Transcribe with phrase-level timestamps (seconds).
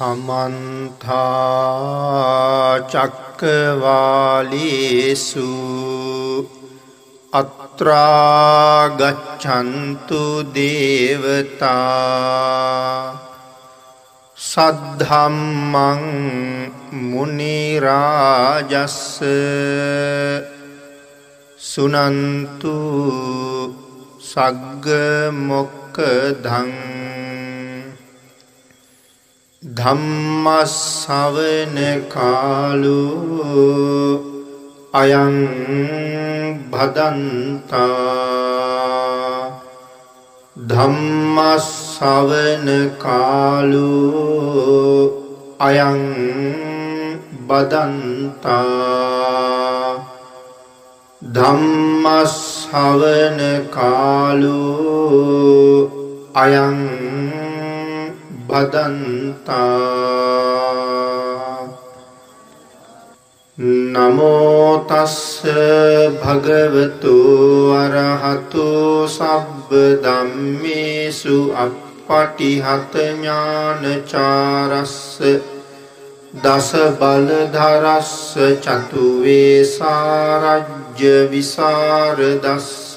[0.00, 1.12] සමන්තා
[2.92, 3.60] චක්කවාලේසු
[7.32, 8.12] අත්‍රාගච්චන්තු
[10.56, 11.70] දේවතා
[14.38, 16.02] සද්ධම්මං
[17.10, 18.96] මුනිරාජස්ස
[21.70, 22.76] සුනන්තු
[24.30, 25.90] සග්ගමොක්කදං
[29.62, 31.76] ධම්මස්සවන
[32.08, 33.04] කාලු
[34.92, 35.36] අයං
[36.72, 37.76] භදන්තා
[40.56, 43.92] ධම්මස්සවන කාලු
[45.60, 46.00] අයං
[47.46, 48.56] බදන්තා
[51.36, 54.58] ධම්මස්සවන කාලු
[56.34, 57.49] අයං
[58.50, 60.10] බදන්තා
[63.58, 65.42] නමෝතස්ස
[66.16, 69.70] භගවතු අරහතු සබ්බ
[70.02, 74.96] දම්මේසු අපපටිහත ඥානචාරස්ස
[76.34, 82.96] දස බලධරස්ස චතුවේ සාරජ්‍ය විසරදස්ස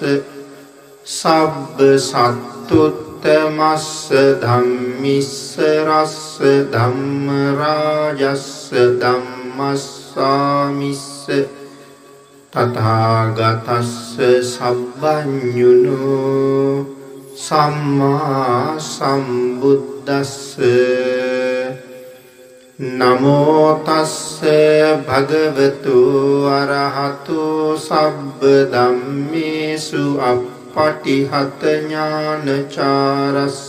[1.05, 6.39] සබ්බ සත්තුත් උත්තමස්ස ධම්මිස්ස රස්ස
[6.71, 8.47] ධම්මරාජස්ස
[8.99, 9.77] ධම්මස්සාමිස්ස
[12.53, 15.99] තථාගතස්ස සබ්බඤුනු
[17.37, 20.57] සම්මා සම්බුද්දස්ස
[22.79, 24.43] නමෝ තස්ස
[25.07, 25.97] භගවතු
[26.51, 27.39] අරහතු
[27.79, 33.59] සබ්බ ධම්මේසු අප පටිහත ඥානචාරස්ස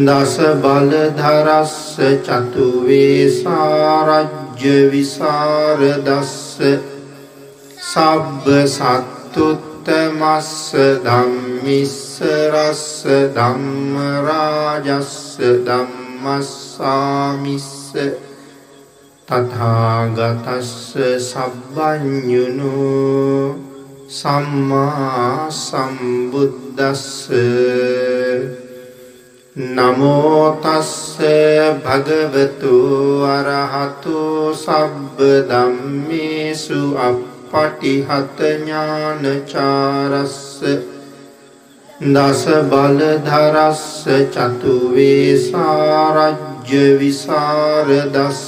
[0.00, 6.36] දස බලධරස්ස චතුවේ සාරජ්‍ය විසරදස්ස
[7.84, 10.50] සබ්බ සත්තුත්තමස්ස
[11.04, 11.98] ධම්මිස්ස
[12.52, 13.02] රස්ස
[13.34, 15.16] ධම්මරාජස්ස
[15.66, 16.72] ධම්මස්සාමිස්ස
[19.28, 22.32] තථාගතස්ස සබ්බඤුනෝ
[24.12, 27.30] සම්මා සම්බුද්දස්ස.
[29.56, 31.16] නමෝතස්ස
[31.80, 32.74] භගවතු
[33.26, 34.18] අරහතු
[34.54, 35.18] සබ්බ
[35.48, 40.38] දම්මේසු අපපටිහත ඥානචාරස්ස.
[42.12, 43.84] දස බලධරස්ස
[44.30, 48.42] චතුවේ සාරජ්‍ය විසරදස්ස.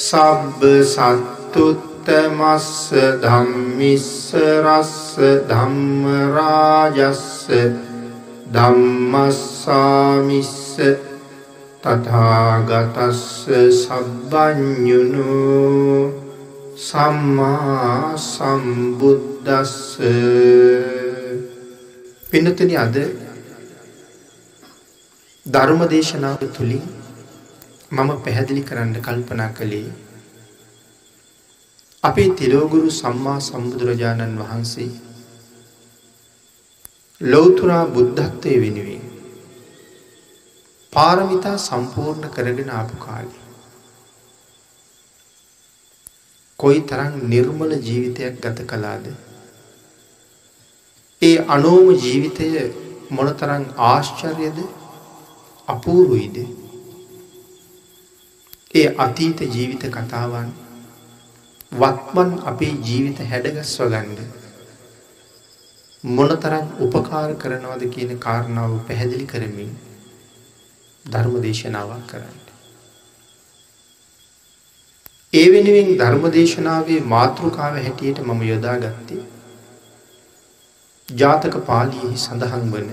[0.00, 2.90] සබ්බ සත්තුත් උත්තමස්ස
[3.22, 7.26] ධම්මිස්ස රස්ස ධම්මරාජස්ස
[8.48, 9.30] ධම්මස්සාමිස්ස
[11.78, 13.22] තථාගතස්ස
[13.78, 15.30] සබ්බඤුනු
[16.76, 19.78] සම්මා සම්බුද්දස්ස
[22.26, 22.96] පින්නතනි අද
[25.46, 26.84] ධර්ම දේශනාව තුළින්
[27.92, 29.90] මම පැහැදිලි කරන්න කල්පනා කළේ
[32.04, 34.86] අපේ තිලෝගුරු සම්මා සම්බුදුරජාණන් වහන්සේ
[37.20, 39.04] ලොවතුරා බුද්ධත්වය වෙනුවෙන්
[40.92, 43.36] පාරමිතා සම්පූර්ණ කරගෙන ආපු කාලි.
[46.58, 49.06] කොයි තරං නිර්මල ජීවිතයක් ගත කලාද.
[51.22, 52.50] ඒ අනෝම ජීවිතය
[53.10, 54.58] මොනතරං ආශ්චර්යද
[55.68, 56.42] අපූරුයිද.
[58.74, 60.52] ඒ අතීත ජීවිත කතාවන්
[61.72, 64.18] වත්මන් අපේ ජීවිත හැඩගස්ව ගන්ඩ
[66.10, 69.70] මොනතරම් උපකාර කරනවද කියන කාරණාව පැහැදිලි කරමින්
[71.04, 72.42] ධර්ම දේශනාවක් කරන්න.
[75.32, 79.22] ඒ වෙනුවෙන් ධර්ම දේශනාවේ මාතෘකාව හැටියට මම යොදා ගත්තේ
[81.08, 82.92] ජාතක පාලියෙහි සඳහන් වන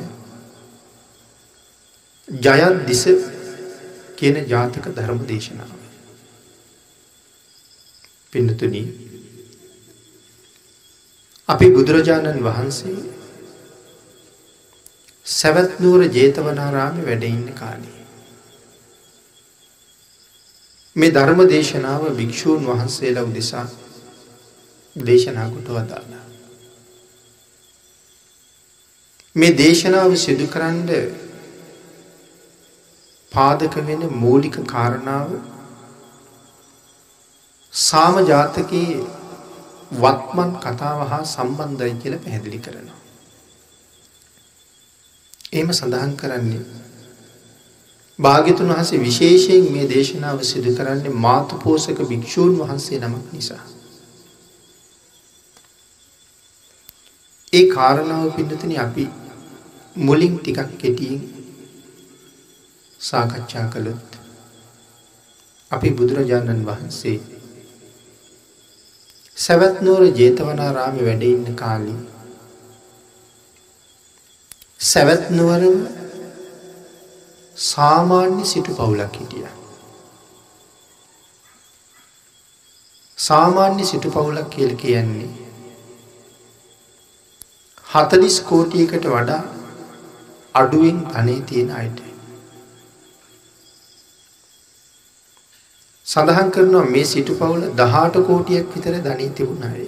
[2.27, 3.03] ජයත් දිස
[4.15, 5.78] කියන ජාතක ධර්ම දේශනාව.
[8.33, 8.87] පින්නතුනී
[11.49, 12.97] අපි බුදුරජාණන් වහන්සේ
[15.25, 17.97] සැවත්නුවර ජේතවනාරාමි වැඩඉන්න කාලේ.
[20.95, 23.65] මේ ධර්ම දේශනාව භික්‍ෂූන් වහන්සේලා උදෙසා
[24.95, 26.25] දේශනාකොට වදාලා.
[29.35, 30.89] මේ දේශනාව සිදු කරන්න
[33.31, 35.29] පාදක වෙන මූලික කාරණාව
[37.73, 38.99] සාම ජාතකයේ
[39.91, 42.97] වත්මන් කතාව හා සම්බන්ධයි කියල පැහැදිලි කරනවා.
[45.53, 46.61] එම සඳහන් කරන්නේ
[48.19, 53.63] භාගිතුන් වහසේ විශේෂයෙන් මේ දේශනාව සිදු කරන්නේ මාතු පෝසක භික්‍ෂූන් වහන්සේ නමක් නිසා.
[57.53, 59.09] ඒ කාරණාව පිඩතන අපි
[59.95, 61.25] මුලින් ටිකක් කෙටියෙන්
[63.01, 64.09] සාකච්ඡා කළොත්
[65.71, 67.19] අපි බුදුරජාණන් වහන්සේ
[69.39, 71.99] සැවැත්නෝර ජේතවනාරාම වැඩඉන්න කාලී
[74.79, 75.77] සැවැත්නුවරම
[77.57, 79.45] සාමාන්‍ය සිටු පවුලක් හිටිය.
[83.17, 85.31] සාමාන්‍ය සිටු පවුලක් කියල කියන්නේ
[87.87, 89.41] හතලිස් කෝටියකට වඩා
[90.55, 92.08] අඩුවෙන් අනේ තියෙන අයට.
[96.09, 99.83] සඳහන් කරනවා මේ සිටු පවුල දහට කෝටියක් විතර ධනී තිබුණ අය.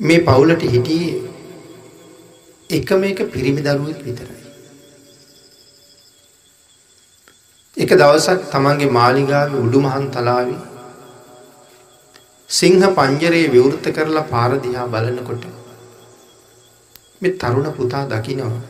[0.00, 1.14] මේ පවුලට හිටියේ
[2.70, 4.42] එකම එක පිරිමි දරුවෙක් විතරයි.
[7.76, 10.56] එක දවසක් තමන්ගේ මාලිගාව උඩුමහන් තලාවි
[12.50, 15.44] සිංහ පංජරයේ විවෘත කරලා පාරදිහා බලනකොට
[17.20, 18.60] මෙ තරුණ පුතා දකිනවා.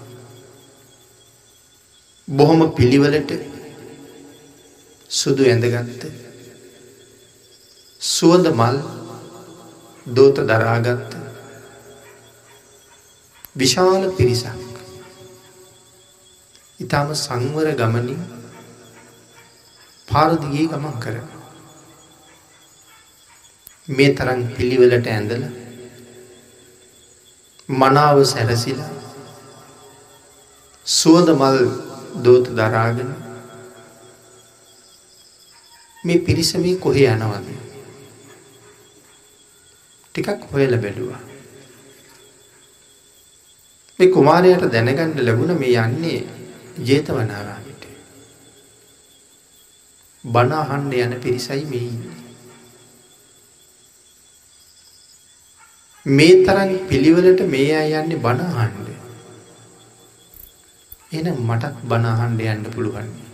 [2.28, 3.30] බොහොම පිළිවලට
[5.10, 6.02] සුදු ඇඳගත්ත.
[8.00, 8.76] සුවඳ මල්
[10.06, 11.12] දෝත දරාගත්ත.
[13.56, 14.64] විශාල පිරිසක්.
[16.80, 18.22] ඉතාම සංවර ගමනින්
[20.08, 21.16] පාරදිගේ ගමන් කර
[23.88, 25.44] මේ තරන් පිළිවෙලට ඇඳල
[27.68, 28.92] මනාව සැරසිලා
[30.86, 31.58] සුවඳ මල්
[32.22, 33.10] දෝත දරාගෙන
[36.04, 37.46] මේ පිරිසමේ කොහෙ යනවද
[40.14, 41.22] ටිකක් හොයල බැලුවා
[43.98, 46.18] මේ කුමාරයට දැනගන්න ලැබුණ මේ යන්නේ
[46.78, 47.82] ජේතවනාරාමිට.
[50.24, 52.16] බනාහන්ඩ යන පිරිසයි මේ ඉන්නේ.
[56.06, 58.88] මේ තරන් පිළිවලට මේ අය යන්නේ බනාහන්ඩ.
[61.12, 63.33] එන මටත් බනාහන්ඩ යන්න පුළුවන්නේ.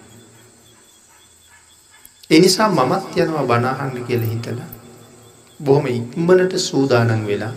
[2.31, 4.71] එනිසා මමත් යනවා බනාහන්ඩ කියල හිතලා.
[5.61, 7.55] බොහොම ඉක්මනට සූදානන් වෙලා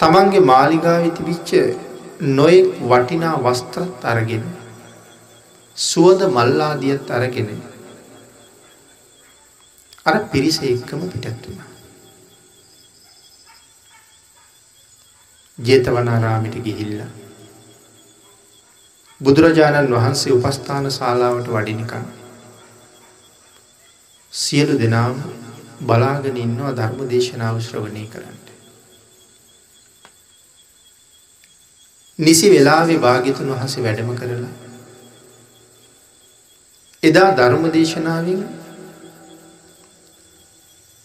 [0.00, 1.50] තමන්ගේ මාලිගාව තිබිච්ච
[2.36, 4.44] නොයෙක් වටිනා වස්ත්‍රත් අරගෙන
[5.76, 7.48] සුවද මල්ලාදියත් අරගෙන
[10.06, 11.64] අර පිරිස එක්කම පිටත් වුණ.
[15.58, 17.00] ජේතවනාරාමිට ගිහිල්ල.
[19.20, 22.17] බුදුරජාණන් වහන්සේ උපස්ථාන ශාලාවට වඩිනිකන්.
[24.32, 25.16] සියලු දෙනාම
[25.82, 28.38] බලාගෙන ඉන්නවා ධර්ම දේශනාව ශ්‍රවණය කරන්න.
[32.18, 34.54] නිසි වෙලාවේ භාගිතුන් වහස වැඩම කරලා.
[37.02, 38.40] එදා ධර්ම දේශනාවෙන්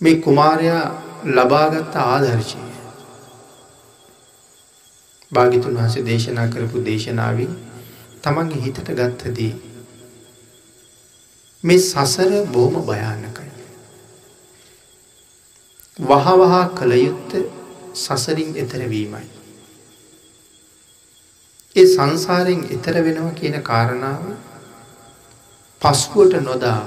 [0.01, 0.85] මේ කුමාරයා
[1.25, 2.57] ලබාගත්ත ආදර්ශය.
[5.31, 7.53] භාගිතුන් වහස දේශනා කරපු දේශනාවෙන්
[8.21, 9.53] තමන්ගේ හිතට ගත්තදී.
[11.63, 13.51] මේ සසර බොහොම භයානකයි.
[15.99, 17.35] වහවහා කළයුත්ත
[17.95, 19.27] සසරින් එතරවීමයි.
[21.75, 24.25] ඒ සංසාරයෙන් එතර වෙනවා කියන කාරණාව
[25.81, 26.81] පස්කුවට නොදා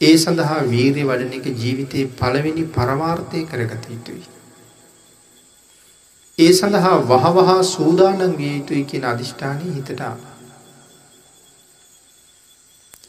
[0.00, 4.24] ඒ සඳහා වීර්ය වඩන එක ජීවිතයේ පළවෙනි පරමාර්ථය කරගත යුතුයි.
[6.38, 10.16] ඒ සඳහා වහවහා සූදානන් විය යුතුයි කියන අධිෂ්ඨානය හිතටා.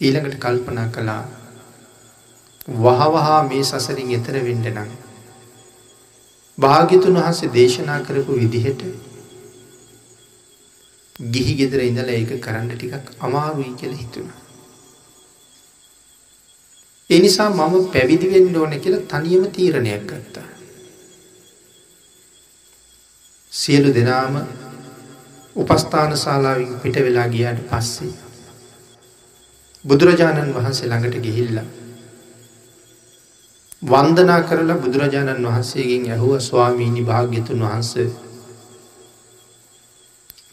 [0.01, 1.23] ඊළඟට කල්පනා කළා
[2.67, 4.89] වහවහා මේ සසරින් එතර වෙන්ඩ නම්.
[6.57, 8.81] භාගිතුන් වහන්සේ දේශනා කරපු විදිහට
[11.29, 14.41] ගිහි ගෙදර ඉඳලා ඒක කරන්න ටිකක් අමාරුයි කියලා හිතුණා.
[17.09, 20.47] ඒ නිසා මම පැවිදි වෙන්න ඕන කියලා තනියම තීරණයක් ගත්තා.
[23.51, 24.35] සියලු දෙනාම
[25.55, 28.24] උපස්ථාන ශාලාවෙන් පිට වෙලා ගියාට පස්සේ
[29.85, 31.65] බුදුරජාණන් වහන්සේ ළඟට ගිහිල්ලා
[33.83, 38.07] වන්දනා කරලා බුදුරජාණන් වහන්සේගෙන් ඇහුව ස්වාමීණි භාග්‍යතුන් වහන්සේ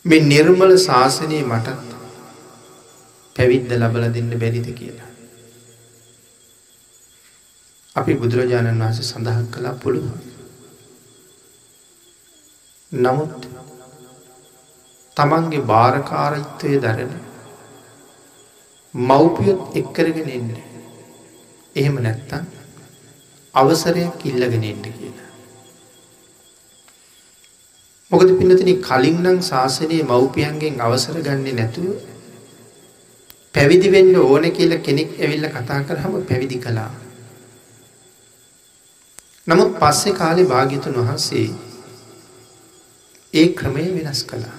[0.04, 1.96] මේ නිර්මල ශාසනයේ මටත්
[3.36, 5.10] පැවිද්ද ලබල දෙන්න බැරිද කියලා.
[7.96, 10.20] අපි බුදුරජාණන් වහන්සේ සඳහන් කළා පුළුවන්.
[12.92, 13.50] නමුත්
[15.16, 17.12] තමන්ගේ භාරකාරයිත්වය දරන
[18.94, 20.48] මව්පියොත් එක්කරගෙන එන්න.
[21.76, 22.44] එහෙම නැත්තන්
[23.54, 25.28] අවසරයක් ඉල්ලගෙන එන්න කියලා.
[28.10, 31.88] මොකද පින්නතින කලින් නම් ශාසනයේ මව්පියන්ගෙන් අවසර ගන්නේ නැතුව
[33.54, 36.90] පැවිදි වෙන්න ඕන කියලා කෙනෙක් ඇවිල්ලා කතා කරාම පැවිදි කළා.
[39.46, 41.48] නමුත් පස්සේ කාලේ භාග්‍යතුන් වහන්සේ
[43.34, 44.58] ඒ ක්‍රමය වෙනස් කළා.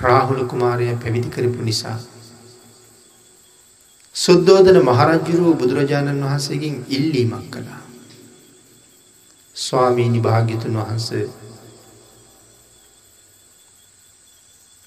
[0.00, 1.98] රාහුල කුමාරය පැවිදි කරපු නිසා
[4.14, 7.82] සුද්ධෝදන මහරජ්ජුරුව බුදුරජාණන් වහන්සේගෙන් ඉල්ලීමක් කළා.
[9.56, 11.24] ස්වාමීනි භාග්‍යතුන් වහන්සේ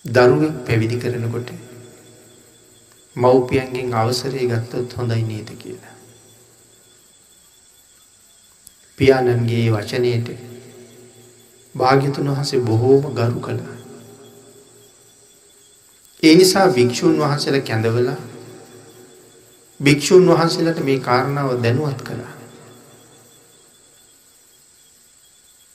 [0.05, 1.53] දරුවෙක් පැවිදි කරනකොට
[3.15, 5.96] මව්පියන්ගෙන් අවසරය ගත්තොත් හොඳයි නේද කියලා.
[8.98, 10.27] පියාණන්ගේ වචනයට
[11.75, 13.82] භාග්‍යතුන් වහසේ බොහෝම ගරු කළා.
[16.23, 18.19] ඒ නිසා භික්‍ෂූන් වහන්සේල කැඳවලා
[19.79, 22.33] භික්‍ෂූන් වහන්සේලට මේ කාරණාව දැනුවත් කළා.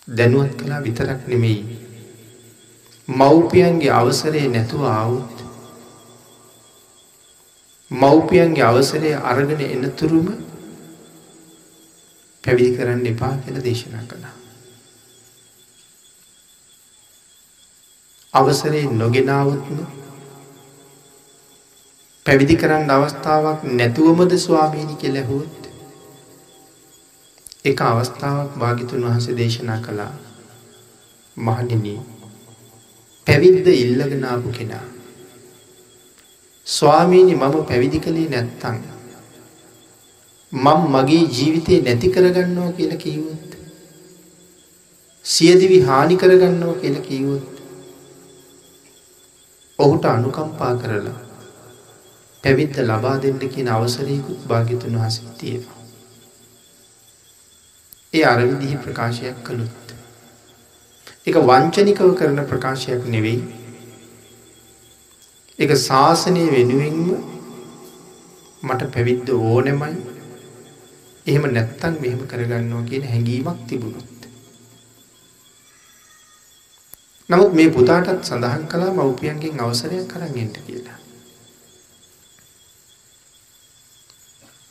[0.09, 1.61] දැනුවත් කළා විතරක් නෙමෙයි.
[3.09, 5.37] මව්පියන්ගේ අවසරේ නැතුව ආවුත්
[7.91, 10.27] මව්පියන්ගේ අවසරය අරගෙන එනතුරුම
[12.45, 14.35] පැවිදි කරන්න එපා කියල දේශනා කළා.
[18.35, 19.98] අවසරේ නොගෙනාවත්ම
[22.29, 25.69] පැවිදි කරන්න අවස්ථාවක් නැතුවමද ස්වාමීණි කෙලැහුත්
[27.65, 30.13] එක අවස්ථාවක් භාගිතුන් වහස දේශනා කළා
[31.37, 31.99] මහනිනී
[33.27, 34.87] පැවිද්ද ඉල්ලගෙනාපු කෙනා
[36.67, 38.77] ස්වාමීනි මම පැවිදි කළේ නැත්තං.
[40.53, 43.57] මං මගේ ජීවිතය නැති කරගන්නවා කියල කීවොත්.
[45.25, 47.49] සියදිවි හානි කරගන්නවා කියල කීවොත්.
[49.79, 51.28] ඔහුට අනුකම්පා කරලා
[52.45, 55.79] පැවිත්ත ලබා දෙන්න කියන අවසරයකුත් භාගිතුන් වහසින් තියෙනවා.
[58.15, 59.87] ඒ අරවිදිහි ප්‍රකාශයක් කළුත්.
[61.27, 63.41] එක වංචනිකව කරන ප්‍රකාශයක් නෙවෙයි
[65.59, 67.01] එක ශාසනය වෙනුවෙන්ම
[68.63, 69.97] මට පැවිද්ද ඕනෙමයි
[71.27, 74.21] එහෙම නැත්තන් මෙහෙම කරගන්නවා කියන හැඟීමක් තිබුණොත්.
[77.29, 80.98] නමුත් මේ පුතාටත් සඳහන් කලා මව්පියන්ගෙන් අවසරයක් කරන්නට කියලා.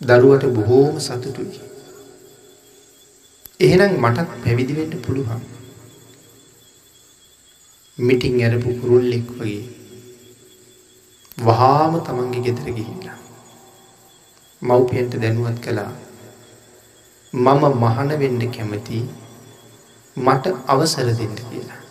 [0.02, 1.60] දරුවට බොහෝම සතුටුයි.
[3.60, 5.42] එහෙනම් මටත් පැවිදිවෙන්න පුළුවන්.
[7.98, 9.64] මිටිං ඇරපු කුරුල්ලෙක් වගේ
[11.40, 13.18] වහාම තමන්ගේ ගෙදර ගිහිල්ලා.
[14.62, 15.92] මව්පියන්ට දැනුවත් කළා
[17.34, 19.04] මම මහන වෙන්න කැමති
[20.18, 21.82] මට අවසර දෙන්න කියලා.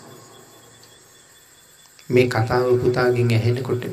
[2.10, 3.84] මේ කතාව පුතාගෙන් ඇහෙනකොට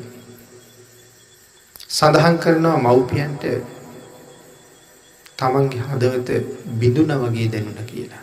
[1.90, 3.73] සඳහන් කරනවා මව්පියන්ට
[5.44, 6.28] තමන්ගේ හදවත
[6.80, 8.22] බිඳුන වගේ දැනුන කියලා.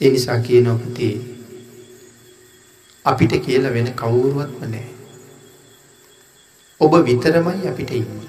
[0.00, 1.14] ඒ නිසා කියනවා පුතේ
[3.04, 4.88] අපිට කියල වෙන කවුරුවත්ම නෑ.
[6.80, 8.22] ඔබ විතරමයි අපිට ඉන්න.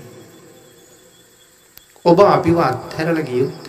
[2.05, 3.63] ඔබ අපිව අත්හැරල ගියුත්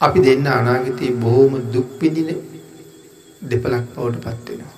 [0.00, 2.30] අපි දෙන්න අනාගතයේ බොහෝම දුක්පිදින
[3.42, 4.76] දෙපලක් බවට පත්වෙනවා.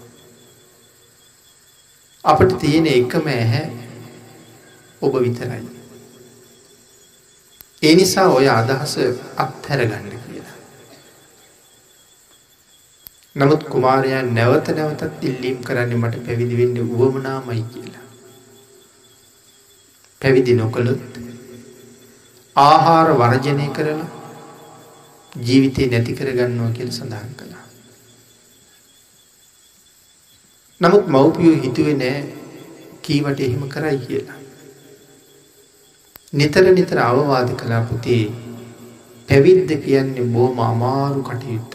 [2.24, 3.89] අපට තියෙන එකම ඇහැ
[5.02, 5.66] ඔබ විතරයි.
[7.83, 8.95] ඒ නිසා ඔය අදහස
[9.37, 10.21] අත්හැරගන්න
[13.33, 18.07] නමුත් කුමාරයා නැවත නැවතත් ඉල්ලීම් කරන්න මට පැවිදි වෙන්න වුවමනාමයි කියලා.
[20.23, 21.19] පැවිදි නොකළොත්
[22.57, 24.09] ආහාර වර්ජනය කරලා
[25.33, 27.64] ජීවිතය නැති කරගන්නවා කියල සඳහන් කළා.
[30.80, 32.19] නමුත් මව්පියෝ හිතුවේ නෑ
[33.02, 34.39] කීවට එහෙම කරයි කියලා.
[36.32, 38.25] නිතර නිතර අවවාද කලා පුතේ
[39.28, 41.75] පැවිද්ද කියන්නේ බෝම අමාරු කටයුත්තක්.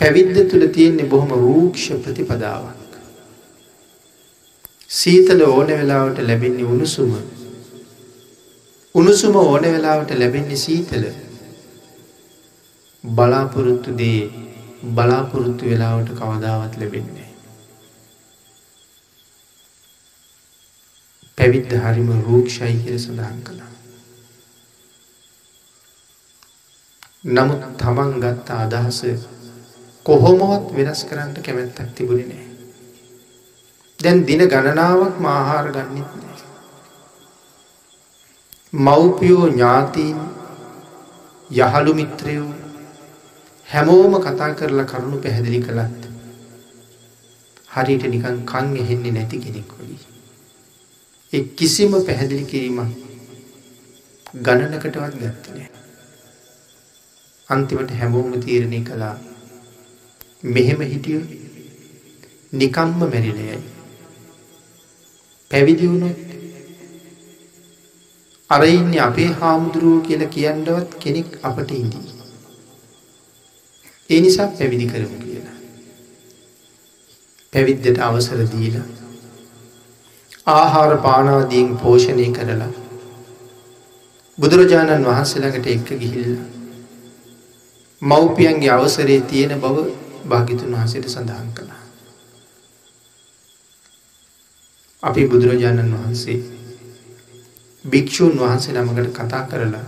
[0.00, 2.92] පැවිද්ද තුළ තියෙන්නේ බොහොම රූක්ෂ ප්‍රතිපදාවක්.
[4.90, 7.10] සීතල ඕන වෙලාවට ලැබෙන්නේ උණුසුම.
[8.94, 11.04] උණුසුම ඕන වෙලාවට ලැබෙන්නේ සීතල.
[13.04, 14.20] බලාපොරොත්තු දේ
[14.94, 17.29] බලාපොරොත්තු වෙලාවට කවදාවත් ලැබෙන්නේ.
[21.38, 23.70] පැවිද්ද හරිම රූක්ෂයි කියල සඳහන් කළා.
[27.26, 29.00] නමුත් තමන් ගත්ත අදහස
[30.06, 32.46] කොහොමවත් වෙනස් කරන්න කැමැත්තක් තිබුණි නෑ.
[33.98, 36.30] දැන් දින ගණනාවක් මාහාර ගන්නෙත් නෑ.
[38.72, 40.20] මව්පියෝ ඥාතීන්
[41.50, 42.52] යහළු මිත්‍රයෝ
[43.66, 46.02] හැමෝම කතා කරලා කරුණු පැහැදිලි කළත්
[47.74, 50.09] හරියට නිකන් කන් එහෙන්නේ නැති කෙනෙක් වගේ.
[51.32, 52.90] ඒ කිසිම පැහැදිලි කිරීමක්
[54.36, 55.68] ගණනකටවත් ගත්තනේ.
[57.48, 59.14] අන්තිමට හැමෝම තීරණය කළා
[60.44, 61.22] මෙහෙම හිටියෝ
[62.52, 63.58] නිකම්ම මැරිලයයි.
[65.50, 66.20] පැවිදි වුණොත්
[68.50, 72.06] අර ඉන්නේ අපේ හාමුදුරුවෝ කියලා කියන්නවත් කෙනෙක් අපට ඉදී.
[74.10, 75.58] ඒ නිසා පැවිදි කරමු කියලා.
[77.52, 78.88] පැවිද්දට අවසර දීලා
[80.46, 82.70] ආහාර පානාදීන් පෝෂණය කරලා
[84.38, 86.46] බුදුරජාණන් වහන්සේළඟට එක්ක ගිහිල්ලා
[88.02, 89.84] මව්පියන්ගේ අවසරේ තියෙන බව
[90.24, 91.82] භාගිතුන් වහසට සඳහන් කළා.
[95.02, 96.38] අපි බුදුරජාණන් වහන්සේ
[97.84, 99.86] භික්‍ෂූන් වහන්සේ නමකට කතා කරලා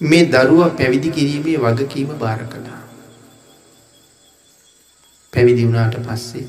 [0.00, 2.80] මේ දරුව පැවිදි කිරීමේ වගකීම භාර කළා.
[5.32, 6.46] පැවිදි වුණාට පස්සේ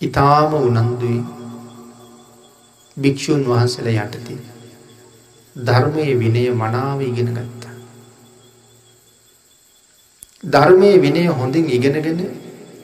[0.00, 1.20] ඉතාම උනන්දුයි
[2.96, 4.34] භික්‍ෂූන් වහන්සේල යටති
[5.56, 7.74] ධර්මය විනය මනාව ඉගෙන ගත්තා.
[10.46, 12.20] ධර්මය විනය හොඳින් ඉගෙනගෙන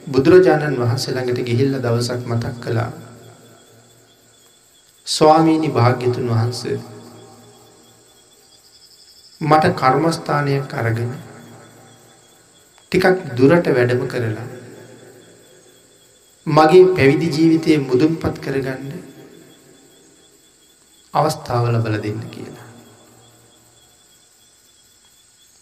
[0.07, 2.91] බුදුරජාණන් වහන්සේළඟට ගිහිල්ල දවසක් මතක් කළා
[5.07, 6.79] ස්වාමීණි භාග්‍යතුන් වහන්සේ
[9.41, 11.13] මට කර්මස්ථානයක් අරගෙන
[12.91, 14.52] ටිකක් දුරට වැඩම කරලා
[16.47, 18.91] මගේ පැවිදි ජීවිතය මුදුන්පත් කරගන්න
[21.13, 22.67] අවස්ථාව ලබල දෙන්න කියලා.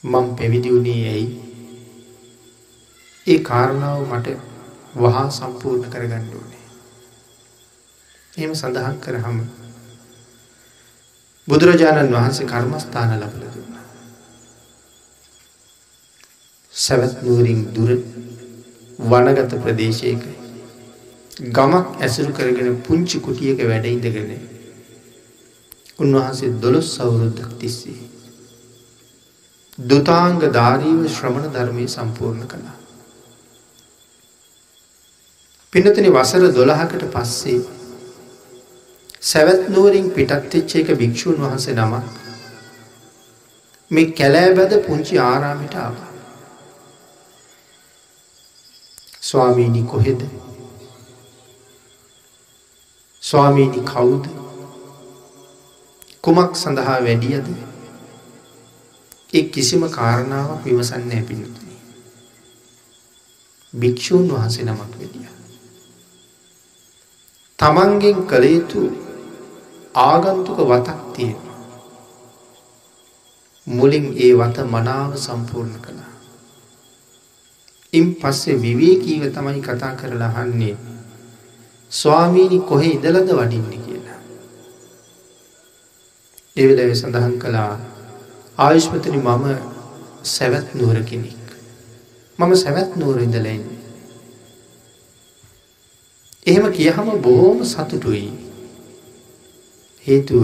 [0.03, 1.27] මං පැවිදි වුණේ ඇයි
[3.27, 4.27] ඒ කාරණාව මට
[4.95, 6.65] වහා සම්පූර්ණ කරගන්න ඕනේ.
[8.37, 9.39] එම සඳහන් කරහම
[11.47, 13.79] බුදුරජාණන් වහන්සේ කර්මස්ථාන ලබල දුන්න.
[16.73, 17.97] සැවත් නුවරින් දුර
[18.99, 20.40] වනගත ප්‍රදේශයක
[21.41, 24.31] ගමක් ඇසුරු කරගෙන පුංචි කුටියක වැඩයිදගෙන
[25.99, 27.97] උන්වහන්සේ දොළොස් සවුරුද්දක් තිස්සේ.
[29.83, 32.77] දුතාංග ධාරීව ශ්‍රමණ ධර්මය සම්පූර්ණ කළා.
[35.73, 37.59] පිනතන වසර දොළහකට පස්සේ
[39.21, 42.05] සැවැත් නුවරින් පිටත්තිච්ච එක භික්‍ෂූන් වහන්සේ නමක්
[43.91, 45.95] මේ කැලෑබැද පුංචි ආරාමිට ආව.
[49.21, 50.21] ස්වාමීණි කොහෙද
[53.23, 54.23] ස්වාමීණි කවුද
[56.21, 57.47] කුමක් සඳහා වැඩියද
[59.33, 61.75] එක් කිසිම කාරණාවක් විමසන්න ඇපිනතුනි.
[63.73, 65.27] භික්‍ෂූන් වහසේ නමක් වෙදිය.
[67.59, 68.81] තමන්ගෙන් කළ යුතු
[69.95, 71.57] ආගන්තුක වතක් තියෙනවා.
[73.67, 76.13] මුලින් ඒ වත මනාව සම්පූර්ණ කළා.
[77.93, 80.90] ඉන් පස්සේ විවේකීව තමයි කතා කරලා හන්නේ
[81.91, 84.19] ස්වාමීණි කොහෙ ඉදලද වඩින්න කියලා.
[86.57, 87.71] එවෙලව සඳහන් කළා
[88.57, 89.45] ආයුෂ්මතනි මම
[90.23, 91.47] සැවැත් නුවර කෙනෙක්.
[92.39, 93.63] මම සැවැත් නුවර ඉඳලයින්.
[96.45, 98.27] එහෙම කියහම බොහෝම සතුටුයි.
[100.07, 100.43] හේතුව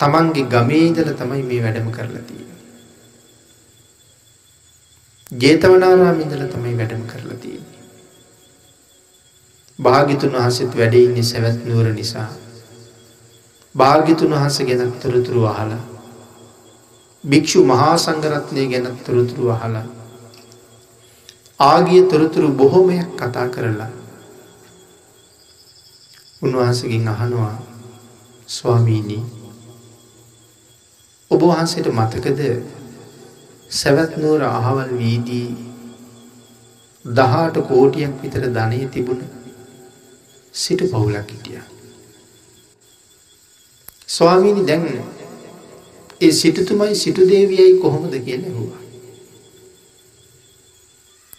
[0.00, 2.44] තමන්ගේ ගමේදල තමයි මේ වැඩම කරලතිය.
[5.32, 7.65] ජේතවනාරාමින්දල තමයි වැඩම කරලා තියෙන්නේ.
[9.78, 12.28] භාගිතුන් වහසෙත් වැඩඉන්නේ සැවැත් නුවර නිසා.
[13.74, 15.82] භාගිතුන් වහස ගැනත් තොරතුරු අහලා.
[17.24, 19.86] භික්‍ෂු මහා සංගරත්නය ගැනත් තොරතුරු අහලා.
[21.60, 23.90] ආගිය තොරතුරු බොහොමයක් කතා කරලා.
[26.42, 27.54] උන්වහන්සකින් අහනවා
[28.48, 29.24] ස්වාමීණී
[31.30, 32.40] ඔබ වහන්සේට මතකද
[33.70, 35.48] සැවැත් නුවර අහවල් වීදී
[37.04, 39.35] දහට කෝටියක් විතර ධනය තිබුණ
[40.56, 41.60] සිට පවුලක් හිටිය.
[44.08, 44.84] ස්වාමීනි දැන්
[46.20, 48.80] ඒ සිටතුමයි සිටු දේවියයි කොහොමද කියන හවා.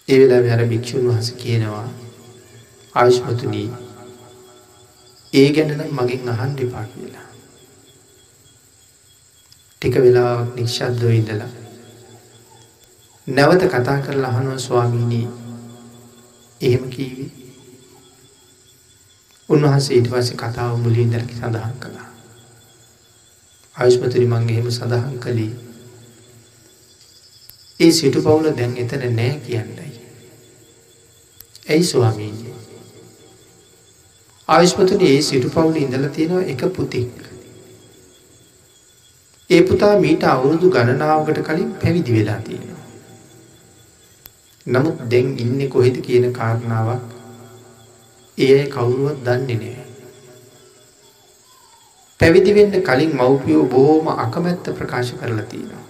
[0.10, 1.88] ඒ වෙලා වැර භික්‍ෂූන් වහස කියනවා
[2.96, 3.70] ආයුෂ්මතුනී
[5.34, 7.28] ඒ ගැනනම් මගින් අහන් දෙපා කියලා.
[9.82, 11.50] ටික වෙලාවක් නිශ්ශද්දව ඉඳලා
[13.28, 15.28] නැවත කතා කරලා අහනුව ස්වාමීණී
[16.62, 17.26] එහෙම කීවි
[19.50, 22.10] උන්වහන්සේ ඊට පස්සේ කතාව මුලින් දැරකි සඳහන් කළා.
[23.76, 25.54] ආයුෂ්මතුරි මං එහෙම සඳහන් කළේ
[27.80, 29.90] ඒ සිටු පවුල දැන් එතන නෑ කියන්නයි.
[31.70, 32.54] ඇයි ස්වාමීන්ය.
[34.50, 37.20] ආයුෂ්මතුනි ඒ සිටු පවුල ඉඳලා තියෙනවා එක පුතෙක්.
[39.50, 42.86] ඒ පුතා මීට අවුරුදු ගණනාවකට කලින් පැවිදි වෙලා තියෙනවා.
[44.66, 47.17] නමුත් දැන් ඉන්නේ කොහෙද කියන කාරණාවක්
[48.38, 49.86] ඒ කවුරුවත් දන්නේ නෑ.
[52.20, 55.84] පැවිදි වෙන්න කලින් මව්පියෝ බොහෝම අකමැත්ත ප්‍රකාශ කරලා තියෙනවා.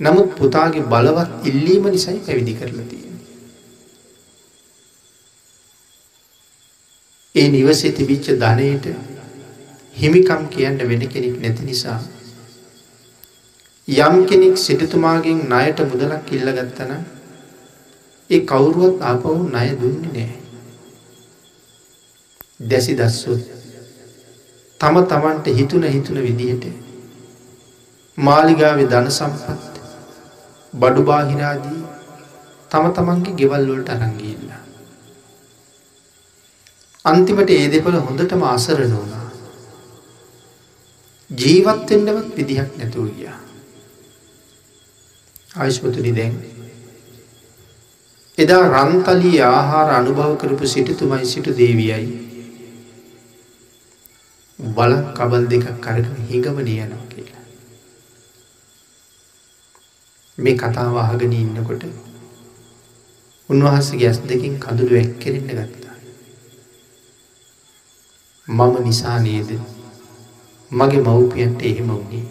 [0.00, 3.26] නමුත් පුතාගේ බලවත් ඉල්ලීම නිසයි පැවිදි කරලා තියෙන්නේ.
[7.34, 8.86] ඒ නිවසේ තිබිච්ච ධනයට
[9.94, 11.98] හිමිකම් කියන්න වෙන කෙනෙක් නැති නිසා
[13.88, 17.02] යම් කෙනෙක් සිටතුමාගෙන් ණයට මුදලක් ඉල්ලගත්තනම්
[18.30, 20.40] ඒ කවුරුවත් ආපහු ණය දුන්නේ නැහැ.
[22.62, 23.42] දැසි දස්සොත්
[24.80, 26.64] තම තමන්ට හිතුන හිතුන විදිහට
[28.18, 29.74] මාලිගාවේ ධන සම්පත්
[30.74, 31.80] බඩු බාහිරාදී
[32.70, 34.62] තම තමන්ගේ ගෙවල් වලට අරන් ගිහිල්ලා
[37.04, 39.24] අන්තිමට ඒ දෙපළ හොඳටම අසරණ වුණා.
[41.30, 43.38] ජීවත් වෙන්නවත් විදිහක් නැතුව ගියා.
[45.56, 46.34] ආයුෂ්මතුනි දැන්
[48.38, 52.06] එදා රන්තලී ආහාර අනුභව කරපු සිටුතුමයි සිටු දේවියයි
[54.58, 57.44] බලක් කබල් දෙකක් කරගෙන හිඟමන යනවා කියලා.
[60.38, 61.86] මේ කතාව අහගෙන ඉන්නකොට
[63.48, 65.96] උන්වහන්සේගේ ඇස් දෙකින් කඳුළු එක්කෙරෙන්න ගත්තා.
[68.48, 69.50] මම නිසා නේද
[70.70, 72.24] මගේ මව්පියන්ට එහෙම වුණේ.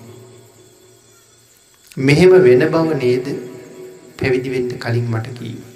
[2.00, 3.26] මෙහෙම වෙන බව නේද
[4.18, 5.73] පැවිදි වෙන්න කලින් මට කීවේ.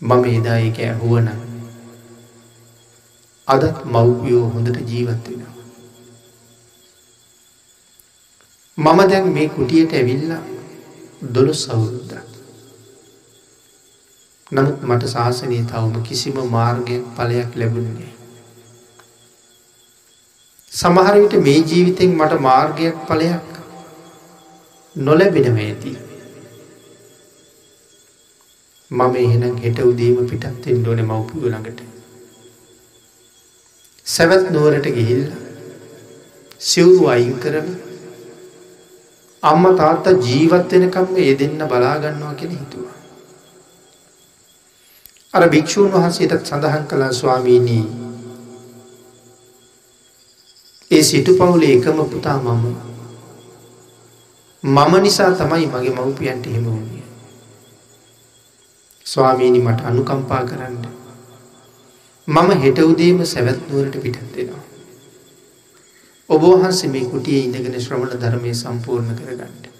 [0.00, 1.38] මම එදා ඒක ඇහුවනම්
[3.48, 5.54] අදත් මව්පියෝ හොඳට ජීවත් වෙනවා.
[8.78, 10.42] මම දැන් මේ කුටියට ඇවිල්ලා
[11.34, 12.28] දොළොස් අවුරුද්දක්.
[14.52, 18.12] නමුත් මට ශාසනය තවම කිසිම මාර්ගයක් ඵලයක් ලැබුණේ.
[20.72, 23.48] සමහර විට මේ ජීවිතෙන් මට මාර්ගයක් ඵලයක්
[24.96, 25.92] නොලැබෙනව ඇති.
[28.90, 31.80] මම එහෙනම් හෙට උදේම පිටත් වෙන්න ඕනේ මව්පියෝ ළඟට.
[34.06, 35.40] සවැත් නුවරට ගිහිල්ලා
[36.60, 37.64] සිවුරු අයින් කරලා
[39.42, 42.94] අම්මා තාත්තා ජීවත් වෙනකම් මේ දෙන්න බලා ගන්නවා කියලා හිතුවා.
[45.34, 47.78] අර භික්ෂූන් වහන්සේටත් සඳහන් කළා ස්වාමීනි
[50.90, 52.64] ඒ සිටු පවුලේ එකම පුතා මම.
[54.64, 56.95] මම නිසා තමයි මගේ මව්පියන්ට එහෙම
[59.06, 59.14] වුණේ.
[59.14, 60.76] ස්වාමීනි මට අනුකම්පා කරන්න.
[62.28, 64.60] මම හෙට උදේම සැවැත් නුවරට පිටත් වෙනවා.
[66.28, 69.70] ඔබ වහන්සේ මේ කුටියේ ඉඳගෙන ශ්‍රමණ ධර්මය සම්පූර්ණ කරගන්න.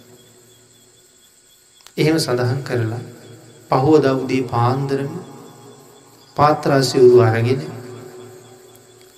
[1.97, 3.01] එහෙම සඳහන් කරලා
[3.71, 5.13] පහුවදා උදේ පාන්දරම
[6.37, 7.63] පාත්‍රා සිවුරු අරගෙන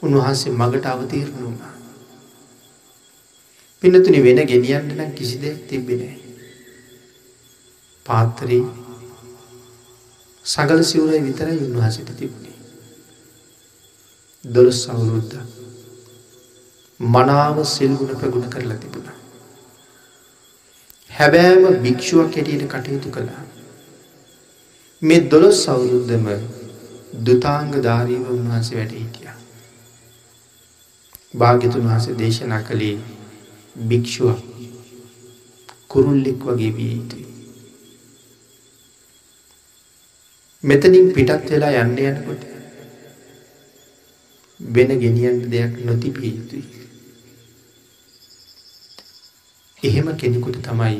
[0.02, 1.72] උන්වහන්සේ මගට අවතීර්ණ වුණා.
[3.82, 6.20] පින්නතුනි වෙන ගෙනියන්න නම් කිසි දෙයක් තිබ්බේ නැහැ.
[8.06, 8.77] පාත්‍රේ
[10.48, 12.56] සගල සිවුරයි විතරයි උන්වහන්සේට තිබුණේ.
[14.44, 15.34] දොළොස් අවුරුද්දක්
[17.00, 19.16] මනාව සිල්ගුණ ප්‍රගුණ කරලා තිබුණා.
[21.10, 23.44] හැබෑම භික්ෂුවක් හැටියට කටයුතු කළා.
[25.02, 26.26] මේ දොළොස් අවුරුද්දම
[27.20, 29.36] දුතාංග ධාරීව උන්වහන්සේ වැඩ හිටියා.
[31.34, 32.96] භාග්‍යතුන් වහන්සේ දේශනා කළේ
[33.88, 34.40] භික්ෂුවක්
[35.88, 37.27] කුරුල්ලෙක් වගේ විය යුතුයි.
[40.64, 42.42] මෙතනින් පිටත් වෙලා යන්න යනකොට
[44.60, 46.64] වෙන ගෙනියන්න දෙයක් නොතිබිය යුතුයි.
[49.82, 50.98] එහෙම කෙනෙකුට තමයි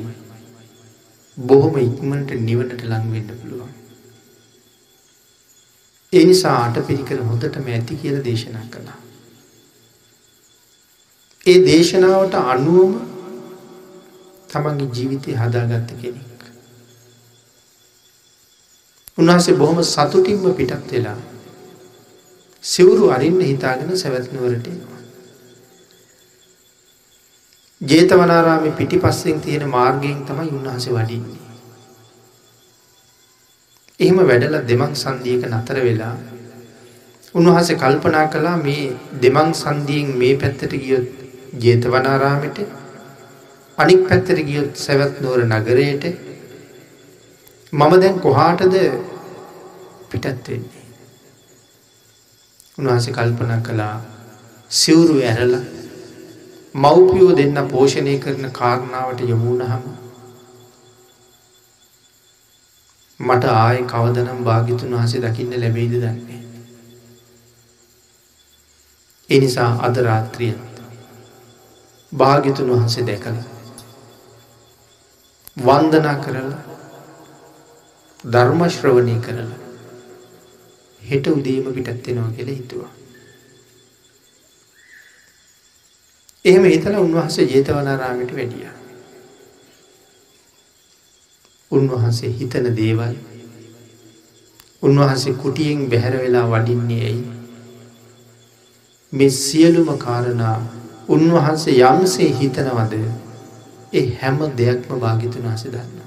[1.39, 3.75] බොහොම ඉක්මනට නිවනට ලං වෙන්න පුළුවන්.
[6.13, 8.99] ඒ නිසා අටපිරිකර හොඳටම ඇති කියලා දේශනා කළා.
[11.47, 12.95] ඒ දේශනාවට අනුවම
[14.49, 16.38] තමන්ගේ ජීවිතය හදාගත්ත කෙනෙක්.
[19.19, 21.17] උන්වහන්සේ බොහොම සතුටින්ම පිටත් වෙලා
[22.65, 25.03] සිවුරු අරින්න හිතාගෙන සැවැත්නුවරට එනවා.
[27.81, 31.45] ජේතවනාරාමේ පිටිපස්සෙන් තියෙන මාර්ගයෙන් තමයි උන්වහන්සේ වඩින්නේ.
[34.01, 36.17] එහෙම වැඩලා දෙමක් සන්දියක නතර වෙලා
[37.35, 38.85] උන්වහන්සේ කල්පනා කළා මේ
[39.23, 41.09] දෙමං සන්දියෙන් මේ පැත්තට ගියොත්
[41.57, 42.59] ජේතවනාරාමෙට
[43.79, 46.05] අනික් පැත්තට ගියොත් සැවැත් නුවර නගරයට
[47.73, 48.75] මම දැන් කොහාටද
[50.11, 50.85] පිටත් වෙන්නේ.
[52.79, 54.01] උන්වහන්සේ කල්පනා කළා
[54.71, 55.61] සිවුරු ඇරලා
[56.75, 59.85] මව්පියෝ දෙන්න පෝෂණය කරන කාරණාවට යොමුණහම
[63.21, 66.41] මට ආය කවදනම් භාගිතුන් වහසේ දකින්න ලැබෙයිද දන්නේ.
[69.31, 70.81] එනිසා අද රාත්‍රියත්
[72.13, 73.41] භාගිතුන් වහන්සේ දැකළ
[75.57, 76.68] වන්දනා කරලා
[78.25, 79.59] ධර්මශ්‍රවණය කරලා
[81.03, 82.93] හෙට උදේම පිටත්වෙනවා කියල හිතුවා.
[86.45, 88.75] එහෙම හිතලා උන්වහන්සේ ජේතවනාරාමයට වැඩියා.
[91.71, 93.15] උන්වහන්සේ හිතන දේවල්
[94.83, 97.25] උන්වහන්සේ කුටියෙන් බැහැර වෙලා වඩින්නේ ඇයි
[99.13, 100.57] මේ සියලුම කාරණා
[101.09, 102.99] උන්වහන්සේ යම්සේ හිතනවද
[103.93, 105.98] ඒ හැම දෙයක්ම භාගිතුන් වහස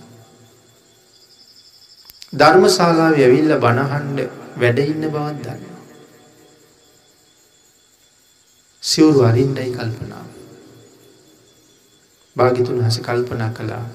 [2.34, 2.40] දන්න.
[2.40, 4.20] ධර්මශාලාව ඇවිල්ල බණහන්ඩ
[4.58, 5.64] වැඩඉන්න බවත් දන්න.
[8.84, 10.28] සිවුරු අරින්ඩයි කල්පනාව.
[12.36, 13.86] භාගිතුන් හස කල්පනා කළා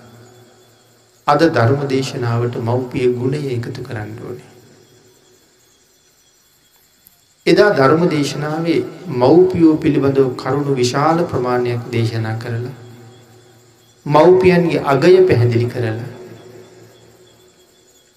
[1.26, 4.50] අද ධර්ම දේශනාවට මව්පිය ගුණය එකතු කරන්න ඕනේ.
[7.46, 12.74] එදා ධර්ම දේශනාවේ මව්පියෝ පිළිබඳව කරුණු විශාල ප්‍රමාණයක් දේශනා කරලා.
[14.06, 16.15] මව්පියන්ගේ අගය පැහැදිලි කරලා.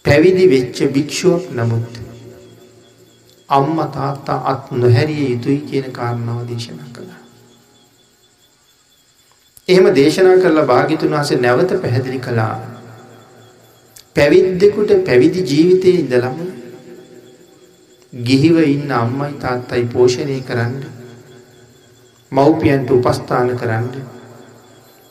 [0.05, 1.99] පැවිදි වෙච්ච භික්‍ෂුවක් නමුත්
[3.49, 7.21] අම්ම තාත්තා අත් නොහැරිය යුතුයි කියන කාරණාව දේශනා කළා.
[9.67, 12.53] එහෙම දේශනා කරලා භාගිතුන් වහසේ නැවත පැහැදිලි කළා
[14.15, 16.39] පැවිද්දෙකුට පැවිදි ජීවිතය ඉඳලම
[18.13, 20.75] ගිහිව ඉන්න අම්මයි තාත්තයි පෝෂණය කරන්න
[22.31, 23.87] මව්පියන්ට උපස්ථාන කරන්න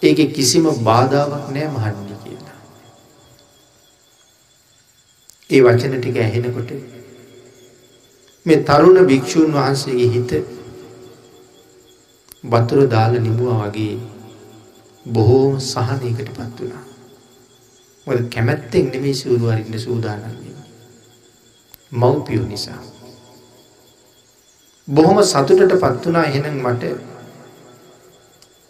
[0.02, 2.07] ඒක කිසිම බාධාවක් නෑ මහන්නේ
[5.50, 6.70] ඒ වචන ටික ඇහෙනකොට
[8.46, 10.32] මේ තරුණ භික්‍ෂූන් වහන්සේගේ හිත
[12.46, 13.94] බතුර දාල නිමුව වගේ
[15.06, 16.84] බොහෝම සහනයකට පත් වුණා.
[18.06, 20.54] මොද කැමැත්තෙන් නෙමේ සිවුරු අරින්න සූදානන්නේ.
[21.92, 22.80] මව්පියෝ නිසා.
[24.88, 26.96] බොහොම සතුටට පත් වනා එහෙනම් මට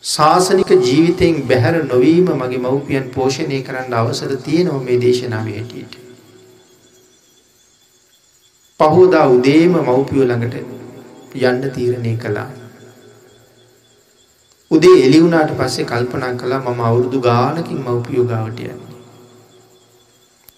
[0.04, 5.97] ශාසනික ජීවිතයෙන් බැහැර නොවීම මගේ මව්පියන් පෝෂණය කරන්න අවසර තියෙනව මේ දේශනාව හැටියට.
[8.80, 10.56] පහෝදා උදේම මව්පියෝ ළඟට
[11.46, 12.50] යන්න තීරණය කළා.
[14.70, 18.78] උදේ එලිවුණාට පස්සේ කල්පනා කළා මම අවුරුදු ගානකින් මව්පියෝ ගාවට යන්නේ.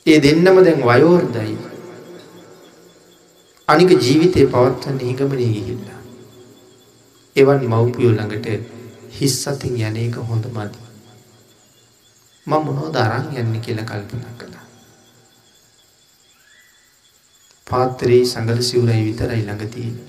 [0.06, 1.56] ඒ දෙන්නම දැන් වයෝවෘද්ධයි.
[3.68, 6.00] අනික ජීවිතේ පවත්වන්න හිගමනය ගිහිල්ලා.
[7.36, 8.46] එවන් මව්පියෝ ළඟට
[9.18, 10.80] හිස් අතින් යන එක හොඳ මදි.
[12.46, 14.66] මම මොනවද අරන් යන්නේ කියලා කල්පනා කළා.
[17.70, 20.08] පාත්‍රයේ සඟල සිවුරයි විතරයි ළඟ තියෙන්නේ.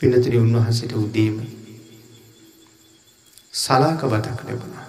[0.00, 1.36] පිනතුනි උන්වහන්සේට උදේම
[3.54, 4.86] සලාක බතක් ලැබුණා.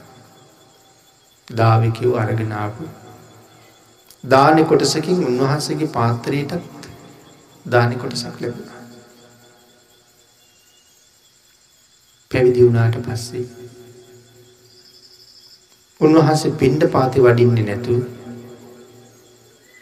[1.47, 2.89] දාවිකව අරගෙන ආපු
[4.23, 6.89] දානෙ කොටසකින් උන්වහන්සේගේ පාත්‍රයටත්
[7.65, 8.79] දානෙ කොටසක් ලැබුණා.
[12.31, 13.43] පැවිදි වුණාට පස්සේ
[16.01, 17.95] උන්වහන්සේ පින්ඩ පාති වඩින්නේ නැතු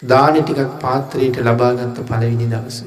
[0.04, 2.84] දානෙ ටිකක් පාත්‍රයට ලබාගත්ත පළවිනි දවස.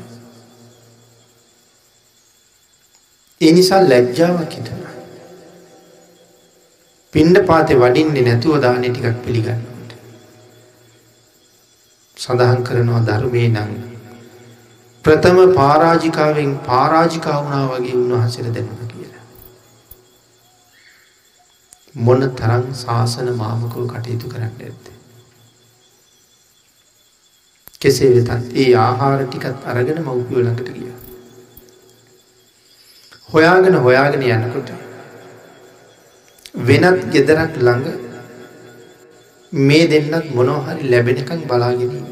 [3.40, 4.94] ඒ නිසා ලැජ්ජාවක් හිතනා.
[7.14, 9.62] පින්ඩ පාතේ වඩින්නේ නැතුව දානෙ ටිකක් පිළිගන්න.
[12.16, 13.73] සඳහන් කරනවා ධර්මය නං.
[15.05, 19.25] ප්‍රථම පාරාජිකාවෙන් පාරාජිකා වුණා වගේ උන්වහසට දැනුම කියලා.
[21.96, 24.89] මොන තරං ශාසන මාමකව කටයුතු කරන්න ඇත්ත.
[27.80, 30.92] කෙසේ වෙතත් ඒ ආහාර ටිකත් අරගෙන මව්පියෝ ළඟට ගිය.
[33.28, 34.70] හොයාගෙන හොයාගෙන යනකොට
[36.62, 37.86] වෙනත් ගෙදරක් ළඟ
[39.52, 42.08] මේ දෙන්නත් මොනෝහරි ලැබෙනකං බලාගෙන ඉන්න.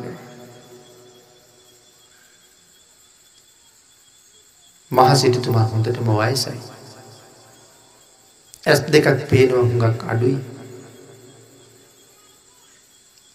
[4.90, 6.61] මහ සිටතුමා හොඳටම වයසයි.
[8.64, 10.38] ඇස් දෙකක් පේනවා හුඟක් අඩුයි.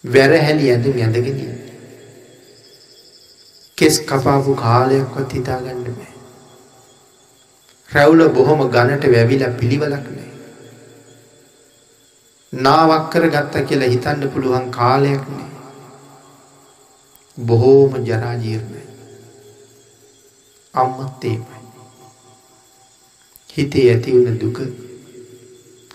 [0.04, 1.63] වැරහැලි ඇඳුම් ඇඳගෙන
[3.78, 6.12] කෙස් කපාපු කාලයක්වත් හිතාගන්න බෑ.
[7.90, 10.30] රැවුල බොහොම ගණට වැවිලා පිළිවලක් නෑ.
[12.52, 15.50] නාවක් කර ගත්ත කියලා හිතන්න පුළුවන් කාලයක් නෑ.
[17.38, 18.82] බොහෝම ජරාජීර්ණයි.
[20.74, 21.60] අම්මත් ඒමයි.
[23.50, 24.58] හිතේ ඇති වුණ දුක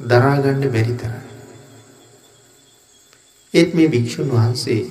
[0.08, 1.24] දරාගන්න බැරි තරයි.
[3.54, 4.82] ඒත් මේ භික්‍ෂූන් වහන්සේ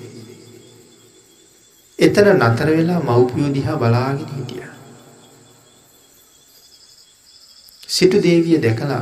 [1.99, 4.67] එතන නතර වෙලා මව්පියෝ දිහා බලාගෙන හිටිය.
[7.89, 9.01] සිටු දේවිය දැකලා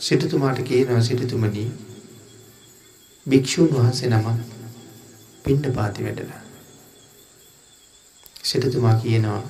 [0.00, 1.68] සිටතුමාට කියනවා සිටතුමනී
[3.26, 4.26] භික්‍ෂූන් වහන්සේ නම
[5.44, 6.42] පින්ඩ පාති වැඩලා.
[8.44, 9.42] සිටතුමා කියනවා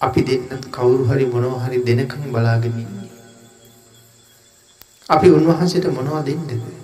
[0.00, 3.10] අපි දෙන්නත් කවුරු හරි මොනව හරි දෙනකම් බලාගෙන ඉන්නේ.
[5.08, 6.83] අපි උන්වහන්සේට මොනවා දෙන්නද?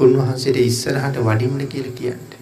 [0.00, 2.40] උන්වහන්සේට ඉස්සරහට වඩින්න කියලා කියන්නේ.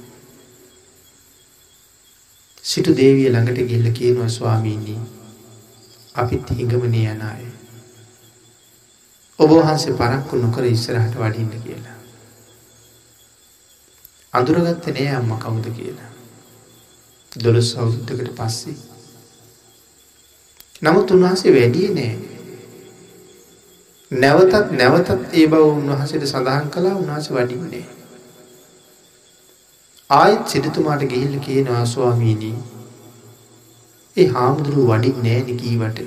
[2.65, 4.97] සිටු දේවිය ළඟට ගිහිල්ලා කියනවා ස්වාමීනි
[6.15, 7.45] අපිත් හිඟමනේ යන අය.
[9.39, 11.97] ඔබ වහන්සේ පරක්කු නොකර ඉස්සරහට වඩින්න කියලා.
[14.33, 16.11] අඳුරගත්තේ නෑ අම්මා කවුද කියලා.
[17.33, 18.77] දොළොස් අවුරුද්දකට පස්සේ.
[20.83, 22.28] නමුත් උන්වහන්සේ වැඩියේ නෑ.
[24.11, 27.85] නැවතත් නැවතත් ඒ බව උන්වහන්සේට සඳහන් කළා උන්වහන්සේ වඩින්නේ.
[30.11, 32.53] ආයෙත් සිටුතුමාට ගිහිල්ලා කියනවා ස්වාමීනි
[34.17, 36.01] ඒ හාමුදුරුව වඩින්නේ නෑනේ කීවට.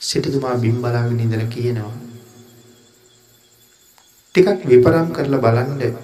[0.00, 1.94] සිටුතුමා බිම් බලාගෙන ඉඳලා කියනවා
[4.34, 5.98] ටිකක් විපරම් කරලා බලන්න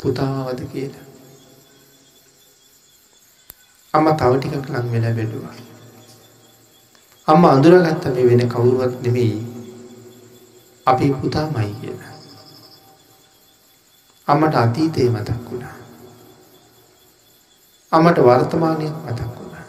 [0.00, 1.06] පුතාවද කියලා.
[3.94, 5.56] අම්මා තව ටිකක් ලං වෙලා බැලුවා.
[7.28, 9.38] අම්මා අඳුරගත්ත මේ වෙන කවුරුවත් නෙමෙයි
[10.86, 12.14] අපේ පුතාමයි කියලා.
[14.28, 15.74] අම්මට අතීතේ මතක් වුණා.
[17.92, 19.66] අම්මට වර්තමානයත් මතක් වුණා.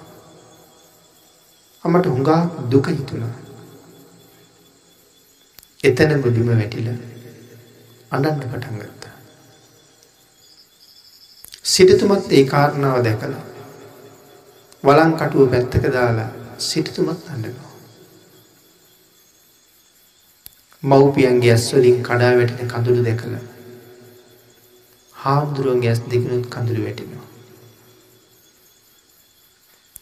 [1.86, 2.42] අම්මට හුඟා
[2.72, 3.36] දුක හිතුණා.
[5.84, 6.98] එතනම බිම වැටිලා
[8.12, 9.16] අඬන්න පටන් ගත්තා.
[11.66, 13.46] සිටුතුමත් ඒ කාරණාව දැකලා
[14.84, 17.70] වලං කටුව පැත්තක දාලා සිටුතුමත් අඬනවා.
[20.84, 23.42] මව්පියන්ගේ ඇස් වලින් කඩා වැටෙන කඳුළු දැකලා
[25.16, 27.26] හාමුදුරුවන්ගේ ඇස් දෙකනුත් කඳුළු වැටෙනවා.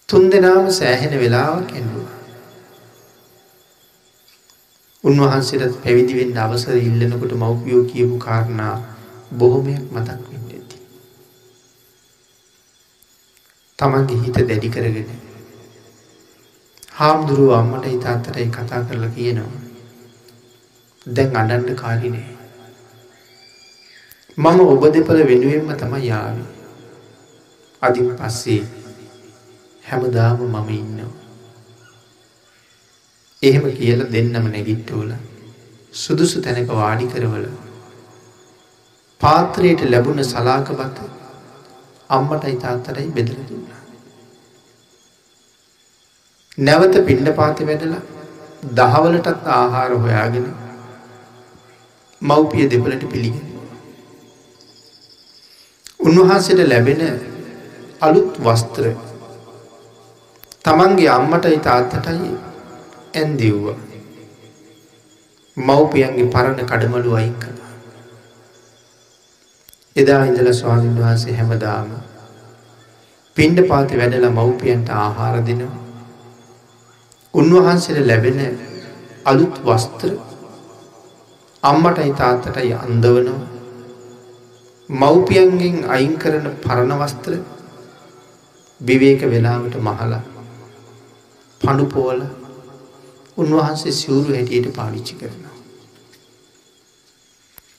[0.10, 2.15] තුන් දෙනාම සෑහෙන වෙලාවක් ඇඬුවා.
[5.04, 8.74] උන්වහන්සේට පැවිදි වෙන්න අවසර ඉල්ලනකොට මව්පියෝ කියපු කාරණා
[9.34, 10.78] බොහොමයක් මතක් වෙන්න ඇති.
[13.80, 15.27] තමන්ගේ හිත දැඩි කරගෙන
[16.97, 19.62] හාමුදුරුව අම්මට ඉතාත්තටයි කතා කරලා කියනවා.
[21.05, 22.27] දැන් අඩන්ඩ කාලිනේ.
[24.38, 26.38] මම ඔබ දෙපළ වෙනුවෙන්ම තම යාව.
[27.81, 28.63] අදින් පස්සේ
[29.83, 31.13] හැමදාම මම ඉන්නවා.
[33.43, 35.12] එහෙම කියල දෙන්නම නැගිට්ටෝල
[35.93, 37.45] සුදුසු තැනක වාඩි කරවල
[39.21, 40.97] පාත්‍රයට ලැබුණ සලාක බත
[42.10, 43.66] අම්මටයි තාත්තරයි බෙදර දුන්නා.
[46.58, 48.02] නැවත පිණ්ඩ පාති වැඩලා
[48.78, 50.48] දහවලටත් ආහාර හොයාගෙන
[52.22, 53.46] මව්පිය දෙපලට පිළිගෙන.
[56.00, 57.04] උන්වහන්සේට ලැබෙන
[58.02, 58.89] අලුත් වස්ත්‍ර
[60.65, 62.34] තමන්ගේ අම්මටයි තාත්තටයි
[63.13, 63.65] ඇන්දිව්ව.
[65.58, 67.74] මව්පියන්ගේ පරණ කඩමලු අයින් කළා.
[69.96, 71.98] එදා ඉඳල ස්වාමීන් වහන්සේ හැමදාම
[73.38, 75.87] පින්ඩ පාති වැඩල මව්පියන්ට ආහාර දෙනවා.
[77.39, 78.39] උන්වහන්සේට ලැබෙන
[79.26, 80.12] අලුත් වස්ත්‍ර
[81.63, 83.43] අම්මටයි තාත්තටයි අන්දවනවා.
[84.89, 87.34] මව්පියන්ගෙන් අයින් කරන පරණ වස්ත්‍ර
[88.82, 90.21] විවේක වෙලාවට මහලා
[91.62, 92.21] පණු පෝල
[93.38, 95.56] උන්වහන්සේ සිවුරු හැටියට පාවිච්චි කරනවා.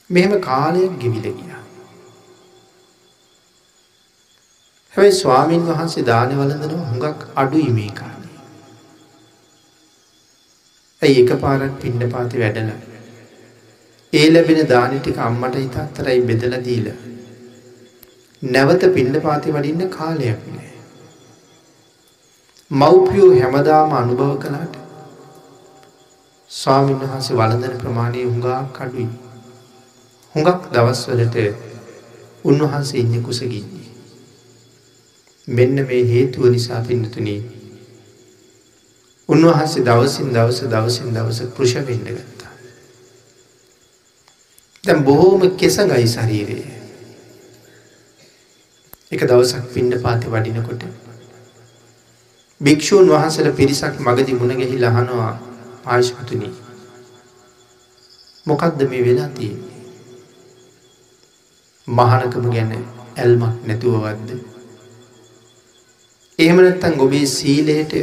[0.09, 1.63] මෙහෙම කාලයක් ගෙවිල ගියා.
[4.93, 8.18] හැබැයි ස්වාමීන් වහන්සේ දාන වලඳනවා හුඟක් අඩුයි මේ කාලේ.
[11.01, 12.71] ඇයි එක පාරක් පින්න පාති වැඩල.
[14.13, 16.87] ඒ ලැබෙන දානි ටික අම්මට ඉතත්තරයි බෙදල දීල.
[18.41, 20.73] නැවත පින්න පාති වඩින්න කාලයක් නෑ.
[22.71, 24.75] මව්පියෝ හැමදාම අනුභව කලාට
[26.51, 29.07] ස්වාමීන් වහන්සේ වලඳන ප්‍රමාණය හුඟක් කඩුයි.
[30.35, 31.37] හුඟක් දවස්වලට
[32.45, 33.87] උන්වහන්සේ ඉන්න කුසගින්නේ.
[35.47, 37.58] මෙන්න මේ හේතුව නිසා පින්නතුනී.
[39.29, 42.53] උන්වහන්සේ දවසින් දවස දවසින් දවස කෘෂ වෙන්න ගත්තා.
[44.83, 46.71] දැම් බොහෝම කෙසගයි ශරීරයේ.
[49.11, 50.83] එක දවසක් පින්ඩ පාති වඩිනකොට.
[52.61, 55.33] භික්‍ෂූන් වහන්සල පිරිසක් මගදි මුණගෙහි ලහනවා
[55.87, 56.49] ආශපතුනි
[58.45, 59.77] මොකක්ද මේ වෙලා තියෙන්නේ
[61.87, 62.73] මහනකම ගැන
[63.17, 64.29] ඇල්මක් නැතුවවද්ද
[66.39, 67.93] එහෙම නැත්තම් ඔබේ සීලයට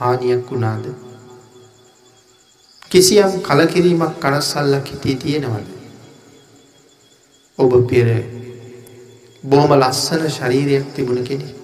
[0.00, 0.84] හානියක් වුණාද?
[2.90, 5.68] කිසියම් කලකිරීමක් කනස්සල්ලක් හිතේ තියෙනවද?
[7.58, 8.08] ඔබ පෙර
[9.44, 11.56] බොහොම ලස්සන ශරීරයක් තිබුණ කෙනෙක්.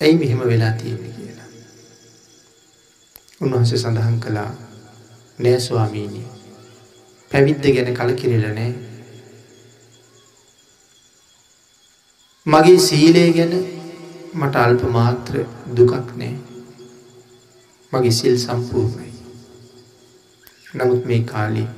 [0.00, 1.48] ඇයි මෙහෙම වෙලා තියෙන්නේ කියලා?
[3.40, 4.50] උන්වහන්සේ සඳහන් කළා
[5.38, 6.24] නෑ ස්වාමීනි
[7.30, 8.72] පැවිද්ද ගැන කලකිරෙල නෑ.
[12.46, 13.73] මගේ සීලය ගැන
[14.34, 15.34] මට අල්ප මාත්‍ර
[15.76, 16.34] දුකක් නෑ
[17.92, 19.12] මගේ සිල් සම්පූර්ණයි
[20.74, 21.68] නමුත් මේ කාලේ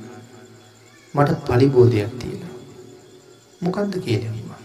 [1.13, 2.47] මට පලිබෝධයක් තියෙන
[3.61, 4.59] මොකක්ද කියනවා.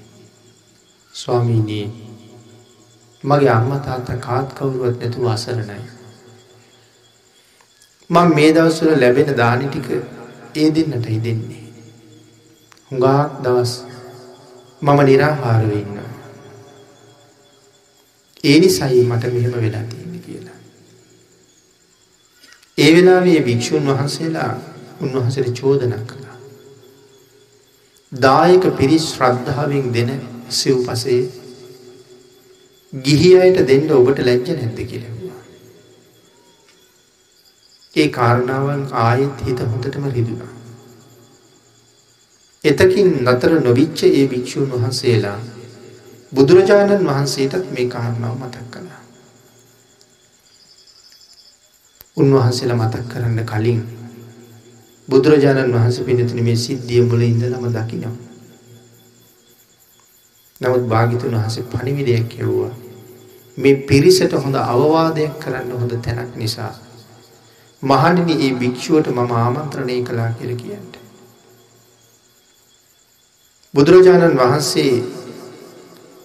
[1.15, 1.85] ස්වාමීනී
[3.25, 5.87] මගේ අම්ම තාත්තා කාත් කවුරුවත් නැතුව අසරණයි.
[8.11, 9.89] මං මේ දවස්වල ලැබෙන දානි ටික
[10.55, 11.65] ඒ දෙන්නට හිදෙන්නේ.
[12.91, 13.73] හුඟාක් දවස්
[14.83, 16.12] මම නිරාහාරව ඉන්නවා.
[18.45, 20.59] ඒ නිසයි මට මෙහෙම වෙලා තියෙන කියලා.
[22.79, 24.51] ඒ වෙලාවේ භික්‍ෂූන් වහන්සේලා
[25.01, 26.37] උන්වහසට චෝදන කළා.
[28.13, 30.11] දායක පිරිස් ශ්‍රද්ධාවෙන් දෙන
[30.51, 31.21] සිව් පසේ
[32.93, 35.39] ගිහි අයට දෙන්න ඔබට ලැජ්ජ නැද්ද කියලවා.
[37.97, 40.53] ඒ කාරණාවන් ආයෙත් හිත හොඳටම රිදුනා.
[42.65, 45.39] එතකින් නතර නොවිච්ච ඒ භික්‍ෂූන් වහන්සේලා
[46.33, 49.01] බුදුරජාණන් වහන්සේටත් මේ කාරණාව මතක් කළා.
[52.17, 53.81] උන්වහන්සේලා මතක් කරන්න කලින්
[55.09, 58.15] බුදුරජාණන් වහන්ස පිනතින මේ සිද්ධිය මුල ඉඳලම දකිනවා.
[60.61, 62.73] නමුත් භාගිතුන් වහසේ පණිවිඩයක් කෙව්වා.
[63.59, 66.73] මේ පිරිසට හොඳ අවවාදයක් කරන්න හොඳ තැනක් නිසා.
[67.83, 70.95] මහනිනි ඒ භික්‍ෂුවට මම ආමන්ත්‍රණය කලා කියල කියන්ට.
[73.75, 74.93] බුදුරජාණන් වහන්සේ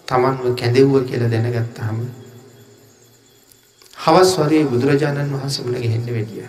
[0.07, 1.99] තමන්ව කැඳෙව්ව කියල දැනගත්තහම
[3.99, 6.45] හවස් වරේ බුදුරජාණන් වහන්සේමට ගෙහෙන්න වැඩිය.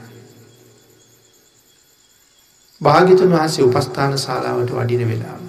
[2.80, 5.42] භාගිතුන් වහන්සේ උපස්ථාන ශාලාවට වඩින වෙලාව.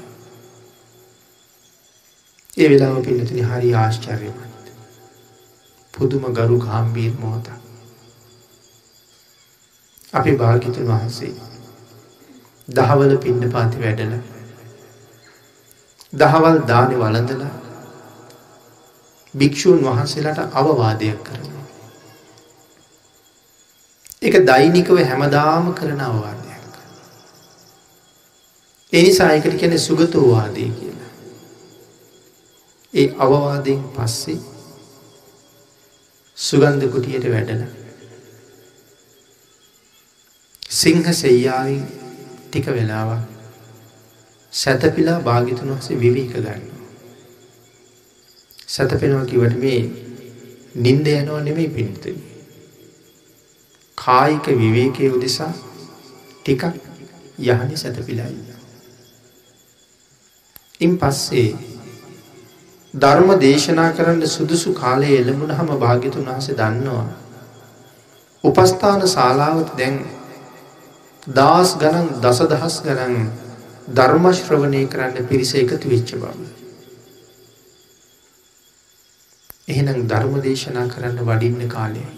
[2.57, 4.74] ඒ වෙලාව පින්නතින හරි ආශ්චර්යමත්.
[5.93, 7.47] පුදුම ගරු ගාම්බීර් මොහොත.
[10.14, 11.34] අපි භාගිතුන් වහන්සේ
[12.68, 14.14] දහවල පිණ්ඩ පාති වැඩල
[16.14, 17.43] දහවල් දානි වලඳල
[19.34, 21.65] භික්‍ෂූන් වහන්සේලාට අවවාදයක් කරනවා.
[24.21, 26.49] එක දෛනිකව හැමදාම කරන අවවාදයක්.
[28.93, 31.11] එනිසා එකට කැන සුගතෝවාදය කියලා.
[32.93, 34.39] ඒ අවවාදයෙන් පස්සේ
[36.38, 37.63] සුගන්ධ කුටියට වැඩල.
[40.71, 41.86] සිංහ සෙයාවින්
[42.45, 43.23] ටික වෙලාවක්
[44.53, 46.78] සැතපිලා භාගිතුන් වහසේ විවීක ගන්න.
[48.70, 49.80] සැතපෙනවා කිවට මේ
[50.78, 52.20] නින්ද යනවා නෙමෙයි පිණිතන.
[53.97, 55.51] කායික විවේකය උදෙසා
[56.39, 56.63] ටිකක්
[57.39, 58.38] යහනි සැතපිලායි.
[60.82, 61.49] ඉන් පස්සේ
[62.93, 67.07] ධර්ම දේශනා කරන්න සුදුසු කාලය එළඹුණ හම භාගිතුන් වහස දන්නවා.
[68.43, 69.99] උපස්ථාන ශාලාවත් දැන්
[71.32, 73.28] දස් ගණන් දස දහස් ගණන්
[73.91, 76.34] ධර්මශ්‍රවණය කරන්න පිරිස එකතු වෙච්ච බව.
[79.70, 82.09] එහෙනම් ධර්ම දේශනා කරන්න වඩින්න කාලයයි.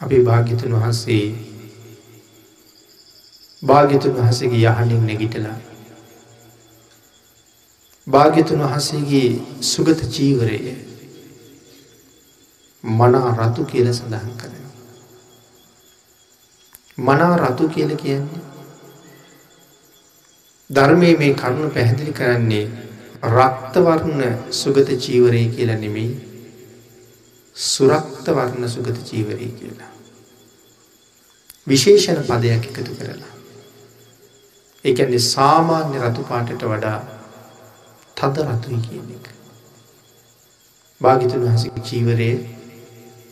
[0.00, 1.26] අපි භාගිතුන් වහන්සේ
[3.62, 5.58] භාගිතුන් වහසගේ යහනින් නැගිටලා
[8.06, 9.28] භාග්‍යතුන් වහන්සේගේ
[9.62, 10.58] සුගත ජීවරය
[12.84, 14.64] මනා රතු කියල සඳහන් කරන.
[17.00, 18.42] මනා රතු කියල කියන්නේ
[20.70, 22.83] ධර්මය මේ කරුණු පැහැදිලි කරන්නේ
[23.26, 24.22] රක්තවර්ණ
[24.52, 26.10] සුගත ජීවරය කියලා නෙමෙයි
[27.56, 29.90] සුරක්තවර්ණ සුගත ජීවරය කියලා.
[31.66, 33.32] විශේෂණ පදයක් එකතු කරලා.
[34.84, 36.98] එකන්නේ සාමාන්‍ය රතු පාටට වඩා
[38.16, 39.26] තද රතුයි කියන එක.
[41.00, 42.36] භාගිතුන් වහසක චීවරයේ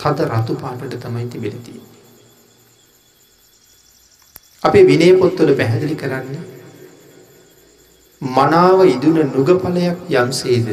[0.00, 1.80] තද රතු පාටට තමයි තිබෙනතිය.
[4.62, 6.51] අපේ විනය පොත්වල පැහැදිලි කරන්න
[8.22, 10.68] මනාව ඉදුන නුගපලයක් යම්සේද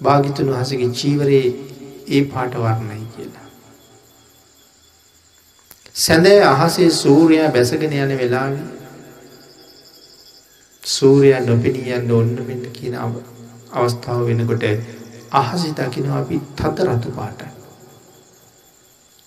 [0.00, 1.48] භාගිතුන් වහසගේ චීවරයේ
[2.08, 3.46] ඒ පාටවර්ණයි කියලා.
[5.96, 8.64] සැඳෑ අහසේ සූරයා බැසගෙන යන වෙලාවේ
[10.82, 14.64] සූරයා නොපෙනී යන්න ඔන්න මෙන්න කියන අවස්ථාව වෙනකොට
[15.32, 17.40] අහසි දකිනවා අපි තද රතු පාට.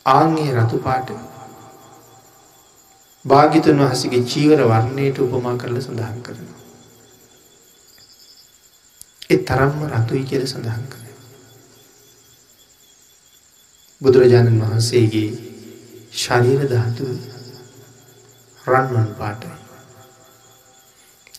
[0.05, 1.11] ආංගේ රතු පාට
[3.25, 6.58] භාගිතුන් වහසගේ චීවර වර්ණයට උපමා කරල සඳහන් කරනවා.
[9.29, 11.03] එ තරම්ම රතුයි කියල සඳහන් කර.
[14.01, 15.27] බුදුරජාණන් වහන්සේගේ
[16.13, 17.09] ශරීර ධාතු
[18.65, 19.53] රන්වන් පාටයි.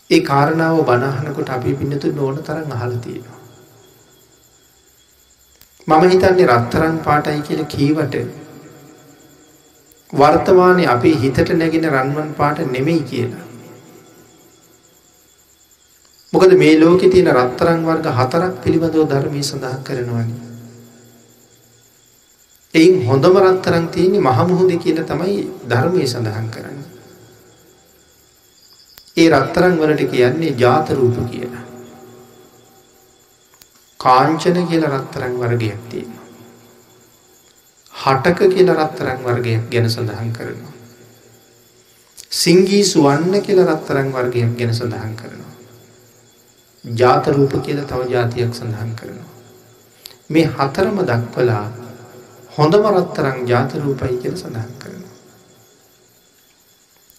[0.09, 3.39] ඒ කාරණාව බණහනකොට අපි පින්නතු නොන තරන් අහල තියෙනවා.
[5.87, 8.19] මම හිතන්නේ රත්තරන් පාටයි කියල කීවට
[10.13, 13.45] වර්තමානය අපේ හිතට නැගෙන රන්වන් පාට නෙමෙයි කියලා.
[16.33, 20.35] මොකද මේ ලෝකෙ තියෙන රත්තරං වර්ග හතරක් පිළිබඳව ධර්මී සඳහන් කරනවනි.
[22.73, 25.35] එයින් හොඳම රත්තරං තියන්නේ මහමුහුද කියල තමයි
[25.67, 26.79] ධර්මය සඳහන් කරන්න.
[29.17, 31.65] ඒ රත්තරන් වලට කියන්නේ ජාත රූප කියලා.
[33.99, 36.25] කාංචන කියලා රත්තරන් වර්ගයක් තියෙනවා.
[37.93, 40.75] හටක කියලා රත්තරන් වර්ගයක් ගැන සඳහන් කරනවා.
[42.33, 45.50] සිංගී සුවන්න කියලා රත්තරන් වර්ගයක් ගැන සඳහන් කරනවා.
[46.85, 49.29] ජාත රූප කියලා තව ජාතියක් සඳහන් කරනවා.
[50.29, 51.65] මේ හතරම දක්වලා
[52.51, 55.15] හොඳම රත්තරන් ජාත රූපයි කියලා සඳහන් කරනවා.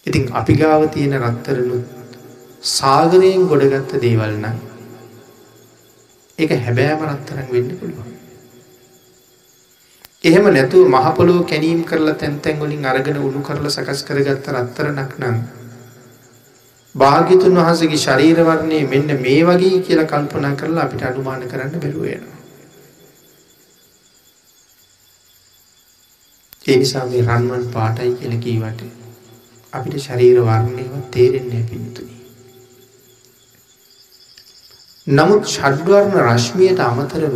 [0.05, 1.85] ඉතින් අපි ගාව තියෙන රත්තරනුත්
[2.63, 4.57] සාගරයෙන් ගොඩගත්ත දේවල් නම්
[6.39, 8.11] ඒක හැබෑම රත්තරන් වෙන්න පුළුවන්.
[10.23, 15.37] එහෙම නැතුව මහපොලෝ කැනීම් කරලා තැන්තැන් වලින් අරගෙන උණු කරලා සකස් කරගත්ත රත්තරනක් නම්
[16.95, 22.39] භාගිතුන් වහන්සේගේ ශරීරවර්ණය මෙන්න මේ වගේ කියලා කල්පනා කරලා අපිට අනුමාන කරන්න බැරුව වෙනවා.
[26.65, 28.83] ඒ නිසා මේ රන්වන් පාටයි කියලා කීවට
[29.73, 32.15] අපිට ශරීර වර්ණයව තේරෙන්නේ පින්තුනි.
[35.07, 37.35] නමුත් ෂඩ්වර්ණ රශ්මියට අමතරව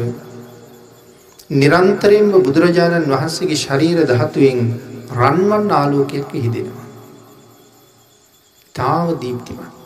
[1.53, 4.62] නිරන්තරයෙන්ම බුදුරජාණන් වහන්සේගේ ශරීර ධාතුවෙන්
[5.14, 6.86] රන්වන් ආලෝකයක් විහිදෙනවා.
[8.78, 9.86] තාව දීප්තිමත්.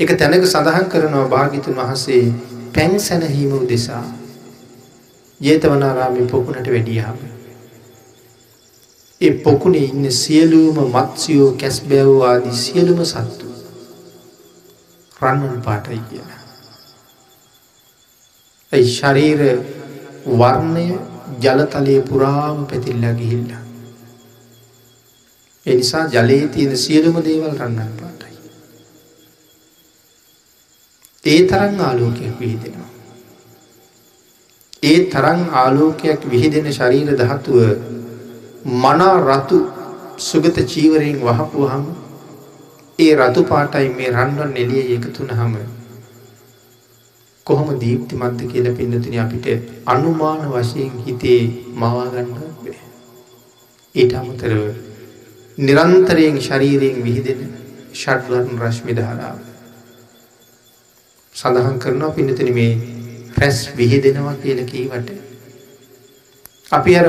[0.00, 2.24] එක තැනක සඳහන් කරනවා භාගිතුන් වහන්සේ
[2.74, 4.04] පැන් සැනහීම උදෙසා
[5.40, 7.18] ජේතවනාරාමි පොකුණට වැඩියාම.
[9.20, 13.46] ඒ පොකුණේ ඉන්න සියලූම මත්සියෝ කැස් බැව් ආදී සියලුම සත්තු
[15.20, 16.40] රන්වන් පාටයි කියලා.
[18.72, 19.42] ඇයි ශරීර
[20.38, 20.86] වර්ණය
[21.40, 23.61] ජලතලය පුරාම පැතිල්ලා ගිහිල්ලා.
[25.66, 28.36] එනිසා ජලයේ තියෙන සියලුම දේවල් රන්නන් පාටයි.
[31.24, 32.90] ඒ තරන් ආලෝකයක් විහිදෙනවා.
[34.82, 37.58] ඒ තරං ආලෝකයක් විහිදෙන ශරීර ධාතුව
[38.82, 39.60] මනා රතු
[40.20, 41.84] සුගත චීවරයෙන් වහපුහම
[42.98, 45.54] ඒ රතු පාටයි මේ රන්වන් එළිය එකතුනහම
[47.46, 49.46] කොහොම දීප්තිමත්ද කියලා පින්නතුනි අපිට
[49.86, 51.42] අනුමාන වශයෙන් හිතේ
[51.74, 52.78] මවා ගන්න බෑ.
[53.94, 54.81] ඊට අමතරව
[55.58, 57.40] නිරන්තරයෙන් ශරීරයෙන් විහිදෙන
[57.92, 59.38] ෂඩ්වර්ණ රශ්මි ධාරාව
[61.34, 62.72] සඳහන් කරනවා පින්නතුනි මේ
[63.38, 65.10] රැස් විහිදෙනවා කියල කීවට.
[66.72, 67.06] අපි අර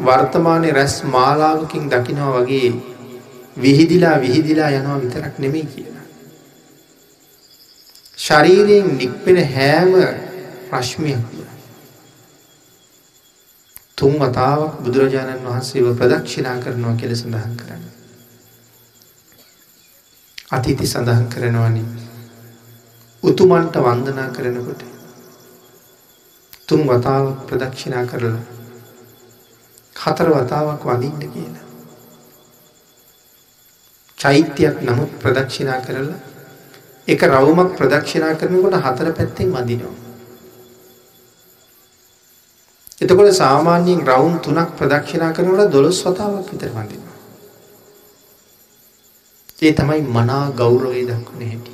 [0.00, 2.72] වර්තමානය රැස් මාලාවකින් දකිනවා වගේ
[3.56, 6.04] විහිදිලා විහිදිලා යනවා විතරක් නෙමෙයි කියලා.
[8.18, 9.92] ශරීරයෙන් නික්පෙන හෑම
[10.70, 11.33] ප්‍රශ්මයක්
[13.98, 17.84] තුන් වතාවක් බුදුරජාණන් වහන්සේව ප්‍රදක්ෂිනා කරනවා කෙල සඳහන් කරන්න.
[20.50, 21.84] අතිති සඳහන් කරනවනි
[23.22, 24.82] උතුමන්ට වන්දනා කරනකොට
[26.66, 28.42] තුන් වතාවක් ප්‍රදක්ෂිනා කරලා
[29.96, 31.66] හතර වතාවක් වඳින්න කියලා.
[34.18, 36.20] චෛත්‍යයක් නමුත් ප්‍රදක්ෂිනා කරලා
[37.08, 40.03] එක රවුමක් ප්‍රදක්ෂිනා කරනකොට හතර පැත්තෙන් වඳිනවා.
[43.00, 47.16] එතකොට සාමාන්‍යයෙන් රවුම් තුනක් ප්‍රදක්ෂිනා කරනකොට දොළොස් වතාවක් විතර වඳිනවා.
[49.58, 51.72] ඒ තමයි මනා ගෞරවය දක්වන හැටි.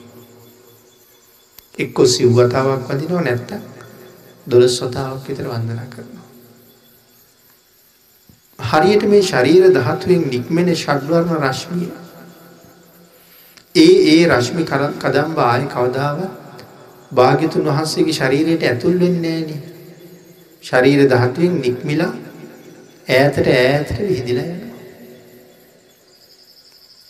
[1.79, 3.63] එක්කො සිව් වතාවක් වදිනවා නැත්තම්
[4.47, 6.27] දොළොස් වතාවක් විතර වන්දනා කරනවා.
[8.59, 11.91] හරියට මේ ශරීර ධාතුවෙන් නික්මෙන ෂඩ්වර්ණ රශ්මිය
[13.75, 14.65] ඒ ඒ රශ්මි
[14.99, 16.65] කදම්බ ආය කවදාවත්
[17.13, 19.70] භාග්‍යතුන් වහන්සේගේ ශරීරයට ඇතුල් වෙන්නේ නෑනේ.
[20.65, 22.13] ශරීර ධාතුවෙන් නික්මිලා
[23.09, 24.69] ඈතට ඈතට විහිදිලා යනවා.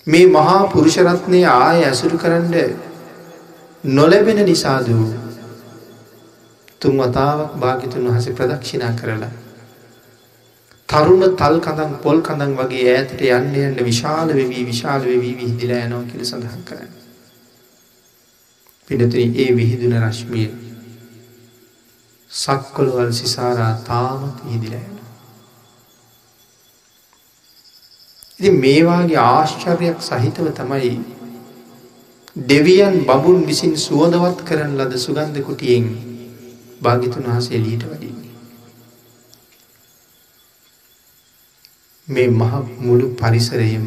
[0.07, 2.55] මේ මහා පුරුෂ රත්නය ආය ඇසුරු කරන්න
[3.85, 5.05] නොලැබෙන නිසාදූ
[6.81, 9.33] තුන් වතාවක් භාගිතුන් වහස ප්‍රදක්ෂිනා කරලා.
[10.89, 16.09] තරුණ තල් කඳන් පොල් කඳන් වගේ ඈතට යන්න යන්න විශාල වෙවී විශාල වෙවී විහිදිලා යනවා
[16.09, 16.91] කියල සඳහන් කරන්න.
[18.89, 20.70] පිනතුනි ඒ විහිදුන රශ්මිය
[22.33, 25.09] සක්කොළුවල් සිසාරා තාමත් විහිදිලා යනවා.
[28.39, 30.93] ඉති මේවාගේ ආශ්චර්යක් සහිතව තමයි
[32.45, 35.91] දෙවියන් බබුන් විසින් සුවදවත් කරන ලද සුගන්ධ කුටියෙන්
[36.83, 38.31] භාගිතුන් වහසේ එලියට වඩින්නේ.
[42.09, 43.87] මේ මහ මුළු පරිසරයම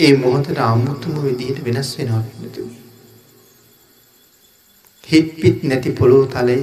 [0.00, 2.85] ඒ මොහොතට අමුතුම විදිහට වෙනස් වෙනවා පින්නතුනි.
[5.06, 6.58] හිත් පිත් නැති පොළොව තලය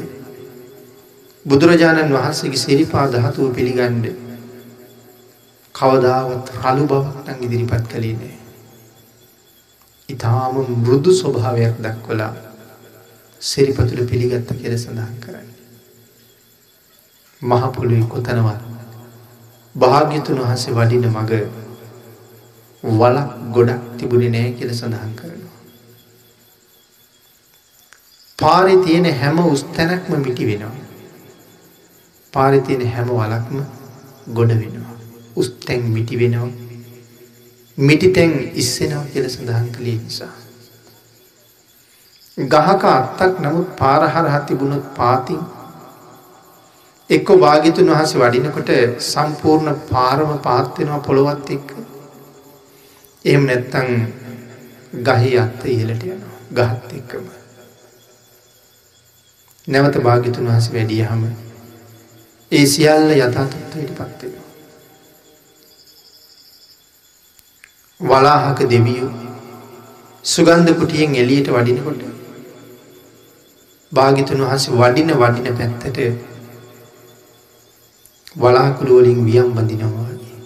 [1.46, 4.04] බුදුරජාණන් වහන්සේගේ සිරිපා ධාතුව පිළිගන්න
[5.76, 8.36] කවදාවත් රළු බවක් නම් ඉදිරිපත් කළේ නෑ.
[10.10, 12.34] ඉතාම මෘදු ස්වභාවයක් දක්වලා
[13.41, 15.50] සිරිපතුල පිළිගත්ත කියල සඳහන් කරන්න.
[17.41, 18.62] මහපොළුයි කොතනවත්
[19.76, 21.32] භාග්‍යතුන් වහන්සේ වඩින මග
[22.84, 25.22] වලක් ගොඩක් තිබුණේ නෑ කියලා සඳහන් කරනවා.
[28.39, 30.75] පාරේ තියෙන හැම උස්තැනක්ම මිටි වෙනවා.
[32.34, 33.57] පාරේ තියෙන හැම වලක්ම
[34.34, 34.95] ගොඩ වෙනවා.
[35.36, 36.49] උස්තැන් මිටි වෙනවා.
[37.77, 40.34] මිටිතැන් ඉස්සෙනවා කියල සඳහන් කළේ නිසා.
[42.38, 45.41] ගහක අත්තක් නමුත් පාරහර හතිබුණොත් පාතින්
[47.09, 48.71] එක්ක භාගිතුන් වහස වඩිනකොට
[49.01, 51.69] සම්පූර්ණ පාරම පාත්වෙනවා පොළොවත් එක්ක
[53.25, 53.89] එහෙම නැත්තං
[55.03, 57.43] ගහි අත්ත ඉහලට යනවා ගහත් එක්කම
[59.68, 61.24] නැවත භාගිතුන් වහස වැඩිය හම
[62.51, 64.43] ඒ සියල්ල යථතත්වයට පත්වෙනවා
[67.99, 69.11] වලාහක දෙවියෝ
[70.26, 72.03] සුගන්ධ කුටියෙන් එලියට වඩිනකොට
[73.91, 75.97] භාගිතුන් වහස වඩින වඩින පැත්තට
[78.36, 80.39] වලාකුළුවලින් වියම් බඳිනවාගේ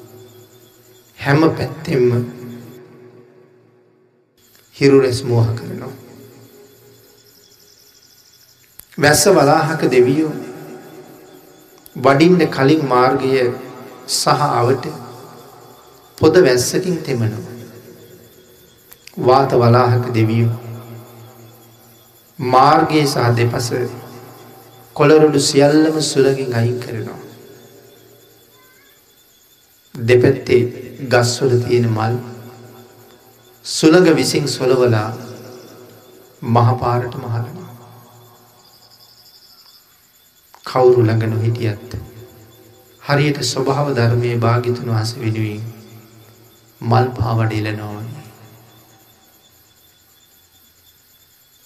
[1.19, 2.11] හැම පැත්තෙම්ම
[4.75, 6.06] හිරු රැස් මෝහ කරනවා.
[8.97, 10.31] වැස්ස වලාහක දෙවියෝ
[11.95, 13.33] වඩින්න කලින් මාර්ගය
[14.11, 14.87] සහ අවට
[16.17, 17.55] පොද වැස්සකින් තෙමනවා
[19.23, 20.55] වාත වලාහක දෙවියෝ
[22.39, 23.69] මාර්ගයේ සහ දෙපස
[24.95, 27.19] කොළරොඩු සියල්ලම සුලගින් අයින් කරනවා.
[29.95, 30.61] දෙපැත්තේ
[31.11, 32.17] ගස්වල තියෙන මල්
[33.65, 35.09] සුළඟ විසින් සොලවලා
[36.43, 37.56] මහපාරට මහලනවා.
[40.77, 41.93] කවුරු ළඟ නොහිටියත්
[43.03, 45.61] හරියට ස්වභාව ධර්මය භාගිතුන් වහස වෙනුවෙන්
[46.81, 48.21] මල් පාවඩිල නොවනි.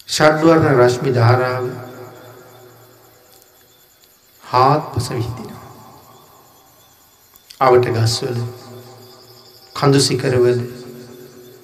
[0.08, 1.66] ෂඩ්වර්ණ රශ්මි ධාරාව
[4.44, 5.68] හාත් පස විහිදිනවා.
[7.60, 8.40] අවට ගස්වල
[9.76, 10.64] කඳුසිකරවල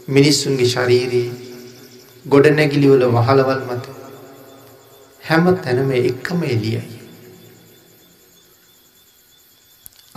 [0.09, 1.33] මිනිස්සුන්ගේ ශරීරයේ
[2.27, 3.99] ගොඩනැගිලිවල වහලවල් මත
[5.23, 6.98] හැම තැනම එක්කම එලියයි.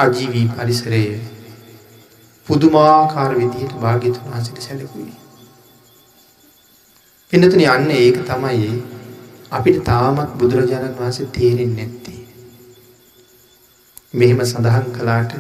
[0.02, 1.20] අජීවී පරිසරයේ
[2.48, 5.18] පුදුමාකාර විදිහට භාගිතුන් වහසිට සැලකුවේ.
[7.34, 8.72] පිනතුන යන්න ඒක තමයි
[9.52, 12.20] අපිට තාමත් බුදුරජාණන් වහන්සේ තේරෙන් නැත්තේ.
[14.14, 15.36] මෙහෙම සඳහන් කලාට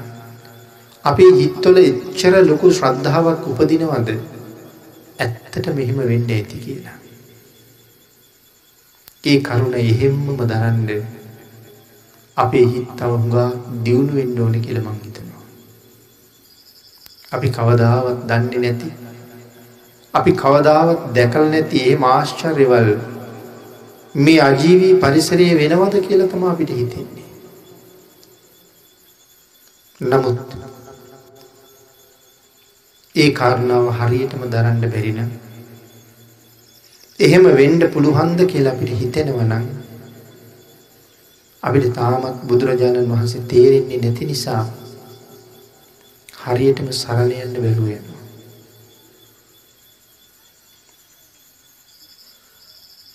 [1.06, 4.12] අපේ හිත්තොල එච්චර ලොකු ශ්‍රද්ධාවක් උපදිනවද
[5.20, 6.98] ඇත්තට මෙහෙම වෙන්න ඇති කියලා.
[9.24, 11.21] ඒ කරුණ එහෙම්මම දරන්ඩ
[12.42, 13.50] අපේ හිත් අවුගා
[13.84, 15.44] දියුණු වෙන්න ඕන කියල මංහිතනවා.
[17.32, 18.90] අපි කවදාවත් දන්නේ නැති
[20.14, 22.90] අපි කවදාවත් දැකල් නැති ඒ මාශ්චර්යවල්
[24.16, 27.28] මේ අජීවී පරිසරයේ වෙනවද කියලා තම අපිට හිතෙන්නේ.
[30.02, 30.40] නමුත්
[33.16, 35.22] ඒ කාරණාව හරියටම දරන්න බැරින
[37.20, 39.66] එහෙම වෙන්ඩ පුළුහන්ද කියලා අපිට හිතෙනවනං
[41.64, 44.62] අපිට තාමත් බුදුරජාණන් වහන්සේ තේරෙන්නේ නැති නිසා
[46.44, 48.06] හරියටම සරලයන්න බැලුවෙන.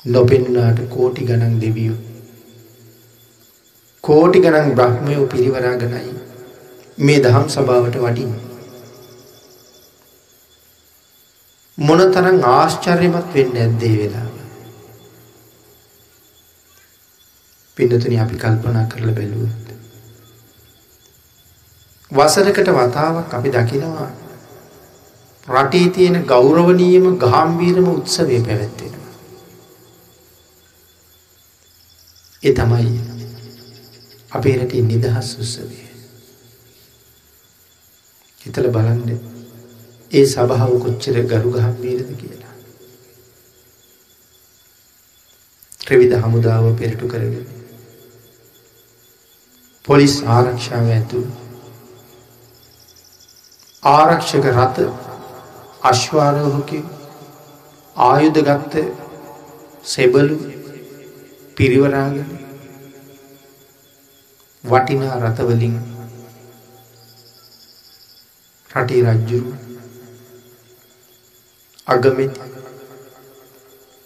[0.05, 1.99] නොපෙන්නාට කෝටි ගණන් දෙවියෝ.
[4.05, 6.15] කෝටි ගණන් බ්‍රහ්මයෝ පිරිවරාගනයි
[6.99, 8.33] මේ දහම් සභාවට වඩින්.
[11.79, 14.36] මොන තරං ආශ්චර්යමත් වෙන්න ඇද්දේ වෙලා.
[17.77, 19.66] පිඩතුන අපි කල්පනා කරල බැලුවත්.
[22.11, 24.11] වසරකට වතාවක් අපි දකිනවා
[25.49, 28.95] රටේ තියෙන ගෞරවනීයම ගාම්වීරම උත්සවය පැවැත්වෙන.
[32.43, 33.01] ඒ තමයි
[34.31, 35.79] අපේ රටේ නිදහස් උත්සවය.
[38.41, 39.20] හිතල බලන්න
[40.11, 42.55] ඒ සභාව කොච්චර ගරු ගහම්වීරද කියලා.
[45.81, 47.56] ත්‍රවිධ හමුදාව පෙරටු කරගෙන.
[49.87, 51.18] පොලිස් ආරක්ෂාව ඇතු
[53.82, 54.80] ආරක්ෂක රථ
[55.91, 56.72] අශ්වාරෝහක
[57.97, 58.82] ආයුධ ගත්ත
[59.84, 60.39] සෙබලු
[61.57, 62.32] පිරිවරාගෙන
[64.64, 65.78] වටිනා රථවලින්
[68.70, 69.55] රටේ රජ්ජුරු
[71.87, 72.43] අගමෙත්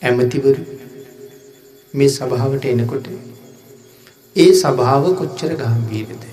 [0.02, 0.62] ඇමතිවරු
[1.94, 3.12] මේ සභාවට එනකොට
[4.36, 6.24] ඒ සභාව කොච්චර ගාම්වීරද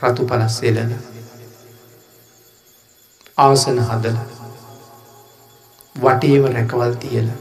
[0.00, 0.92] රතු පලස්සෙලන
[3.38, 4.16] ආසන හදල
[5.96, 7.38] වටේම රැකවල් තියලා.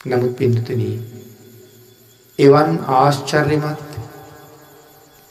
[0.00, 0.96] නමුත් පිඩතුනී
[2.38, 3.80] එවන් ආශ්චර්යමත්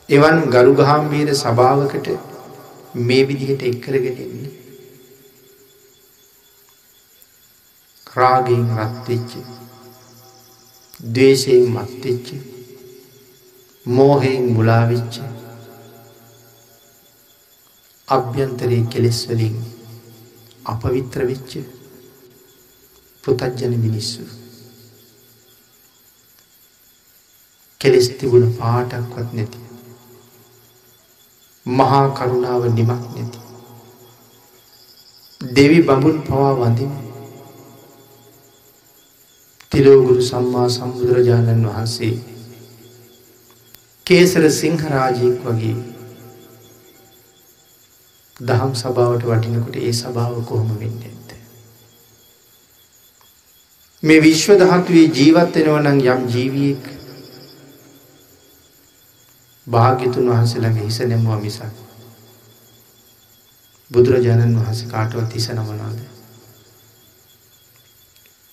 [0.10, 2.08] එවන් ගරු ගාම්භීර සභාවකට
[3.06, 4.54] මේ විදිහට එක් කරගෙන ඉන්නේ.
[8.16, 9.32] රාගයෙන් රත් වෙච්ච,
[11.14, 12.28] ද්වේෂයෙන් මත් වෙච්ච,
[13.86, 15.16] මෝහයෙන් මුලා වෙච්ච,
[18.08, 19.56] අභ්‍යන්තරයේ කෙලෙස් වලින්
[20.66, 21.52] අපවිත්‍ර වෙච්ච
[23.24, 24.24] පුතජන මිනිස්සු
[27.82, 29.60] කෙලෙස් තිබුණ පාටක්වත් නැති
[31.66, 33.40] මහා කරුණාව නිමක් නැති.
[35.42, 37.05] දෙවි බඹුන් පවා වඳින
[39.76, 42.14] තිලෝගුරු සම්මා සම්බුදුරජාණන් වහන්සේ
[44.08, 45.74] කේසර සිංහරාජයෙක් වගේ
[48.44, 51.36] දහම් සභාවට වටිනකොට ඒ සභාව කොහොම වෙන්න ඇත්ත.
[54.04, 56.90] මේ විශ්ව දහත්වේ ජීවත්වෙනවනං යම් ජීවියෙක්
[59.68, 61.86] භාග්‍යතුන් වහන්සේළඟ හිස නැමුවා මිසක්
[63.92, 66.15] බුදුරජාණන් වහන්සේ කාටවත් හිස නමනවාද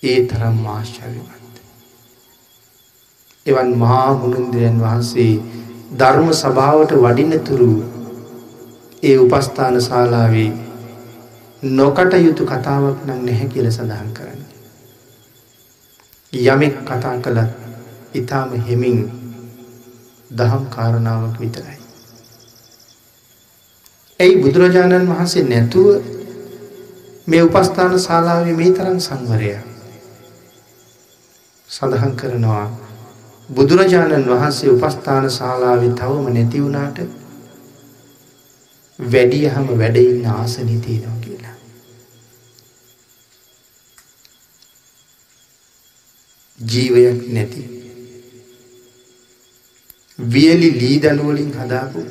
[0.02, 1.54] ඒ තරම් ආශ්චර්යවත්
[3.46, 5.32] එවන් මහා මුණුන්දරයන් වහන්සේ
[5.94, 7.68] ධර්ම සභාවට වඩිනතුරු
[9.02, 10.50] ඒ උපස්ථාන ශාලාවේ
[11.72, 14.42] නොකට යුතු කතාවක් නම් නැහැ කියල සඳහන් කරන්න.
[16.32, 17.50] යමෙක් කතා කළත්
[18.14, 19.00] ඉතාම හෙමින්
[20.30, 21.78] දහම් කාරණාවක් විතරයි.
[24.20, 25.88] ඇයි බුදුරජාණන් වහන්සේ නැතුව
[27.26, 29.52] මේ උපස්ථාන ශාලාවේ මේ තරම් සංවරය
[31.72, 32.64] සඳහන් කරනවා
[33.48, 36.98] බුදුරජාණන් වහන්සේ උපස්ථාන ශාලාවේ තවම නැති වුණාට
[38.98, 41.54] වැඩියහම වැඩඉන්න ආසනී තියෙනවා කියලා.
[46.58, 47.62] ජීවයක් නැති
[50.18, 52.04] වියලි ලී දනුවලින් හදාපු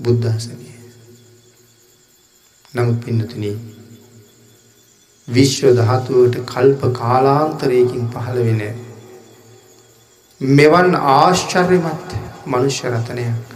[0.00, 0.66] බුද්ධාසනය.
[2.74, 3.73] නමුත් පින්නතුන
[5.28, 8.62] විශ්ව දහතුවට කල්ප කාලාන්තරයකින් පහළ වෙන
[10.40, 12.14] මෙවන් ආශ්චර්යමත්
[12.46, 13.54] මනුෂ්‍ය රතනයක්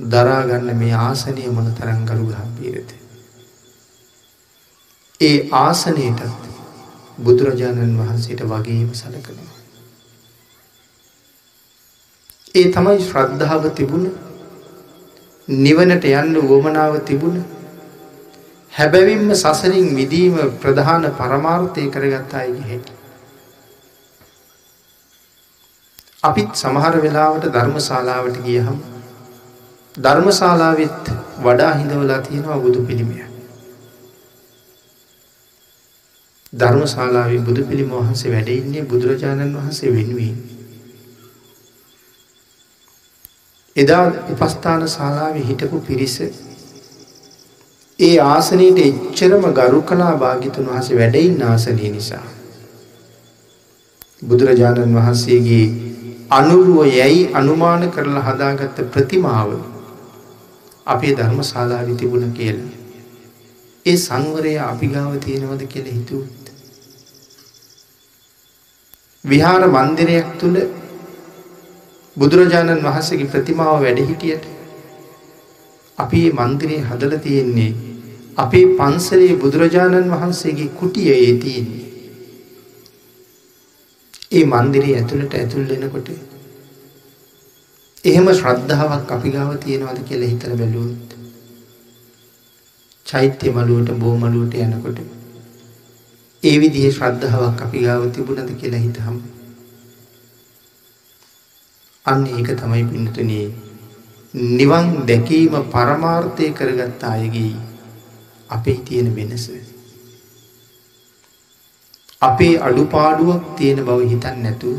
[0.00, 2.94] දරාගන්න මේ ආසනය මොන තරන් ගරු ගම්පීරත.
[5.20, 6.46] ඒ ආසනයටත්
[7.18, 9.54] බුදුරජාණන් වහන්සේට වගේම සලකනවා.
[12.54, 14.06] ඒ තමයි ශ්‍රද්ධාව තිබුණ
[15.48, 17.38] නිවනට යන්න වුවමනාව තිබුණ
[18.74, 22.94] හැබැවින්ම සසරින් මිදීම ප්‍රධාන පරමාර්ථය කරගත් අයගේ හැකි.
[26.22, 28.78] අපිත් සමහර වෙලාවට ධර්මශාලාවට ගියහම්
[29.94, 33.20] ධර්මශාලාවෙත් වඩා හිඳවලා තියෙනවා බුදු පිළිමය.
[36.52, 40.34] ධර්මශාලාවේ බුදු පිළිම වහන්සේ වැඩඉන්නේ බුදුරජාණන් වහන්සේ වෙනුවෙන්.
[43.76, 44.02] එදා
[44.32, 46.18] උපස්ථාන ශාලාවේ හිටපු පිරිස
[47.98, 52.24] ඒ ආසනයට එච්චරම ගරු කලා භාගිතුන් වහස වැඩයින් ආසනය නිසා.
[54.22, 55.66] බුදුරජාණන් වහන්සේගේ
[56.30, 59.50] අනුරුව යැයි අනුමාන කරලා හදාගත්ත ප්‍රතිමාව
[60.86, 62.72] අපේ ධර්ම ශාලාවි තිබුණ කියලා.
[63.86, 66.44] ඒ සංවරය අපි ගාව තියෙනවද කියල හිතුවත්.
[69.24, 70.58] විහාර මන්දිරයක් තුළ
[72.16, 74.53] බුදුරජාණන් වහන්සේගේ ප්‍රතිමාව වැඩහිටියට
[75.98, 77.72] අපි මන්දිරේ හදල තියෙන්නේ
[78.38, 81.84] අපේ පන්සලේ බුදුරජාණන් වහන්සේගේ කුටිය ඒ තියෙන්නේ.
[84.32, 86.08] ඒ මන්දිරේ ඇතුළට ඇතුල් වෙනකොට
[88.04, 91.12] එහෙම ශ්‍රද්ධාවක් අපි ගාව තියෙනවද කියලා හිතලා බැලුවොත්
[93.06, 94.98] චෛත්‍ය මළුවට බෝ මළුවට යනකොට
[96.42, 99.16] ඒ විදිහේ ශ්‍රද්ධාවක් අපි ගාව තිබුණද කියලා හිතහම
[102.06, 103.46] අන්න ඒක තමයි පින්තුනේ
[104.34, 107.54] නිවන් දැකීම පරමාර්ථය කරගත්ත අයගේ
[108.50, 109.46] අපේ තියෙන වෙනස.
[112.22, 114.76] අපේ අඩුපාඩුවක් තියෙන බව හිතන් නැතුව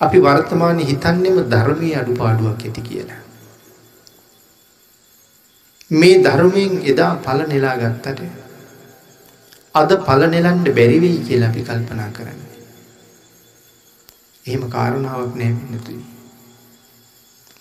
[0.00, 3.22] අපි වර්තමාන හිතන්නෙම ධර්මය අඩුපාඩුවක් ඇති කියලා.
[5.90, 8.20] මේ ධර්මයෙන් එදා පල නෙලා ගත්තට
[9.74, 12.40] අද පල නෙලන්ඩ බැරිවෙයි කියලා අපි කල්පනා කරන්න.
[14.44, 16.17] එහෙම කාරණාවක් නෑ වෙනතුයි.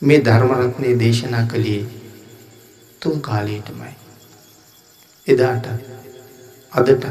[0.02, 1.86] මේ ධර්මරත්නය දේශනා කළේ
[3.02, 3.94] තුන් කාලයටමයි.
[5.28, 5.68] එදාට
[6.72, 7.06] අදට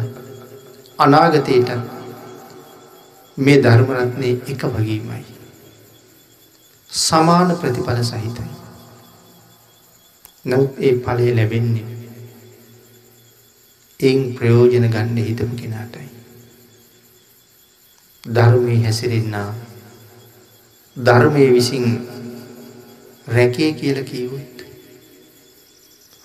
[0.99, 1.71] අනාගතයට
[3.39, 5.25] මේ ධර්මරත්නය එක වගේමයි.
[6.91, 8.49] සමාන ප්‍රතිඵල සහිතයි.
[10.45, 11.87] නවත් ඒ පලය ලැබෙන්නේ
[14.01, 16.09] එයින් ප්‍රයෝජන ගන්න හිතපු කෙනාටයි.
[18.25, 19.55] ධර්මී හැසිරෙන්න්නා
[20.97, 21.87] ධර්මය විසින්
[23.29, 24.57] රැකේ කියල කීවොත්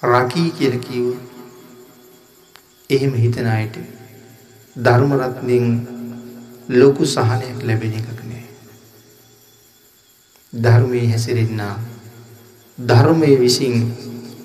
[0.04, 1.22] රකී කියල කීවොත්
[2.90, 3.78] එහෙම හිතන අයට
[4.76, 5.66] ධර්මරත්නයෙන්
[6.72, 8.46] ලොකු සහනයක් ලැබෙන එකක නෑ.
[10.54, 11.76] ධර්මය හැසිරෙන්න්නා
[12.78, 13.76] ධර්මය විසින්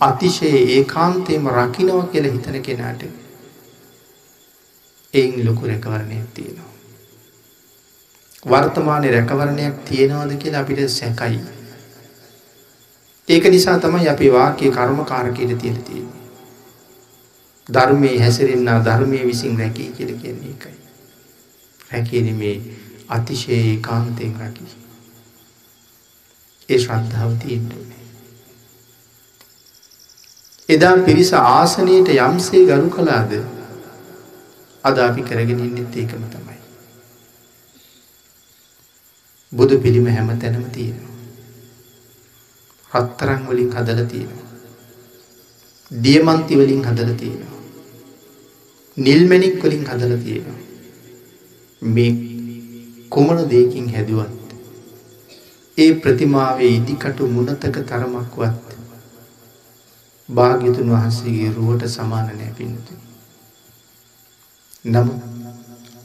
[0.01, 3.03] අතිශය ඒ කාන්තයම රකිනව කියල හිතන කෙනාට
[5.15, 6.73] එයින් ලොකු රැකවරණයක් තියෙනවා.
[8.45, 11.56] වර්තමානය රැකවරණයක් තියෙනවද කියලා අපිට සැකයි.
[13.29, 16.25] ඒක නිසා තමයි අපි වාක්‍ය කර්ම කාරකයට තියෙන තියෙන්නේ.
[17.67, 20.75] ධර්මයේ හැසිරෙන්න්න ධර්මය විසින් රැකී කියල කියන්නේ එකයි.
[21.91, 22.61] රැකෙන මේ
[23.09, 24.65] අතිශයේ කාන්තයෙන් රකි.
[26.69, 27.97] ඒ ශ්‍රද්ධාව තියෙන්ටනේ.
[30.69, 33.37] එදා පිරිස ආසනයට යම්සේ ගරු කලාද
[34.85, 36.59] අද අපි කරගෙන ඉන්නෙත් ඒකම තමයි.
[39.53, 41.16] බුදු පිළිම හැම තැනම තියෙනවා.
[42.93, 44.47] රත්තරං වලින් හදල තියෙනවා.
[45.91, 47.57] දියමන්ති වලින් හදල තියෙනවා.
[48.97, 50.61] නිල්මැණික් වලින් හදලා තියෙනවා.
[51.83, 52.13] මේ
[53.11, 54.55] කුමන දෙයකින් හැදුවත්
[55.79, 58.77] ඒ ප්‍රතිමාවේ ඉදිකටු මුණතක තරමක්වත්
[60.29, 63.03] භාග්‍යතුන් වහන්සේගේ රුවට සමාන නෑ පිණිතුනි.
[64.85, 65.21] නමුත්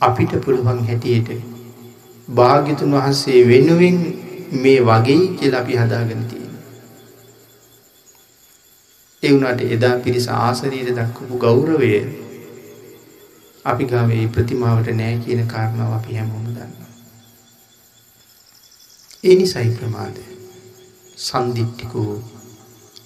[0.02, 1.32] අපිට පුළුවන් හැටියට
[2.30, 3.98] භාග්‍යතුන් වහන්සේ වෙනුවෙන්
[4.62, 6.41] මේ වගේ කියලා අපි හදාගෙන තියෙනවා.
[9.24, 11.90] ඒ වුණාට එදා පිරිස ආසනීයට දක්වපු ගෞරවය
[13.66, 16.90] අපි ගාවේ ප්‍රතිමාවට නෑ කියන කාරණාව අපි හැමෝම දන්නවා.
[19.24, 20.24] ඒ නිසයි ප්‍රමාදය.
[21.18, 22.14] සන්දිිට්ටිකෝ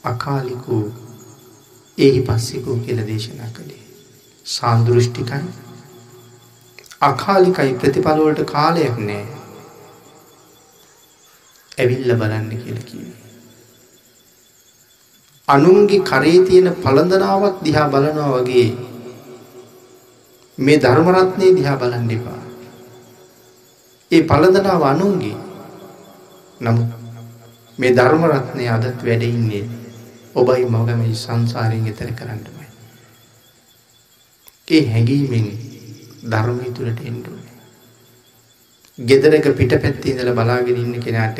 [0.03, 0.84] අකාලිකෝ
[1.97, 3.84] එහි පස්සිකෝ කියල දේශනා කළේ.
[4.45, 5.43] සාන්දෘෂ්ටිකයි
[7.01, 9.28] අකාලිකයි ප්‍රතිඵලවලට කාලයක් නෑ.
[11.78, 13.24] ඇවිල්ල බලන්න කියල කිවේ.
[15.48, 18.70] අනුන්ගේ කරේ තියෙන පළඳනාවක් දිහා බලනවා වගේ
[20.58, 22.41] මේ ධර්මරත්නය දිහා බලන්න එපා.
[24.12, 25.38] ඒ පලදනාව අනුන්ගේ
[26.60, 26.89] නමුත්
[27.80, 29.64] මේ ධර්මරත්නය අදත් වැඩඉන්නේ
[30.36, 32.68] ඔබයි මගම සංසාරයෙන් එතර කරන්නමයි.
[34.68, 35.48] ඒ හැඟීමෙන්
[36.26, 37.46] ධර්මය තුළට එන්ඩුවන.
[39.00, 41.38] ගෙදරක පිට පැත්ති ඉඳල බලාගෙන ඉන්න කෙනාට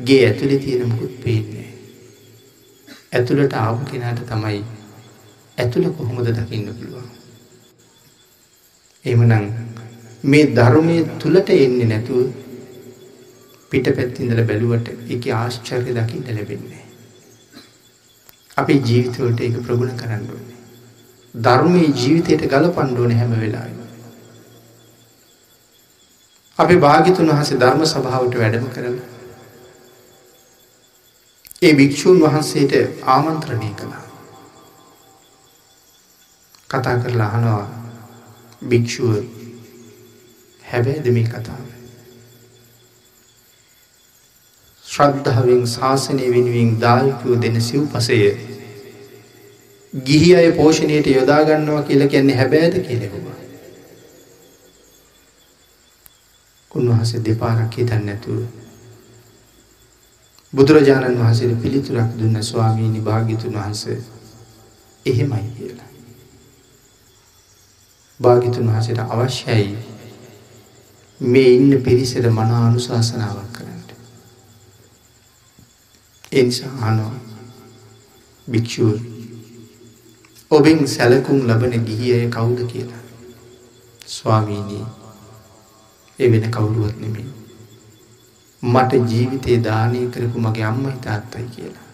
[0.00, 1.75] ගේ ඇතුළි තියෙන මුකුත් පේන්නේ.
[3.12, 4.58] ඇතුළට ආපු කෙනාට තමයි
[5.58, 7.06] ඇතුළ කොහොමද දකින්න පුළුවන්.
[9.04, 9.46] එමනම්
[10.24, 12.26] මේ ධර්මය තුළට එන්නේ නැතුව
[13.70, 16.84] පිට පැත්තිඳල බැලුවට එක ආශ්චර්ය දකින්න ලැබෙන්නේ.
[18.56, 20.60] අපි ජීවිතවලට ඒක ප්‍රගුණ කරන්න ඕනේ.
[21.34, 23.66] ධර්මයේ ජීවිතයට ගල පණ්ඩුවන හැම වෙලා.
[26.58, 28.96] අපි භාගිතුන් වහසේ ධර්ම සභාවට වැඩම කරන.
[31.62, 32.72] ඒ භික්‍ෂූන් වහන්සේට
[33.04, 34.02] ආමන්ත්‍රණය කළා.
[36.70, 37.64] කතා කරලා අහනවා
[38.62, 39.14] භික්‍ෂුව
[40.64, 41.64] හැබැයිද මේ කතාව.
[44.86, 48.20] ශ්‍රද්ධාවෙන් ශාසනය වෙනුවෙන් දායකයෝ දෙන සිව් පසය
[49.92, 53.40] ගිහි අය පෝෂණයට යොදාගන්නවා කියල කියන්නේ හැබෑද කියලෙකුවා.
[56.70, 58.65] උන්වහස දෙපාරක් හිතන්න නැතුව
[60.52, 63.86] බුදුරජාණන් වහසට පිළිතුරක් දුන්න ස්වාමීනි භාගිතුන් වහන්ස
[65.06, 65.90] එහෙමයි කියලා.
[68.20, 69.78] භාගිතුන් වහසට අවශ්‍යයි
[71.20, 73.82] මේ ඉන්න පිරිසට මනා අනුශාසනාවක් කරන්න.
[76.32, 77.14] එනිසා අනවා
[78.48, 78.92] භික්‍ෂූ
[80.50, 83.02] ඔබෙන් සැලකුම් ලබන ගිහිය කවුද කියලා.
[84.08, 84.84] ස්වාමීනී
[86.18, 87.45] එ වෙන කවුරුවත් නෙමේ.
[88.62, 91.86] මට ජීවිතේ දානය කරපු මගේ අම්ම හිතාත්තයි කියලා.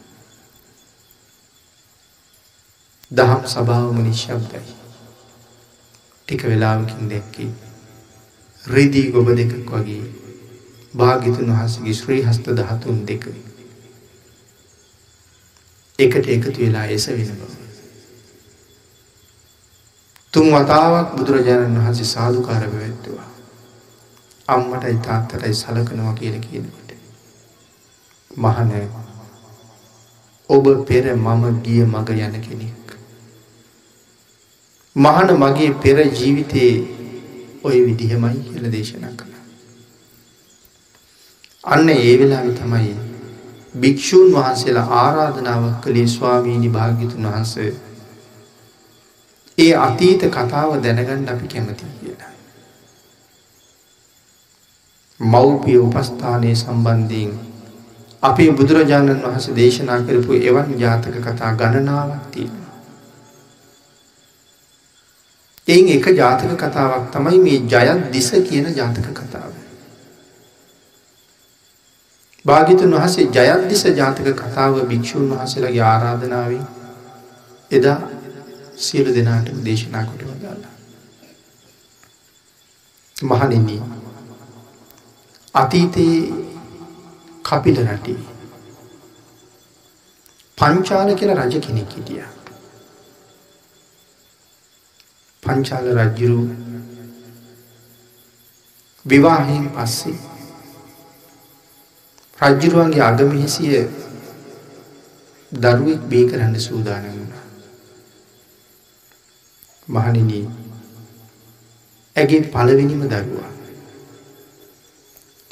[3.10, 4.64] දහම් සභාවම නිශ්ශබ්දයි.
[6.28, 7.50] ටික වෙලාවකින් දැක්කේ
[8.64, 10.04] රිදී ගොබ දෙකක් වගේ
[10.94, 13.26] භාගිතුන් වහසගේ ශ්‍රී හස්ත දහතුන් දෙක
[15.98, 17.52] එකට එකතු වෙලා එස වෙන බව.
[20.32, 23.31] තුන් වතාවක් බුදුරජාණන් වහන්සේ සාධකාර පැවැත්තුවා.
[24.48, 26.90] අම්මටයි තාත්තටයි සලකනවා කියල කියනකොට.
[28.30, 28.70] මහන
[30.50, 32.96] ඔබ පෙර මම ගිය මග යන කෙනෙක්.
[34.96, 36.74] මහන මගේ පෙර ජීවිතයේ
[37.64, 39.32] ඔය විදිහමයි කියල දේශනා කළ.
[41.64, 42.94] අන්න ඒ වෙලා තමයි
[43.74, 47.70] භික්‍ෂූන් වහන්සේලා ආරාධනාවක් කළේ ස්වාමීණි භාගිතුන් වහන්සේ
[49.58, 52.01] ඒ අතීත කතාව දැනගන්න අපි කැමති
[55.22, 55.54] කියලා.
[55.54, 57.40] මව්පිය උපස්ථානය සම්බන්ධයෙන්
[58.22, 62.72] අපේ බුදුරජාණන් වහස දේශනා කරපු එවන් ජාතක කතා ගණනාවක් තියෙනවා.
[65.68, 69.52] එයින් එක ජාතක කතාවක් තමයි මේ ජයත් දිස කියන ජාතක කතාව.
[72.46, 76.66] භාගිතුන් වහසේ ජයද්දිස ජාතක කතාව භික්‍ෂූන් වහසලගේ ආරාධනාවෙන්
[77.70, 78.00] එදා
[78.76, 80.72] සියලු දෙනාට දේශනා කොට වදාලා.
[83.16, 84.01] මහනින්නේ
[85.54, 86.20] අතීතයේ
[87.44, 88.20] කපිල රටේ
[90.58, 92.24] පංචාල කියල රජ කෙනෙක් හිටිය.
[95.42, 96.42] පංචාල රජ්ජුරු
[99.06, 100.18] විවාහයෙන් පස්සේ
[102.38, 103.76] රජ්ජුරුවන්ගේ අගමිහිසිය
[105.52, 107.44] දරුවෙක් බේ කරන්න සූදාන වුණා.
[109.88, 110.44] මහනිනී
[112.16, 113.51] ඇගේ පළවෙනිම දරුවා.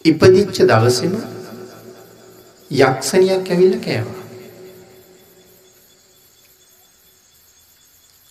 [0.04, 1.14] ඉපදිච්ච දවසම
[2.70, 4.24] යක්ෂණයක් ඇවිල්ල කෑවා.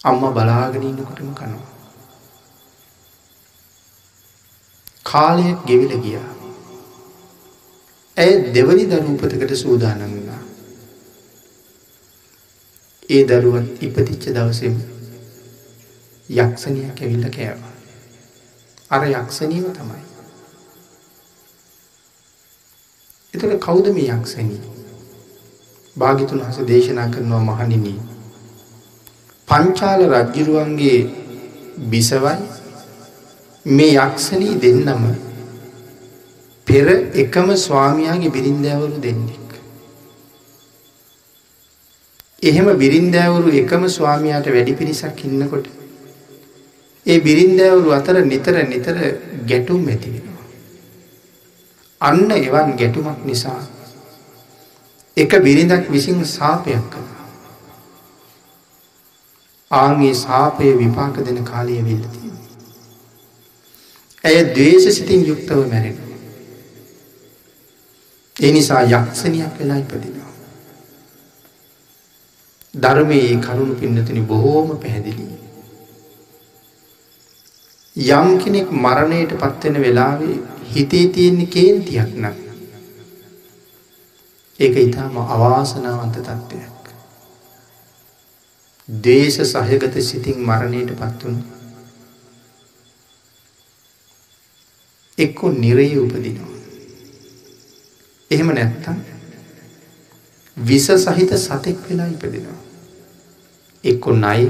[0.02, 1.68] අම්ම බලාගෙනන්නකොටම කනවා.
[5.04, 6.30] කාලයක් ගෙවිල ගියා.
[8.18, 10.42] ඇය දෙවනි දරූපතකට සූදානන් වුණා.
[13.10, 14.76] ඒ දරුවත් ඉපතිච්ච දවසෙම
[16.30, 17.74] යක්ෂණයක් ඇවිල්ල කෑවා.
[18.92, 20.09] අර යක්ෂණීම තමයි.
[23.70, 24.60] එතට කෞද මේ යක්ෂණී
[25.96, 28.00] භාගිතුන් හස දේශනා කරනවා මහනිනී.
[29.48, 31.10] පංචාල රජ්ජිරුවන්ගේ
[31.78, 32.38] බිසවයි
[33.66, 35.04] මේ යක්ෂණී දෙන්නම
[36.68, 39.50] පෙර එකම ස්වාමියාගේ බිරින්දෑවරු දෙන්නෙක්.
[42.44, 45.68] එහෙම බිරින්දෑවරු එකම ස්වාමයාට වැඩි පිරිසක් ඉන්නකොට
[47.06, 48.96] ඒ බිරින්දෑවරු අතර නිතර නිතර
[49.48, 50.29] ගැටුම් ඇති වෙනවා.
[52.02, 53.62] අන්න එවන් ගැටුමක් නිසා
[55.18, 57.26] එක බිරිඳක් විසින් සාපයක් කළා.
[59.72, 62.32] ආන්ගේ සාපය විපාක දෙන කාලය වෙල්ලතිය.
[64.24, 65.98] ඇය දේශ සිතින් යුක්තව මැරෙන.
[68.36, 70.32] ඒ නිසා යක්ෂණයක් වෙලා ඉපදිනවා.
[72.74, 75.26] ධර්මයේ කරුණු පින්නතින බොහෝම පැහැදිලි.
[77.96, 80.38] යම් කෙනෙක් මරණයට පත්වෙන වෙලාවේ
[80.70, 82.36] හිතේ තියෙන්නේ කේන්තියක් නම්
[84.60, 86.80] ඒක ඉතාම අවාසනාවන්ත තත්ත්වයක්.
[88.90, 91.44] දේශ සහයගත සිතින් මරණයට පත්වුණු
[95.18, 96.54] එක්කො නිරේ උපදිනවා.
[98.32, 98.98] එහෙම නැත්තම්
[100.58, 102.60] විස සහිත සතෙක් වෙලා ඉපදෙනවා.
[103.84, 104.46] එක්කො නයි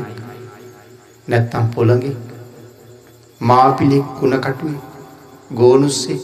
[1.28, 2.16] නැත්තම් පොළගේ
[3.42, 4.89] මාපිලෙක් කුණකටුව
[5.52, 6.20] ගෝනුස්සේ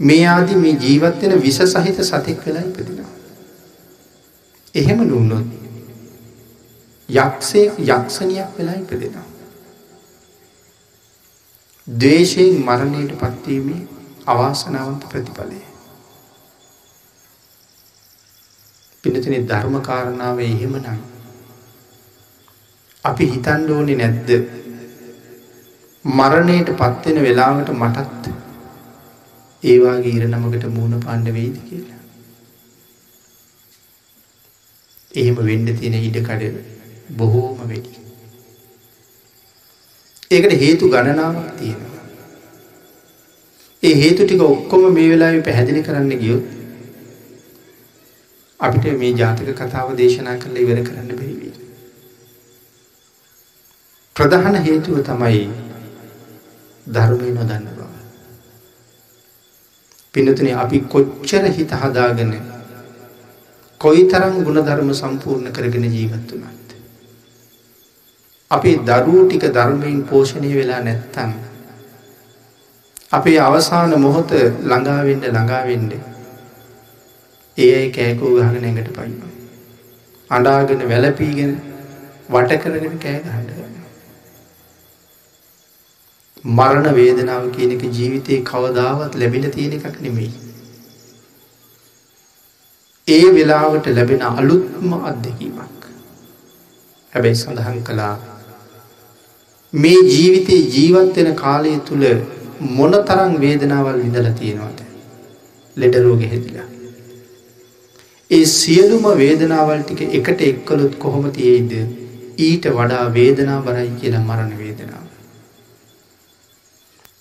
[0.00, 3.10] මේ ආදි මේ ජීවත්වෙන විස සහිත සතෙක් වෙලා ඉපදිනවා.
[4.74, 5.46] එහෙම නුන්නොත්
[7.08, 9.26] යක්ෂය යක්ෂණයක් වෙලා ඉපදෙනවා.
[11.86, 13.86] දේශයෙන් මරණයට පත්වීමේ
[14.26, 15.60] අවාසනාවන්ත ප්‍රතිඵලය.
[19.04, 21.00] පිනතින ධර්මකාරණාව එහෙම නම්
[23.04, 24.30] අපි හිතන්ඩ ඕනෙ නැද්ද
[26.04, 28.30] මරණයට පත්වෙන වෙලාවට මටත්
[29.62, 31.98] ඒවාගේ ඉරනමකට මූුණ පණ්ඩ වෙයිද කියලා.
[35.14, 36.44] එහෙම වෙන්ඩ තියෙන ඉඩකඩ
[37.16, 37.98] බොහෝම වැඩි.
[40.30, 42.04] ඒකට හේතු ගණනාවක් තියෙනවා.
[43.82, 46.46] ඒ හේතු ටික ඔක්කොම මේ වෙලා පැහැදිලි කරන්න ගියොත්
[48.60, 51.56] අපිට මේ ජාතක කතාව දේශනා කරලා ඉවර කරන්න බැරි වෙයි.
[54.16, 55.67] ප්‍රධාන හේතුව තමයි
[56.88, 57.80] ධර්මය නොදන්න බව.
[60.14, 62.32] පිනතුනේ අපි කොච්චර හිත හදාගෙන
[63.80, 66.68] කොයිතරම් ගුණධර්ම සම්පූර්ණ කරගෙන ජීවත් වුණත්.
[68.50, 71.32] අපේ දරුවෝ ටික ධර්මයෙන් පෝෂණය වෙලා නැත්තම්
[73.12, 74.30] අපේ අවසාන මොහොත
[74.62, 76.02] ළඟාවෙන්න ළඟාවෙන්නේ
[77.58, 79.14] ඒ අයි කෑකෝ ගහගෙන ඇඟට පයින්න.
[80.30, 81.52] අඩාගෙන වැලපීගෙන
[82.30, 83.57] වට කරගෙන කෑ ගහන්න.
[86.44, 90.30] මරණ වේදනාව කියන එක ජීවිතයේ කවදාවත් ලැබිල තියෙන එකක් නෙමෙයි.
[93.08, 95.86] ඒ වෙලාවට ලැබෙන අලුත්ම අත්දැකීමක්.
[97.12, 98.16] හැබැයි සඳහන් කළා
[99.72, 102.04] මේ ජීවිතයේ ජීවත්වෙන කාලය තුළ
[102.60, 104.78] මොන තරං වේදනාවල් විඳල තියෙනවාද.
[105.76, 106.68] ලෙඩරෝග හෙදිලා.
[108.30, 111.72] ඒ සියලුම වේදනාවල් ටික එකට එක්කලොත් කොහොම තියේද
[112.38, 115.07] ඊට වඩා වේදනා බරයි කියලා මරණ වේදනාව.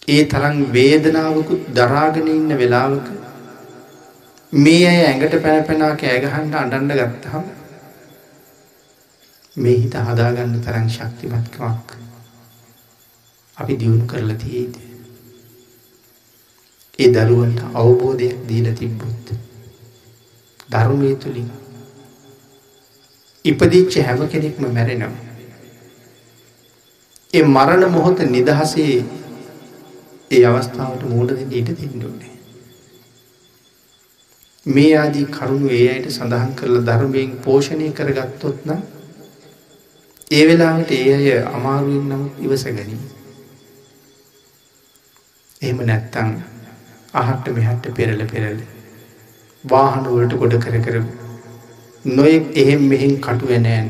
[0.08, 3.08] ඒ තරම් වේදනාවකුත් දරාගෙන ඉන්න වෙලාවක
[4.54, 7.46] මේ අය ඇඟට පැන පැනා කෑගහන්ඩ අඩන්ඩ ගත්තහම
[9.56, 11.90] මේ හිත හදාගන්න තරම් ශක්තිමත්කමක්
[13.58, 14.74] අපි දියුණු කරලා තියේද.
[17.00, 19.28] ඒ දරුවන්ට අවබෝධයක් දීල තිබ්බොත්.
[20.70, 21.52] ධර්මය තුළින්
[23.46, 25.24] ඉපදිච්ච හැම කෙනෙක්ම මැරෙනවා.
[27.34, 28.98] ඒ මරණ මොහොත නිදහසේ
[30.32, 32.34] ඒ අවස්ථාවට මූඩද ඊට දෙන්නඩුවනේ.
[34.66, 38.82] මේ ආදී කරුණු ඒ අයට සඳහන් කරලා ධර්මයෙන් පෝෂණය කරගත්තොත් නම්
[40.32, 43.00] ඒ වෙලාවට ඒ අය අමාරුවෙන් නමුත් ඉවස ගැනී.
[45.62, 46.34] එහෙම නැත්තං
[47.16, 48.60] අහට්ට මෙහට්ට පෙරල පෙරල
[49.64, 51.02] වාහනවලට ගොඩ කර කර
[52.06, 53.90] නොයෙක් එහෙම් මෙහින් කටුවනෑන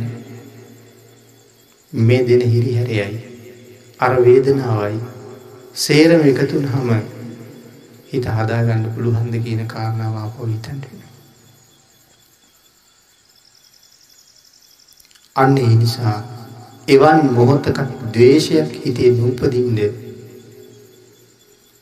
[1.94, 3.20] මේ දෙන හිරිහැරයයි
[4.00, 5.16] අර වේදනාවයි
[5.78, 6.89] සේරම එකතුන් හම
[8.09, 10.86] හිත හදාගන්න පුළුහන්ද කියන කාරණාව පොහිතන්ට
[15.36, 16.17] අන්න ඒ නිසා
[16.88, 17.80] එවන් මොහොතක
[18.11, 19.80] දවේශයක් හිතේ නූපදින්ද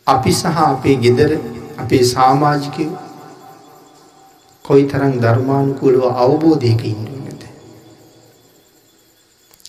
[0.07, 1.31] අපි සහ අපේ ගෙදර
[1.77, 2.87] අපේ සාමාජිකය
[4.65, 7.41] කොයි තරම් ධර්මානුකූලව අවබෝධයක ඉන්නද.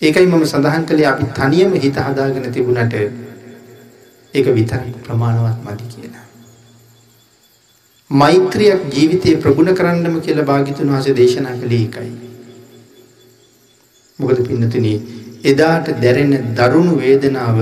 [0.03, 2.99] ඒකයි මම සඳහන් කළේ අපි තනියම හිත හදාගෙන තිබුණට
[4.35, 6.25] ඒක විතරක් ප්‍රමාණවත් මදි කියලා.
[8.11, 12.13] මෛත්‍රියක් ජීවිතය ප්‍රගුණ කරන්නම කියලා භාගිතුන් වහස දේශනා කළේ එකයි.
[14.19, 14.87] මොකද පින්නතුන
[15.45, 17.59] එදාට දැරෙන දරුණු වේදනාව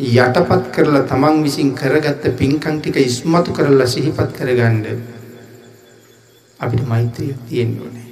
[0.00, 4.86] යටපත් කරලා තමන් විසින් කරගත්ත පින්කං ටික ඉස්මතු කරලා සිහිපත් කරගණ්ඩ
[6.60, 8.08] අපිට මෛත්‍රියක් තියෙන්න්න ඕනේ.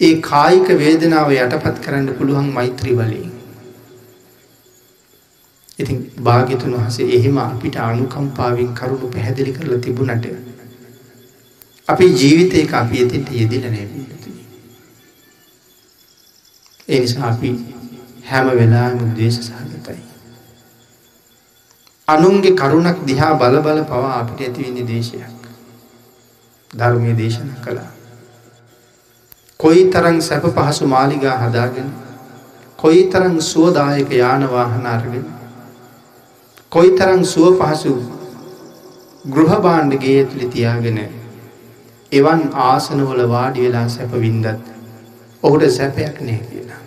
[0.00, 3.37] ඒ කායික වේදනාව යටපත් කරන්න පුළුවන් මෛත්‍රී වලින්.
[5.78, 10.26] ඉතින් භාග්‍යතුන් වහසේ එහෙම අපිට අනුකම්පාවෙන් කරුණු පැහැදිලි කරලා තිබුණට
[11.88, 14.34] අපි ජීවිතයක අපි එතින්ට යෙදිල නෑබින්නතුන.
[16.88, 17.50] ඒ නිසා අපි
[18.24, 20.00] හැම වෙලාම දේශ සහගතයි.
[22.08, 25.40] අනුන්ගේ කරුණක් දිහා බල බල පවා අපිට ඇතිවෙන්නේ දේශයක්.
[26.70, 27.90] ධර්මය දේශන කළා.
[29.60, 31.88] කොයි තරං සැප පහසු මාලිගා හදාගෙන
[32.78, 35.26] කොයි තරං සුවදායක යානවාහන අරගෙන
[36.72, 37.92] කොයි තරං සුව පහසු
[39.24, 40.98] ගෘහබාණ්ඩ ගේ ඇතුළි තියාගෙන
[42.12, 44.48] එවන් ආසනවල වාඩි වෙලා සැප වින්දත්
[45.42, 46.80] ඔහුට සැපයක් නෑ කියලා.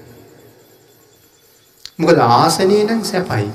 [1.98, 3.48] මොකද ආසනය නම් සැපයි.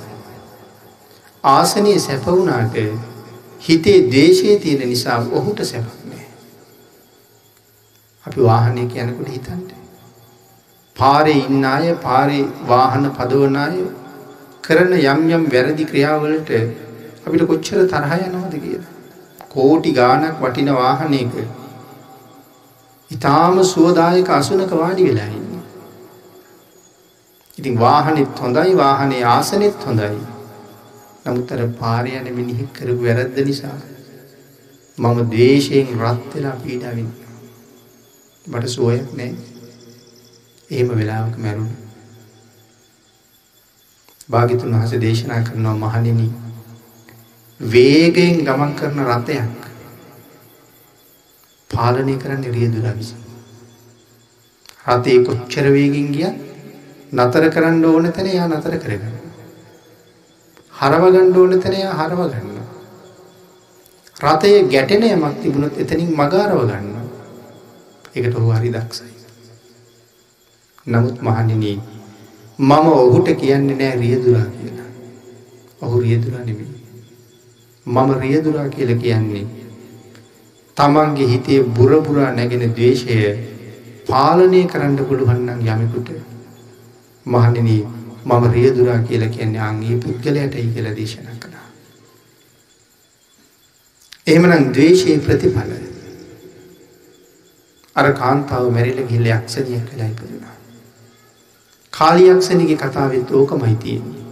[1.45, 2.79] ආසනය සැපවුනාට
[3.61, 6.27] හිතේ දේශය තියෙන නිසා ඔහුට සැපක් නෑ.
[8.25, 9.71] අපි වාහනය කියනකොට හිතන්ට.
[10.97, 13.79] පාරේ ඉන්න අය පාරේ වාහන පදවන අය
[14.67, 16.51] කරන යම් යම් වැරදි ක්‍රියාවලට
[17.25, 18.93] අපිට කොච්චර තරහ යනවද කියලා.
[19.51, 21.35] කෝටි ගානක් වටින වාහනයක
[23.11, 25.63] ඉතාම සුවදායක අසුනක වාඩි වෙලා ඉන්න.
[27.59, 30.21] ඉතින් වාහනෙත් හොඳයි වාහනේ ආසනෙත් හොඳයි.
[31.25, 33.79] නමුත් අර පාරය යන මිනිහෙක් කරපු වැරද්ද නිසා
[34.99, 37.11] මම ද්වේෂයෙන් රත් වෙලා පීඩාවින්
[38.47, 39.33] මට සුවයක් නෑ.
[40.71, 41.86] එහෙම වෙලාවක මැරුණා.
[44.29, 46.27] භාගිතුන් වහස දේශනා කරනවා මහණෙනි
[47.61, 49.67] වේගයෙන් ගමන් කරන රථයක්
[51.71, 53.23] පාලනය කරන්න රියදුරා විසින්.
[54.87, 56.37] රථයේ කොච්චර වේගින් ගියත්
[57.13, 59.17] නතර කරන්න ඕන තැන යා නතර කරගන්න.
[60.73, 62.57] හරවගන්න ඕන තැන යා හරව ගන්න.
[64.17, 66.95] රථයේ ගැටෙන යමක් තිබුණොත් එතනින් මගාරව ගන්න.
[68.13, 69.13] ඒකට ඔහු හරි දක්ෂයි.
[70.87, 71.79] නමුත් මහණෙනි
[72.59, 74.89] මම ඔහුට කියන්නේ නෑ රියදුරා කියලා.
[75.83, 76.73] ඔහු රියදුරා නෙමෙයි.
[77.87, 79.45] මම රියදුරා කියලා කියන්නේ
[80.77, 83.19] තමන්ගේ හිතේ බුරබුරා නැගෙන ද්වේෂය
[84.09, 86.11] පාලනය කරන්න පුළුවන් නම් යමෙකුට
[87.27, 87.77] මහණෙනි
[88.25, 91.69] මම රියදුරා කියලා කියන්නේ අංගේ පුද්ගලයටයි කියලා දේශනා කළා.
[94.27, 95.73] එහෙමනම් ද්වේෂයේ ප්‍රතිඵල
[97.97, 100.56] අර කාන්තාව මැරිලා ගිහලා යක්ෂණියක් වෙලා ඉපදුනා.
[101.99, 104.23] කාලියක්ෂණිගේ කතාවෙත් ඕකමයි තියෙන්නේ.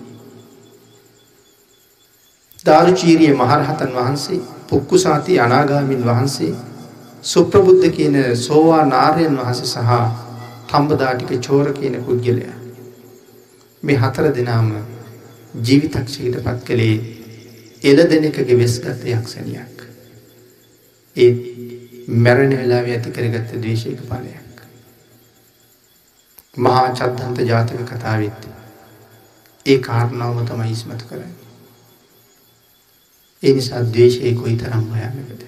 [2.65, 6.53] දාරුචීරිය මහරහතන් වහන්සේ පුක්කුසාති අනාගාමින් වහන්සේ
[7.25, 9.99] සුප්‍රබුද්ධ කියන සෝවා නාරයන් වහස සහ
[10.69, 12.47] තම්බදාටික චෝර කියන පුද්ගලය.
[13.83, 14.71] මේ හතර දෙනාම
[15.63, 16.97] ජීවිතක්ෂයට පත් කළේ
[17.83, 19.77] එල දෙනෙකගේ වෙස්ගත යක්ෂණයක්.
[21.17, 21.31] ඒ
[22.19, 24.44] මැරණ වෙලා ඇති කරගත්ත දේශයක පලයක්.
[26.57, 28.49] මහා චද්ධන්ත ජාතක කතාවෙත්
[29.67, 31.35] ඒ කාරණාවම තමයි ඉස්මතු කරන්න.
[33.43, 35.43] ඒ නිසා ද්වේෂය කොයි තරම් භයානකද.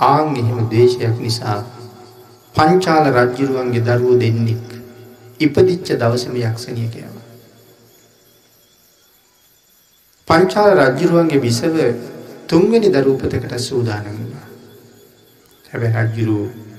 [0.00, 1.58] ආන් එහෙම දේශයක් නිසා
[2.54, 4.68] පංචාල රජ්ජුරුවන්ගේ දරුවෝ දෙන්නෙක්
[5.40, 7.14] ඉපදිච්ච දවසම යක්ෂණිය කියව.
[10.28, 11.76] පංචාල රජ්ජුරුවන්ගේ බිසව
[12.46, 14.46] තුන්වෙනි දරූපතකට සූදානම වුණා.
[15.64, 16.71] හැබැ රජ්ජුරුව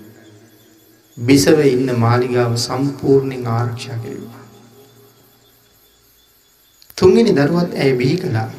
[1.17, 4.41] බිසව ඉන්න මාලිගාව සම්පූර්ණයෙන් ආරක්ෂා කෙරවා.
[6.97, 8.49] තුන්වෙනි දරුවත් ඇය බිහි කළා.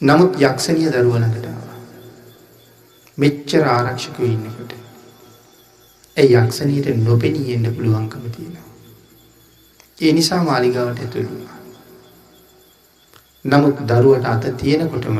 [0.00, 1.60] නමුත් යක්ෂණිය දරුවලඟටාව.
[3.18, 4.72] මෙච්චර ආරක්ෂකව ඉන්නකට.
[6.16, 8.68] ඇයි යක්ෂණයට නොපෙනී එන්න පුළුවන්කම තියෙනවා.
[9.98, 11.58] ඒ නිසා මාලිගාවට ඇතුළුවා.
[13.44, 15.18] නමුත් දරුවට අත තියෙනකොටම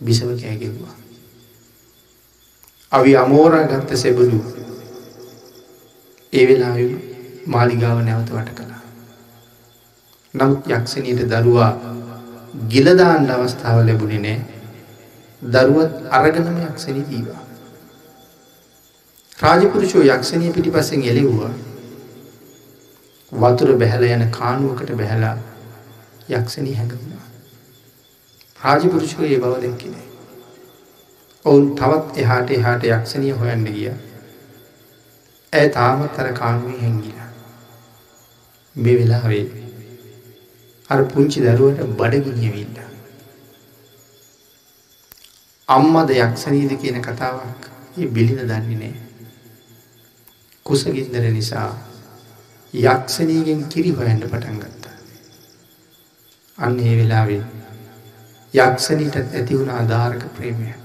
[0.00, 1.01] බිසව කෑගෙව්වා.
[2.92, 4.38] අවි අමෝරා ගත්ත සෙබලු
[6.32, 6.74] ඒ වෙලා
[7.46, 8.82] මාලිගාව නැවත වට කළා.
[10.34, 11.70] නමුත් යක්ෂණයට දරුවා
[12.68, 14.38] ගිලදාන්ඩ අවස්ථාව ලැබුණේ නෑ
[15.42, 17.42] දරුවත් අරගනම යක්ෂණී දීවා.
[19.38, 21.50] රාජපුරුෂෝ යක්ෂණය පිටිපසෙන් එලෙව්වා
[23.32, 25.36] වතුර බැහැල යන කානුවකට බැහැලා
[26.30, 27.26] යක්ෂණී හැඟුණා.
[28.60, 30.11] රාජපුරුෂෝ ඒ බව දැක්කිනේ.
[31.44, 33.90] ඔවුන් තවත් එහාට එහාට යක්ෂණය හොයන්න ගිය.
[35.52, 37.28] ඇය තාමත් අර කානුවේ හැංගිලා.
[38.76, 39.44] මේ වෙලාවේ
[40.90, 42.76] අර පුංචි දරුවට බඩගිනියවිල්ල.
[45.68, 47.66] අම්මද යක්ෂණීද කියන කතාවක්
[47.96, 48.94] ඒ බිලින දන්නේ නෑ.
[50.66, 51.70] කුසගින්දර නිසා
[52.74, 54.94] යක්ෂණීගෙන් කිරි හොයන්න පටන් ගත්තා.
[56.58, 57.42] අන්න ඒ වෙලාවේ
[58.54, 60.81] යක්ෂණීට ඇති වුණ ආධාරක ප්‍රේමයක්.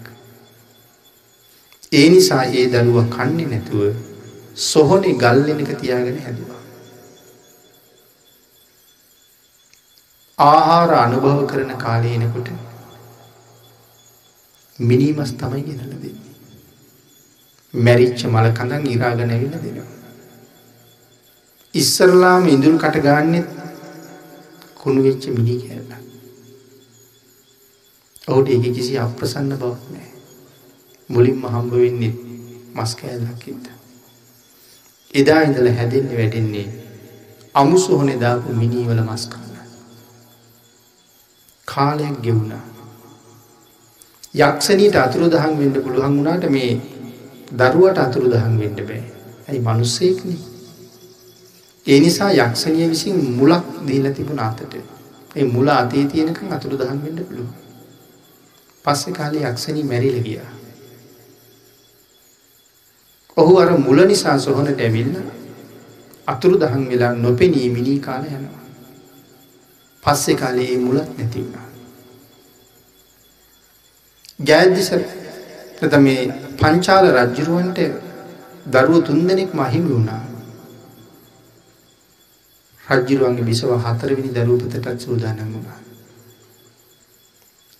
[1.91, 3.81] ඒ නිසා ඒ දරුව කන්නේ නැතුව
[4.61, 6.61] සොහොනේ ගල්ලෙනක තියාගෙන හැදවා.
[10.39, 12.49] ආහාර අනුභව කරන කාලයනකොට
[14.79, 16.15] මිනිමස් තමයි ගෙනල දෙන්නේ.
[17.73, 19.87] මැරිච්ච මල කඳන් ඉරාගෙන ඇවිල දෙනවා.
[21.73, 23.47] ඉස්සරලාම ඉඳුල් කටගාන්නෙත්
[24.77, 26.03] කුණු වෙච්ච මිනි කෑල්ල.
[28.27, 30.06] ඔහුට ඒ කිසි අප්‍රසන්න බවක් නෑ.
[31.09, 32.13] මුලින්ම හම්බ වෙන්නේ
[32.75, 33.65] මස් කෑල්ලක්කින්ද.
[35.13, 36.67] එදා ඉඳල හැදෙන්න වැඩෙන්නේ
[37.55, 39.53] අමුසුහොනෙ දාපු මිනීවල මස්කන්න.
[41.67, 42.65] කාලයක් ගෙවුණා.
[44.35, 46.71] යක්ෂණීට අතුරු දහන් වෙන්න පුළුවන් වුණාට මේ
[47.53, 49.03] දරුවට අතුරු දහන් වෙන්න බෑ.
[49.47, 50.35] ඇයි මනුස්සෙක්න.
[51.85, 54.75] ඒ නිසා යක්ෂණය විසින් මුලක් දීලා තිබුණ අතට
[55.35, 57.49] ඒ මුල අතේ තියෙනකම් අතුරු දහන් වෙන්න පුළුව.
[58.85, 60.56] පස්සෙ කාලේ යක්ෂණී මැරිල ගියා.
[63.37, 65.15] ඔහු අර මුල නිසා සොහොනට ඇවිල්ල
[66.27, 68.63] අතුරු දහන් වෙලා නොපෙනී මිනී කාල යනවා.
[70.03, 71.67] පස්සෙ කාලේ ඒ මුලත් නැතිවුණා.
[74.39, 74.89] ජයද්දිස
[75.99, 76.21] මේ
[76.57, 77.79] පංචාල රජ්ජුරුවන්ට
[78.67, 80.23] දරුව තුන්දෙනෙක් මහිමි වුණා.
[82.83, 85.79] රජ්ජුරුවන්ගේ බිසව හතරවිනි දරූපතටත් සූදානන් වුණා.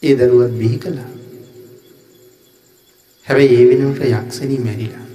[0.04, 1.10] ඒ දරුවත් බිහි කළා.
[3.28, 5.07] හැබැයි ඒ වෙනුවට යක්ෂණී මැරිලා.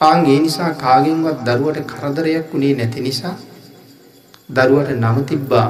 [0.00, 3.34] ආන් ඒ නිසා කාගෙන්වත් දරුවට කරදරයක් වුණේ නැති නිසා
[4.48, 5.68] දරුවට නම තිබ්බා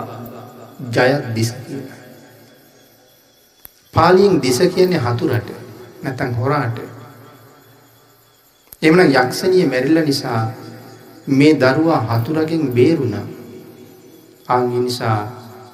[0.95, 1.99] ජයත් දිස කියලා.
[3.95, 5.49] පාලියෙන් දිස කියන්නේ හතුරට
[6.03, 6.79] නැතන් හොරාට.
[8.83, 10.41] එමන යක්ෂණිය මැරිල්ල නිසා
[11.29, 13.27] මේ දරුවා හතුරගෙන් බේරුණා.
[14.49, 15.19] ආංගි නිසා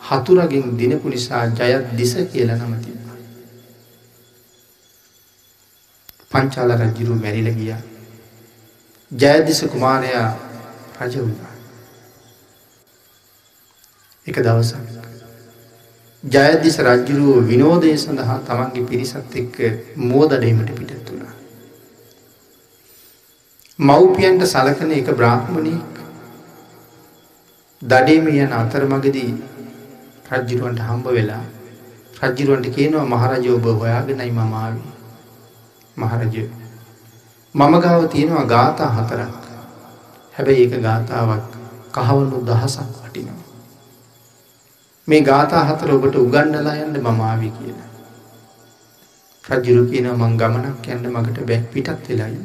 [0.08, 3.16] හතුරගෙන් දිනපු නිසා ජයත් දිස කියල නම තිබ්බා.
[6.30, 7.82] පංචාල රජ්ජිරු මැරිල ගියා.
[9.12, 10.28] ජයදිස කුමාරයා
[11.00, 11.52] රජ වුණා.
[14.26, 14.76] එක දවසක්.
[16.24, 19.56] ජයදිස රජ්ජුරුව විනෝදය සඳහා තමන්ගේ පිරිසත් එක්ක
[19.98, 21.34] මෝදඩීමට පිටත් වුණා.
[23.78, 25.92] මව්පියන්ට සලකන එක බ්‍රාහ්මණයෙක්
[27.82, 29.30] දඩේම යන අතරමගදී
[30.30, 31.44] රජ්ජිරුවන්ට හම්බ වෙලා
[32.22, 34.90] රජ්ජිරුවන්ට කියනවා මහරජෝබ හොයාගෙනයි මමාවී
[35.96, 36.61] මහරජය
[37.54, 39.42] මම ගාව තියෙනවා ගාථා හතරක්
[40.34, 41.48] හැබැයි ඒක ගාථාවක්
[41.94, 43.40] කහවලු දහසක් වටිනවා.
[45.08, 47.90] මේ ගාථා හතර ඔබට උගන්නලා යන්න මමාවි කියලා.
[49.44, 52.40] රජ්ජුරු කියන මං ගමනක් යන්න මගට බැක් පිටත් වෙලායි.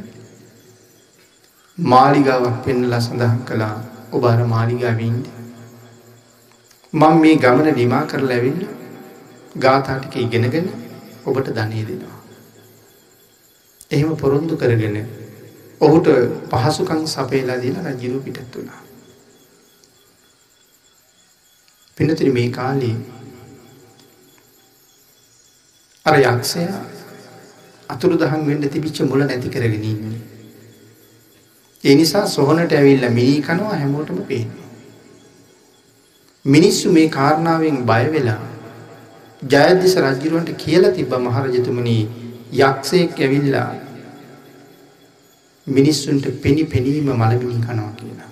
[1.78, 3.76] මාලිගාවක් පෙන්නලා සඳහන් කළා
[4.12, 5.26] ඔබ අර මාලිගාවීන්ද.
[6.94, 8.62] මං මේ ගමන නිමා කරලා ඇවින්න
[9.58, 10.68] ගාථාටික ඉගෙනගෙන
[11.26, 12.17] ඔබට ධනය දෙනවා.
[13.92, 14.98] එහෙම පොරොන්දු කරගෙන
[15.82, 16.08] ඔහුට
[16.52, 18.82] පහසුකං සපේලා දීලා රජිරු පිටත් වුණා.
[21.98, 22.96] පිනතුරි මේ කාලේ
[26.06, 26.82] අර යක්ෂයා
[27.90, 30.22] අතුරු දහන් වෙන්න තිබිච්ච මුල නැති කරගෙන ඉන්නේ.
[31.84, 34.68] ඒ නිසා සොහනට ඇවිල්ලා මිනී කනවා හැමෝටම පේනවා.
[36.46, 38.40] මිනිස්සු මේ කාරණාවෙන් බය වෙලා
[39.42, 41.98] ජයදිස රජුරවන්ට කියලා තිබ්බ මහරජතුමනි
[42.52, 43.70] යක්ෂයෙක් ඇවිල්ලා
[45.68, 48.30] මිනිස්සුන්ට පෙනි පෙනීම මලමිනි කනවා කියලා.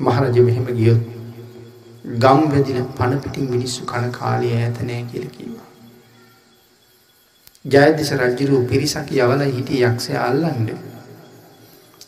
[0.00, 1.02] මහරජ මෙහෙම ගියොත්
[2.04, 5.68] ගම් වැදිල පණ පිටින් මිනිස්සු කන කාලය ඈත නෑ කියලා කිව්වා.
[7.66, 10.68] ජයදිස රජුරු පිරිසක් යවලා හිටිය යක්ෂයා අල්ලන්න.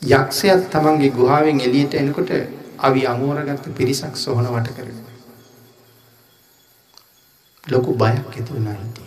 [0.02, 2.30] යක්ෂයත් තමන්ගේ ගුහාවෙන් එළියට එනකොට
[2.78, 5.02] අවි අමෝරගත්ත පිරිසක් සොහන වට කරගෙන.
[7.64, 9.05] ලොකු බයක් ඇති වුණා හිටියේ.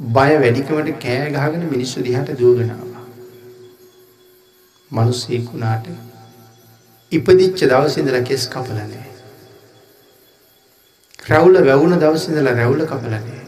[0.00, 3.04] බය වැඩිකමට කෑ ගහගෙන මිනිස්සු දිහාට දුවගෙන ආවා.
[4.90, 5.86] මිනිස්සෙක් වුණාට
[7.12, 9.10] ඉපදිච්ච දවසේ ඉඳලා කෙස් කපලා නැහැ.
[11.28, 13.46] රැවුල වැවුන දවසේ ඉඳලා රැවුල කපලා නැහැ.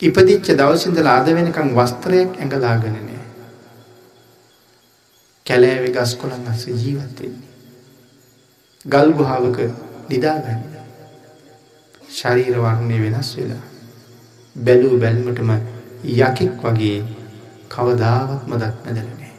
[0.00, 3.24] ඉපදිච්ච දවසේ ඉඳලා අද වෙනකන් වස්ත්‍රයක් ඇඟලාගෙන නැහැ.
[5.46, 7.50] කැලෑවේ ගස් කොළන් අස්සේ ජීවත් වෙන්නේ.
[8.86, 9.58] ගල් ගුහාවක
[10.08, 10.62] නිදාගන්න.
[12.10, 13.69] ශරීර වර්ණය වෙනස් වෙලා
[14.56, 15.50] බැලූ බැල්මටම
[16.04, 16.98] යකෙක් වගේ
[17.68, 19.32] කවදාවත්ම දත් මැදල නෑ.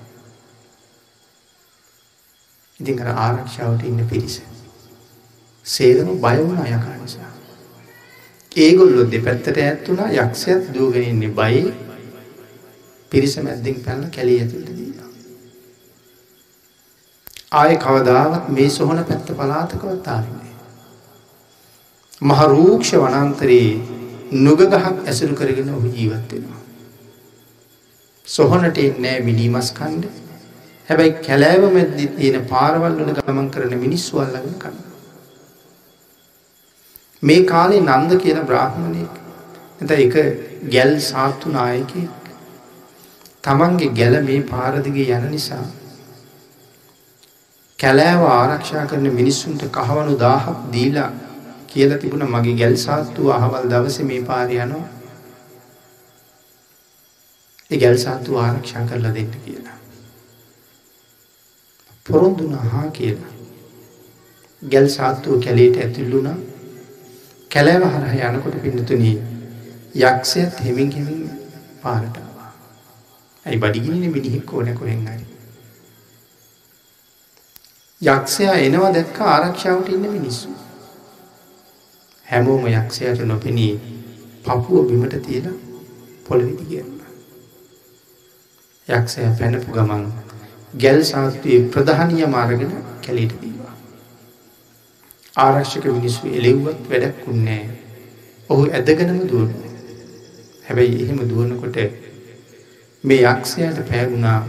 [2.79, 4.41] ඉතින් අර ආරක්ෂාවට ඉන්න පිරිස.
[5.65, 7.31] සේරම බයවුණ අයකා නිසා.
[8.51, 11.73] ඒගොල්ලො දෙපැත්තට ඇත්තුනා යක්ෂයත් දූගෙනන්නේ බයි
[13.11, 15.09] පිරිස මැද්දෙන් පැල්ල කැලේ ඇතුළට දීලා.
[17.53, 20.53] ආය කවදාවත් මේ සොහන පැත්ත පලාතකවත් ආරන්නේ.
[22.21, 23.99] මහරූක්ෂ වනන්තරයේ
[24.31, 24.73] නුගගහක්
[25.05, 26.59] ඇසුරු කරගෙන ඔහු ජීවත් වෙනවා.
[28.27, 30.05] සොහොනට එන්නේ මිනීමස් කණ්ඩ.
[30.89, 34.77] හැබැයි කැලෑව මැද්දි තියෙන පාරවල් වල ගමන් කරන මිනිස්සු අල්ලගෙන කන.
[37.23, 39.13] මේ කාලේ නන්ද කියන බ්‍රාහ්මණයෙක්
[39.81, 40.15] එතන එක
[40.69, 42.31] ගැල් සාත්තු නායකයෙක්
[43.43, 45.63] තමන්ගේ ගැල මේ පාර දිගේ යන නිසා
[47.79, 51.09] කැලෑව ආරක්ෂා කරන මිනිස්සුන්ට කහවණු 1000ක් දීලා
[51.73, 54.87] කියලා තිබුණ මගේ ගැල් සාත්තුව අහවල් දවසේ මේ පාරේ යනවා.
[57.71, 59.77] ඒ ගැල් සාත්තුව ආරක්ෂා කරලා දෙන්න කියලා.
[62.05, 63.33] පොරොන්දු නහා කියලා.
[64.61, 66.37] ගැල් සාත්තුව කැලේට ඇතුල් වුණා.
[67.51, 69.13] කැලෑව හරහා යනකොට පින්නතුණි
[69.95, 71.29] යක්ෂයත් හෙමින් හෙමින්
[71.83, 72.51] පාරට ආවා.
[73.45, 75.25] ඇයි බඩගින්නේ මිනිහෙක් ඕන කොහෙන් හරි.
[78.01, 80.60] යක්ෂයා එනවා දැක්ක ආරක්ෂාවට ඉන්න මිනිස්සු.
[82.31, 83.73] හැමෝම යක්ෂයට නොපෙනී
[84.43, 85.57] පපුුව බිමට තියලා
[86.25, 86.91] පොළවිදි කියන්න.
[88.87, 90.05] යක්ෂය පැනපු ගමන්
[90.75, 92.71] ගැල් සාත්වයේ ප්‍රධානය මාරගෙන
[93.05, 93.73] කැලීට දීවා.
[95.35, 97.65] ආරක්ෂක මිනිස්සු එලෙව්වත් වැඩක් උන්නෑ
[98.49, 99.51] ඔහු ඇදගෙනම දුවන.
[100.65, 101.77] හැබැයි එහෙම දුවනකොට
[103.03, 104.39] මේ යක්ෂයට පෑගුණා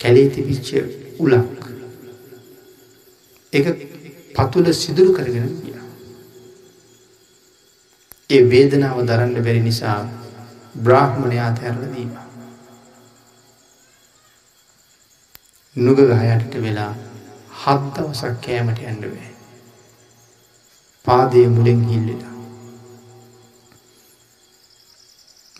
[0.00, 0.68] කැලේ තිබිච්ච
[1.18, 1.60] උලක්.
[3.52, 3.66] එක
[4.36, 5.73] පතුල සිදුරු කරගෙන ගිය.
[8.34, 9.98] ඒ වේදනාව දරන්න බැරි නිසා
[10.76, 12.12] බ්‍රාහ්මණයා තැරල දීම.
[15.76, 16.92] නුග ගහයටට වෙලා
[17.56, 19.30] හත් දවසක් කෑමට ඇන්ඩුවේ.
[21.04, 22.34] පාදය මුලෙන් හිල්ලෙලා.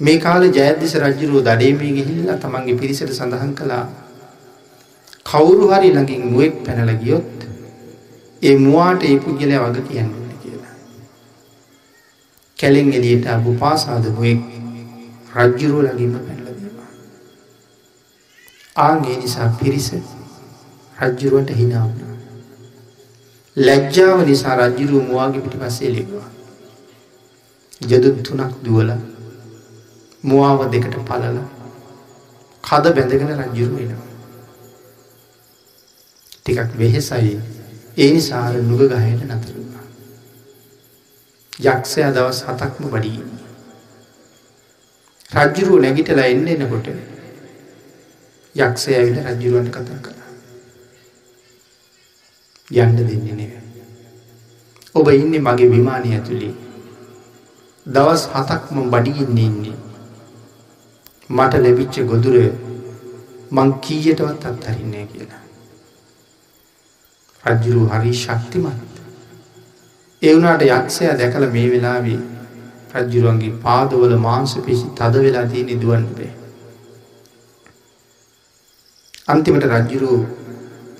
[0.00, 3.84] මේ කාල ජයදිස රජරුව දඩේමේ ගිහිල්ලා තමන්ගේ පිරිසට සඳහන් කළා
[5.26, 7.48] කවුරු හරි ළඟින් මුවෙක් පැනල ගියොත්
[8.42, 10.23] ඒ මුවාට ඒ පුද්ගලය වග කියන්නේ.
[12.58, 14.40] කැලෙන් එලියට අබු පාසාදමුවෙක්
[15.36, 16.90] රජ්ජුරුව ලඟින්ම පැනලදවා.
[18.76, 19.88] ආගේ නිසා පිරිස
[20.98, 22.14] රජ්ජුරුවට හිනාවුණ.
[23.56, 26.28] ලැජ්ජාව නිසා රජ්ජුරුව මවාගේ පිටි පස්සේ ලෙවා.
[27.82, 28.90] ජදුත් තුනක් දුවල
[30.24, 31.36] මුවාව දෙකට පලල
[32.64, 34.08] කද බැඳගෙන රජ්ජුරුව එනවා.
[36.36, 37.36] ටිකක් වෙහෙසයි
[37.96, 39.63] ඒ නිසාර නුග ගහයට නතර
[41.60, 43.22] යක්ෂයා දවස් හතක්ම බඩී.
[45.30, 46.88] රජ්ජුරුව නැගිටලා එන්න එනකොට
[48.54, 50.30] යක්ෂය ඇවිල රජ්ජුරුවන්ට කතා කළා.
[52.76, 53.52] යන්න දෙන්නේ නෙව.
[54.94, 56.54] ඔබ ඉන්නේ මගේ විමානය ඇතුළේ.
[57.86, 59.76] දවස් හතක්ම බඩිගින්න ඉන්නේ.
[61.30, 62.36] මට ලැබිච්ච ගොදුර
[63.50, 65.42] මං කීයටවත් අත්හරින්නේ කියලා.
[67.44, 68.93] රජ්ජුරු හරි ශක්තිමත්.
[70.24, 72.20] ඒ වුණාට යක්ෂය දැකල මේ වෙලාවේ
[72.94, 76.32] රජ්ජුරුවන්ගේ පාදවල මාංස පිසි තද වෙලා තියෙන දුවන්න බේ.
[79.28, 80.12] අන්තිමට රජ්ජුරු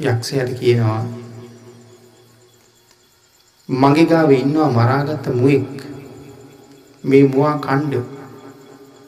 [0.03, 1.03] යක්ෂයට කියනවා
[3.69, 5.79] මගේ ගාව ඉන්නවා මරාගත්ත මුවෙක්
[7.05, 7.95] මේ මුවා කණ්ඩ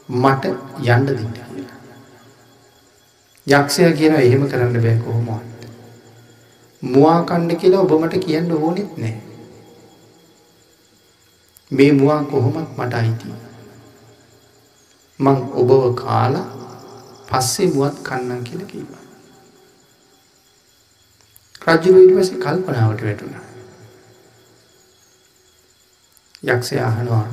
[0.09, 0.45] මට
[0.87, 1.79] යන්න දෙන්න කියලා.
[3.47, 5.61] යක්ෂයා කියනවා එහෙම කරන්න බෑ කොහොමවත්.
[6.83, 9.17] මුවා කණ්ඩ කියලා ඔබ මට කියන්න ඕනෙත් නෑ.
[11.71, 13.33] මේ මුවා කොහොමත් මට අයිති.
[15.21, 16.47] මං ඔබව කාලා
[17.29, 19.05] පස්සේ මුවත් කන්නම් කියලා කිව්වා.
[21.67, 23.45] රජුරු ඊට පස්සේ කල්පනාවට වැටුණා.
[26.45, 27.25] යක්ෂයා අහනවා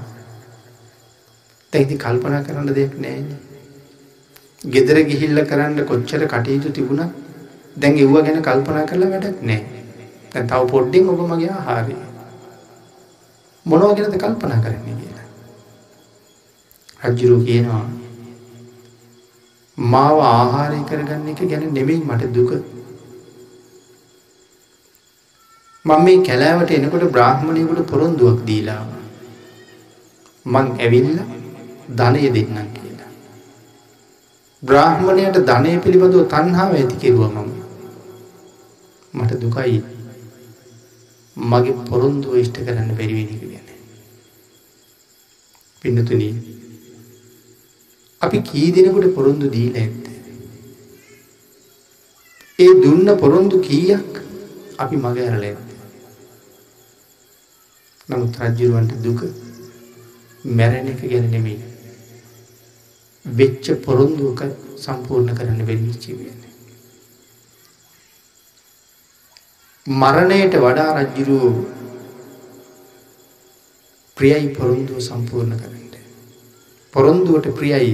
[1.73, 3.39] දැන් ඉතින් කල්පනා කරන්න දෙයක් නැහැනේ.
[4.65, 7.13] ගෙදර ගිහිල්ලා කරන්න කොච්චර කටයුතු තිබුණත්
[7.77, 9.83] දැන් ඒව ගැන කල්පනා කරලා වැඩක් නැහැ.
[10.33, 11.95] දැන් තව පොඩ්ඩෙන් ඔබ මගේ ආහාරය.
[13.65, 15.27] මොනව ගැනද කල්පනා කරන්නේ කියලා.
[17.09, 17.85] රජුරු කියනවා
[19.77, 22.51] මාව ආහාරය කරගන්න එක ගැන නෙමෙයි මට දුක.
[25.85, 28.83] මම මේ කැලෑවට එනකොට බ්‍රාහ්මණයෙකුට පොරොන්දුවක් දීලා
[30.45, 31.27] මං ඇවිල්ලා
[31.91, 33.11] ධනය දෙන්නම් කියලා.
[34.63, 37.51] බ්‍රාහ්මණයට ධනය පිළිබඳව තණ්හාව ඇති කෙරුවා මම.
[39.13, 39.83] මට දුකයි
[41.37, 43.52] මගේ පොරොන්දුව ඉෂ්ට කරන්න බැරි වෙන එක ගැන.
[45.83, 46.29] පින්නතුනි
[48.21, 50.05] අපි කී දෙනෙකුට පොරොන්දු දීලා ඇද්ද?
[52.59, 54.11] ඒ දුන්න පොරොන්දු කීයක්
[54.77, 55.69] අපි මග ඇරලා ඇද්ද?
[58.09, 59.21] නමුත් රජුරවන්ට දුක
[60.57, 61.59] මැරෙන එක ගැන නෙමෙයි.
[63.25, 64.41] වෙච්ච පොරොන්දුවක
[64.77, 66.51] සම්පූර්ණ කරන්න බැරි වෙච්ච වෙන්නේ.
[69.87, 71.53] මරණයට වඩා රජුරෝ
[74.17, 75.83] ප්‍රියයි පොරොන්දුව සම්පූර්ණ කරන්න.
[76.93, 77.93] පොරොන්දුවට ප්‍රියයි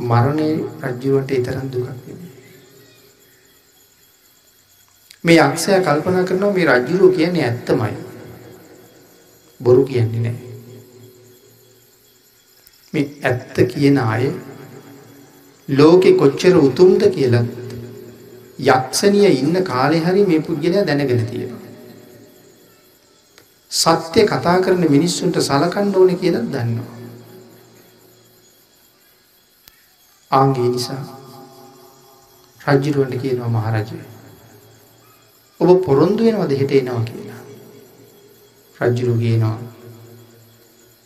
[0.00, 0.50] මරණය
[0.82, 2.30] රජ්ජුවට එතරම් දුකක් නෙමෙයි.
[5.24, 7.94] මේ යක්ෂයා කල්පනා කරනවා මේ රජ්ජුරුව කියන්නේ ඇත්තමයි.
[9.60, 10.50] බොරු කියන්නේ නැහැ.
[12.92, 14.24] මේ ඇත්ත කියන අය
[15.68, 17.44] ලෝකෙ කොච්චර උතුම්ද කියලා
[18.68, 21.59] යක්ෂණිය ඉන්න කාලේ හරි මේ පුද්ගලයා දැනගෙන තියෙනවා.
[23.70, 26.96] සත්‍ය කතා කරන මිනිස්සුන්ට සලකන්න ඕනේ කියලා දන්නවා.
[30.30, 31.02] ආන්ගේ නිසා
[32.60, 34.00] රජ්ජිරුවන්ට කියනවා මහරජය.
[35.60, 37.40] ඔබ පොරොන්දු වෙනවද හෙට එනවා කියලා.
[38.76, 39.58] රජ්ජුරු කියනවා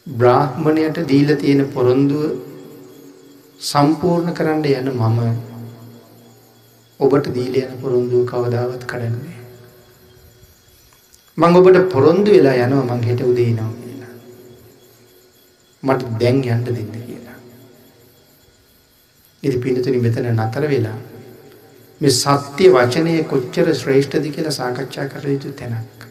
[0.07, 2.25] බ්‍රාහ්මණයට දීල තියෙන පොරොන්දුව
[3.61, 5.19] සම්පූර්ණ කරන්න යන මම
[7.01, 9.44] ඔබට දීල යන පොරොන්දුව කවදාවත් කඩන්නේ.
[11.39, 14.13] මං ඔබට පොරොන්දු වෙලා යනවා මං හෙට උදේ නවා කියලා.
[15.83, 17.39] මට දැන් යන්න දෙන්න කියලා.
[19.43, 20.99] ඉති පිනතුනි මෙතන නතර වෙලා
[22.01, 26.07] මේ සත්‍ය වචනය කොච්චර ශ්‍රේෂ්ඨද කියලා සාකච්ඡා කර යුතු තැනක්.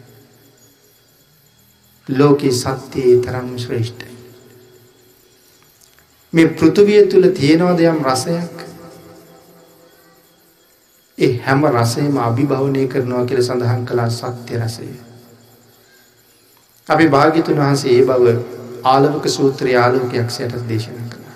[2.09, 4.11] ලෝකෙ සත්‍යයේ තරම් ශ්‍රේෂ්ඨයි.
[6.33, 8.67] මේ පෘථුවිය තුළ තියෙනවද යම් රසයක්
[11.17, 14.91] ඒ හැම රසයම අභිභවනය කරනවා කියල සඳහන් කළා සත්‍ය රසය.
[16.89, 18.33] අපි භාගිතුන් වහන්සේ ඒ බව
[18.85, 21.27] ආලවක සූත්‍රය ආලෝකයක් සයට දේශනා කළ.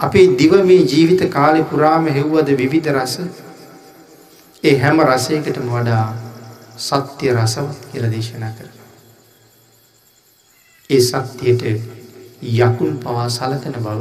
[0.00, 3.14] අපේ දිව මේ ජීවිත කාලෙ පුරාම හෙව්වද විවිධ රස
[4.64, 6.04] ඒ හැම රසයකටම වඩා
[6.78, 8.90] සත්‍ය රසවත් කියල දේශනා කරනවා.
[10.90, 11.62] ඒ සත්‍යයට
[12.58, 13.98] යකුන් පවා සලකන බව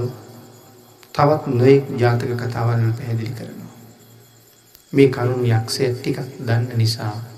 [1.16, 3.74] තවත් නොයෙක් ජාතක කතාවල් පැහැදිලි කරනවා.
[4.94, 7.31] මේ කරුණු යක්ෂය ටිකක් දන්න නිසා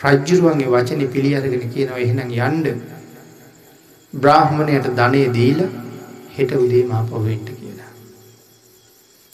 [0.00, 2.66] රජ්ජුරුවන්ගේ වචන පිළි අරගෙන කියනවා එහෙනම් යන්ඩ
[4.14, 5.60] බ්‍රාහ්මණයට ධනය දීල
[6.32, 7.48] හෙට උදේ මා පොවෙන්ට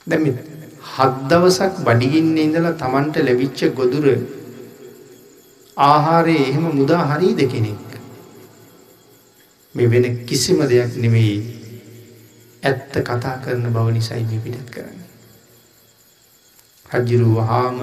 [0.07, 0.25] දැම
[0.89, 4.07] හත් දවසක් බඩිගින්න ඉඳලා තමන්ට ලැබිච්ච ගොදුර
[5.77, 7.93] ආහාරය එහෙම මුදා හරි දෙකෙනෙක්
[9.75, 11.37] මේ වෙන කිසිම දෙයක් නෙමෙයි.
[12.63, 14.99] ඇත්ත කතා කරන බව නිසයි මේ පිටත් කරන්න.
[16.91, 17.79] රජ්ජුරු වහාම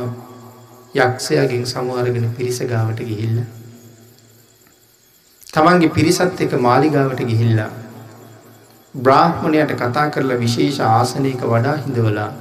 [0.96, 3.40] යක්ෂයගෙන් සමවාරගෙන පිරිස ගාවට ගිහිල්ල.
[5.48, 7.70] තමන්ගේ පිරිසත් එක මාලිගාවට ගිහිල්ලා
[8.96, 12.32] බ්‍රාහ්මණයට කතා කරලා විශේෂ ආසනයක වඩා හිඳවලා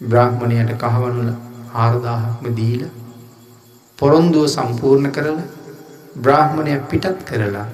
[0.00, 1.30] බ්‍රාහ්මණයට කහවනුල
[1.74, 2.82] ආරදාහක්ම දීල
[3.98, 5.38] පොරොන්දුව සම්පූර්ණ කරල
[6.18, 7.66] බ්‍රාහ්මණය පිටත් කරලා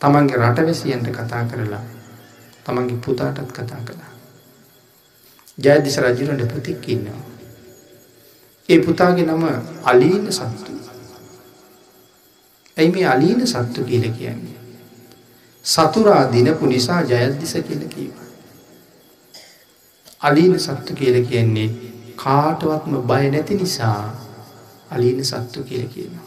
[0.00, 1.84] තමන්ගේ රටවැසියන්ට කතා කරලා
[2.64, 4.07] තමන්ගේ පුතාටත් කතා කළා.
[5.58, 7.22] ජයදිස රජුරට පුතික් ඉන්නවා.
[8.68, 9.44] ඒ පුතාගේ නම
[9.84, 10.72] අලීන සත්තු.
[12.76, 14.58] ඇයි මේ අලීන සත්තු කියල කියන්නේ.
[15.64, 18.12] සතුරා දිනපු නිසා ජයද්දිස කියල කීව.
[20.20, 21.68] අලීන සත්තු කියල කියන්නේ
[22.16, 24.00] කාටවත්ම බය නැති නිසා
[24.90, 26.26] අලීන සත්තු කියල කියනවා.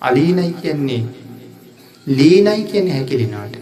[0.00, 1.02] අලීනයි කියන්නේ
[2.06, 3.56] ලීනයි කියන හැකිලිනාට.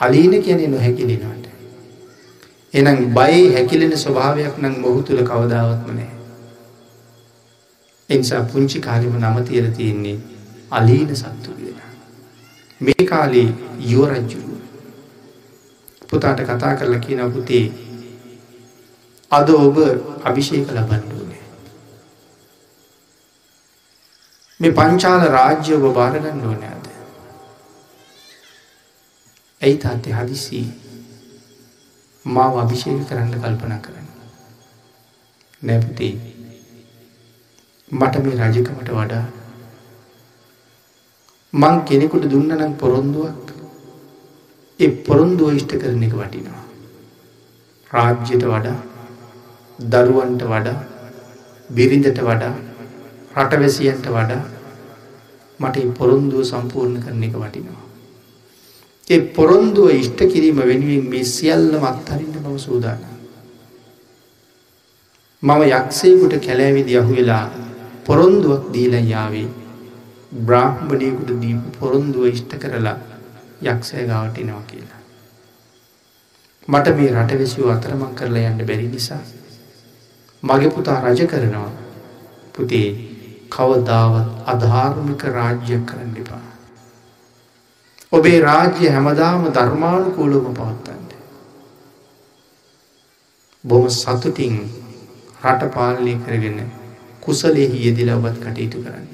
[0.00, 1.37] අලීන කියන නොහැකිලිනාට.
[2.74, 6.10] එනම් බයි හැකිලෙන ස්වභාවයක් නම් මොහු තුළ කවදාවත්ම නෑ.
[8.10, 10.18] එනිසා පුංචි කාලිම නම තියර තියෙන්නේ
[10.70, 11.90] අලීන සත්තු කියලා.
[12.80, 13.48] මේ කාලේ
[13.80, 14.60] යුවරජ්ජුරුව
[16.10, 17.64] පුතාට කතා කරලා කියන පුතේ
[19.30, 19.76] අද ඔබ
[20.24, 21.42] අභිෂේක ලබන්ඩුවනේ.
[24.60, 26.84] මේ පංචාල රාජ්‍ය ඔබ භාරගන්න ඕන ඇද.
[29.62, 30.62] ඇයි තාත්තේ හදිසි
[32.28, 34.08] මාව අභිෂේක කරන්න කල්පනා කරන්න.
[35.62, 36.14] නැපතේ
[37.90, 39.24] මට මේ රජකමට වඩා
[41.54, 43.46] මං කෙනෙකුට දුන්න නම් පොරොන්දුවක්
[44.80, 46.62] ඒ පොරොන්දුව ඉෂ්ට කරන එක වටිනවා.
[47.90, 48.76] රාජ්‍යයට වඩා
[49.78, 50.78] දරුවන්ට වඩා
[51.70, 52.54] බිරිඳට වඩා
[53.36, 54.42] රටවැසියන්ට වඩා
[55.60, 57.87] මට පොරොන්දුව සම්පූර්ණ කරන එක වටිනවා.
[59.10, 63.04] ඒ පොරොන්දුව ඉෂ්ට කිරීම වෙනුවෙන් මේ සියල්ලම අත්හරින්න මම සූදානම්.
[65.42, 67.44] මම යක්ෂයකුට කැලෑවිදි අහු වෙලා
[68.06, 69.48] පොරොන්දුවක් දීලා යාවේ
[70.42, 72.96] බ්‍රාහ්මණයකුට දීපු පොරොන්දුව ඉෂ්ට කරලා
[73.64, 75.00] යක්ෂය ගාවට එනවා කියලා.
[76.68, 79.22] මට මේ රටවෙසිව අතරමං කරලා යන්න බැරි නිසා
[80.42, 81.70] මගේ පුතා රජ කරනවා
[82.54, 82.88] පුතේ
[83.48, 86.47] කවදාවත් අධාර්මික රාජ්‍යයක් කරන්න එපා.
[88.12, 91.02] ඔබේ රාජ්‍ය හැමදාම ධර්මානුකූලව පවත්තන්න.
[93.64, 94.54] බොම සතුටින්
[95.44, 96.58] රට පාලනය කරගෙන
[97.20, 99.08] කුසලෙහි යෙදිල ඔබත් කටයුතු කරන්න.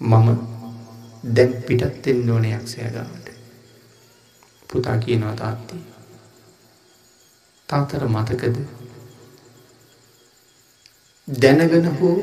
[0.00, 0.28] මම
[1.24, 3.26] දැන් පිටත්තෙන් ඕන යක්ෂයගාවට.
[4.68, 5.76] පුතා කියනවා තාත්ති.
[7.68, 8.56] තාතර මතකද
[11.28, 12.16] දැනගෙන හෝ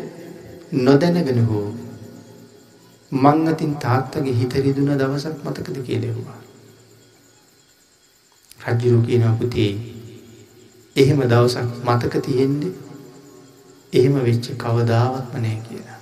[0.74, 1.68] නොදැනගෙන හෝ
[3.12, 6.40] මං අතින් තාත්තගේ හිත රිදුන දවසක් මතකද කියලෙව්වා.
[8.66, 9.72] රජ්ජුරු කියනවා පුතේ
[10.96, 12.64] එහෙම දවසක් මතක තියෙන්ඩ
[13.94, 16.00] එහෙම වෙච්ච කවදාවත්ම නෑ කියලා.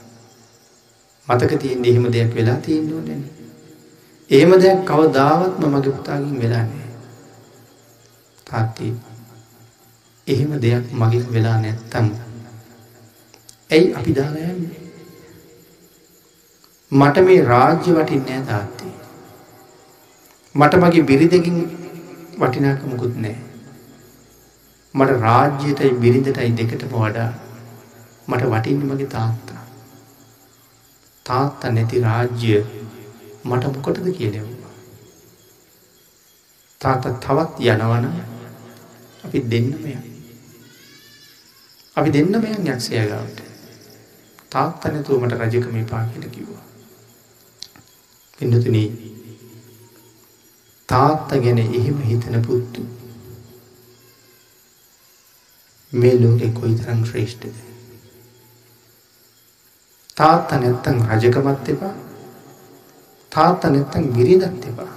[1.28, 3.24] මතක තියෙන් එහෙම දෙයක් වෙලා තියෙන්නුව නැන.
[4.30, 6.90] එහෙම දෙයක් කවදාවත්ම මගේ පුතාගින් වෙලාන්නේ.
[8.46, 8.94] තාත්තේ
[10.28, 12.08] එහෙම දෙයක් මගේ වෙලා නැත්තම්.
[13.72, 14.79] ඇයි අපි දාලා යන්නේ?
[16.92, 18.94] මට මේ රාජ්‍ය වටින්නේ තාත්තේ.
[20.56, 21.58] මට මගේ බිරිඳකින්
[22.40, 23.36] වටිනාකමකුත් නෑ.
[24.94, 27.34] මට රාජ්‍යයටයි බිරිඳටයි දෙකටම වඩා
[28.28, 29.64] මට වටින්න මගේ තාත්තා.
[31.26, 32.56] තාත්තා නැති රාජ්‍ය
[33.44, 34.74] මට මොකටද කියලෙව්වා.
[36.82, 38.08] තාත තවත් යනවන
[39.26, 40.02] අපි දෙන්නම යන.
[41.96, 43.46] අපි දෙන්නම යන් යක්ෂය ගාවට.
[44.50, 46.69] තාත්තා නැතුව මට රජකම එපා කියලා කිව්වා.
[48.40, 48.78] පිඩතුන
[50.90, 52.82] තාත්ත ගැන එහෙම හිතන පුත්තු.
[55.92, 57.58] මේ ලෝකෙ කොයි තරං ශ්‍රේෂ්ඨද?
[60.18, 61.94] තාත්ත නැත්තං රජකමත් එපා.
[63.32, 64.92] තාත්ත නැත්තං බිරිඳත් එපා.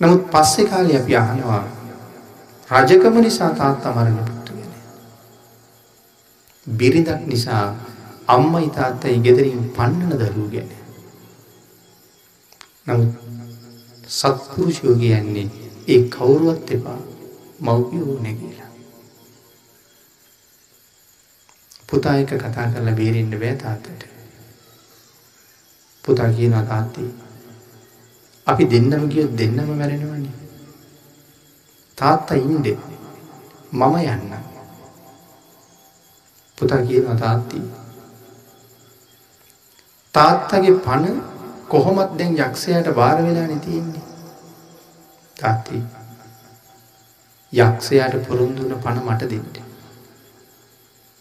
[0.00, 1.64] නමුත් පස්සෙ කාලය අපි අහනවා
[2.70, 4.74] රජකම නිසා තාත්තා මරණ පුත්තු ගැන.
[6.66, 7.64] බිරිඳක් නිසා
[8.28, 10.77] අම්ම ඉතාත්තයි ගෙදරින් පන්නන දරූ ගැන.
[12.88, 13.12] නමුත්
[14.08, 15.46] සත්පුරුෂයෝ කියන්නේ
[15.88, 17.00] ඒ කවුරුවත් එපා
[17.60, 18.70] මව්පියෝ නැගීලා.
[21.88, 24.02] පුතා එක කතා කරලා බේරෙන්න බෑ තාත්තට.
[26.04, 27.10] පුතා කියනවා තාත්තේ
[28.46, 30.36] අපි දෙන්නම ගියොත් දෙන්නම මැරෙනවනේ.
[31.98, 32.76] තාත්තා ඉන්නේ
[33.72, 34.32] මම යන්න.
[36.58, 37.66] පුතා කියනවා තාත්ති.
[40.14, 41.37] තාත්තගේ පණ
[41.68, 44.02] කොහොමත් දැන් යක්ෂයට බාර වෙලා තියෙන්නේ.
[45.36, 45.82] තාත්ති
[47.52, 49.46] යක්ෂයාට පොරුන්දුන පණ මට දෙන්න.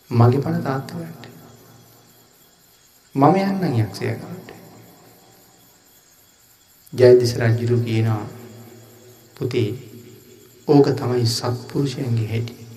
[0.09, 1.27] මගේ පණ තාත්තවට.
[3.15, 4.51] මම යන්නම් යක්ෂයකට.
[6.93, 8.25] ජයදිස රජ්ජුරු කියනවා
[9.37, 9.69] පුතේ
[10.67, 12.67] ඕක තමයි සත්පුරුෂයන්ගේ හැටි.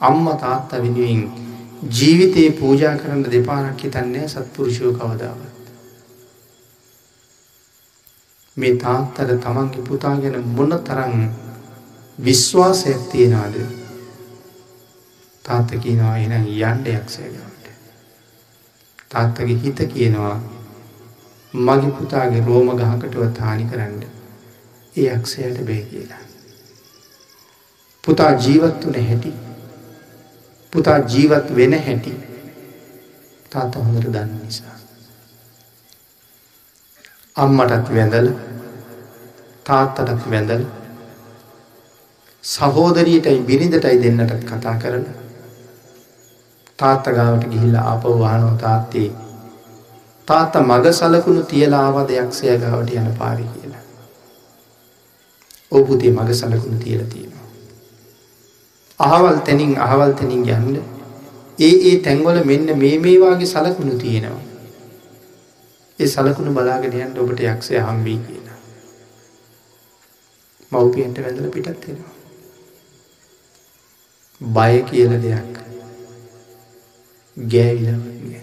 [0.00, 1.22] අම්ම තාත්තා වෙනුවෙන්
[1.90, 5.53] ජීවිතයේ පූජා කරන්න දෙපාරක් හිතන්නේ සත්පුරුෂයෝ කවදාවත්.
[8.56, 11.14] මේ තාත්තට තමන්ගේ පුතා ගැන මොන තරම්
[12.18, 13.56] විශ්වාසයක් තියෙනවාද?
[15.44, 17.64] තාත්ත කියනවා එනම් යන්ඩ යක්ෂයගට
[19.10, 20.36] තාත්තගේ හිත කියනවා
[21.54, 24.02] මගේ පුතාගේ රෝම ගහකටව තානි කරන්න.
[24.96, 26.22] ඒ යක්ෂයට බේ කියලා.
[28.04, 29.32] පුතා ජීවත් වන හැටි
[30.72, 32.14] පුතා ජීවත් වෙන හැටි
[33.50, 34.73] තාත හොඳට දන්න නිසා.
[37.36, 38.28] අම්මටත් වැඳල
[39.66, 40.60] තාත්තටත් වැඳල
[42.44, 45.06] සහෝදරීටයි බිරිඳටයි දෙන්නටත් කතා කරන
[46.78, 49.08] තාත්ත ගාවට ගිහිල්ලා ආපව වහනෝ තාත්තේ
[50.28, 53.82] තාත්ත මග සලකුණු තියලාව දෙයක්ෂය ගාවට යන පාරි කියලා.
[55.72, 57.46] ඔබුතේ මග සලකුණු තියල තියෙනවා.
[59.00, 60.82] අහවල් තැනින් අහවල් තැනින් යන්න
[61.58, 64.53] ඒ ඒ තැන්වල මෙන්න මේ මේවාගේ සලකුණු තියෙනවා.
[65.98, 68.58] ඒ සලකුණු බලාගෙන යන්න ඔබට යක්ෂය හම්බී කියලා.
[70.72, 72.12] මව්පියන්ට වැඳල පිටත් වෙනවා.
[74.40, 75.54] බය කියල දෙයක්
[77.36, 78.42] ගෑවිලන්නේ.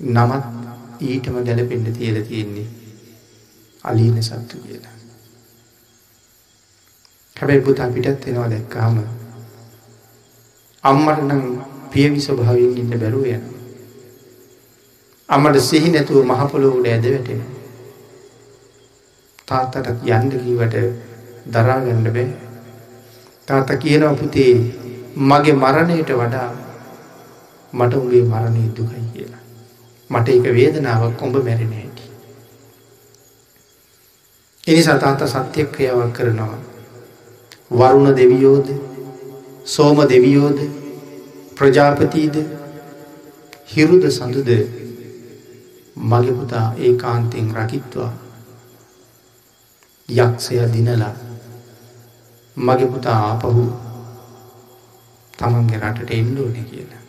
[0.00, 0.44] නමත්
[1.02, 2.68] ඊටම ගැලපෙන්ඩ තියල තියෙන්නේ
[3.84, 4.96] අලීන සත්තු කියලා.
[7.36, 9.00] හැබැයි පුතා පිටත් වෙනවා දැක්කාම
[10.84, 11.42] අම්මට නම්
[11.92, 13.59] පියවි ස්වභාවයෙන් ඉන්න බැරුව යන.
[15.30, 17.42] අම්මට සිහි නැතුව මහපොළොවුඩ ඇද වැටෙන.
[19.48, 20.76] තාත්තට යන්ඩ කීවට
[21.54, 22.26] දරාගන්න බෑ.
[23.48, 24.52] තාත කියනව පුතේ
[25.30, 26.48] මගේ මරණයට වඩා
[27.72, 29.42] මට උගේ මරණය දුකයි කියලා.
[30.10, 32.04] මට එක වේදනාවක් කොඹ මැරෙන හැටි.
[34.64, 36.58] එනි සතාත සත්‍යයක් ක්‍රියාවක් කරනවා.
[37.70, 38.68] වරුණ දෙවියෝද
[39.66, 40.58] සෝම දෙවියෝද
[41.56, 42.36] ප්‍රජාපතිීද
[43.66, 44.48] හිරුද සඳුද
[45.96, 48.12] මගේ පුතා ඒ කාන්තෙන් රකිත්වා
[50.08, 51.14] යක්ෂය දිනලා
[52.56, 53.64] මගේ පුතා ආපහු
[55.38, 57.02] තමන්ගේ රටට එන්ඩෝන කියලා.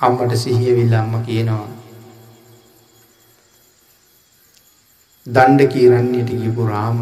[0.00, 1.68] අම්මට සිහියවිල්ල අම්ම කියනවා
[5.26, 6.98] දණ්ඩ කීරන්නේට ගිපු රාම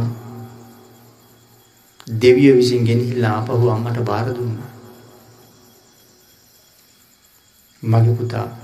[2.21, 4.71] දෙවිය විසින් ගෙනහිල්ලා ආපහු අම්මට බාර දුන්නා.
[7.83, 8.62] මගේ පුතා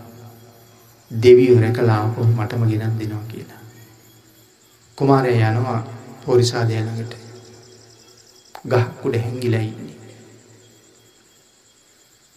[1.11, 3.61] දෙවියෝ රැකලා ආපහු මටම ගෙනත් දෙනවා කියලා.
[4.99, 5.81] කුමාරය යනවා
[6.25, 7.15] පොරිසාදය ළඟට.
[8.65, 9.97] ගහක් උඩ හැංගිලා ඉන්නේ.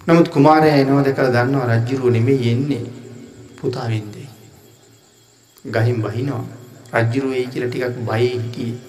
[0.02, 2.86] නමුත් කුමාරය එනවා දැකලා දන්නවා රජ්ජුරුව නෙමෙයි එන්නේ
[3.62, 4.30] පුතා වෙන්දේ.
[5.66, 6.46] ගහින් බහිනවා.
[6.94, 8.80] රජ්ජුරුව එයි කියලා ටිකක් බයේ හිටියේ.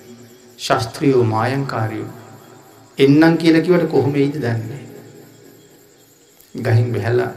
[0.59, 2.10] ශස්ත්‍රියෝ මායංකාරයෝ
[2.98, 4.82] එන්නම් කියලා කිවට කොහොම එයිද දන්නේ.
[6.54, 7.32] ගහින් බැහැලා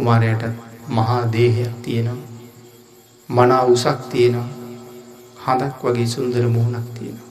[0.00, 0.44] කුමාරයට
[0.88, 2.28] මහා දේහයක් තියෙනවා.
[3.28, 4.48] මනා උසක් තියෙනවා.
[5.44, 7.28] හඳක් වගේ සුන්දර මුහුණක් තියෙනවා.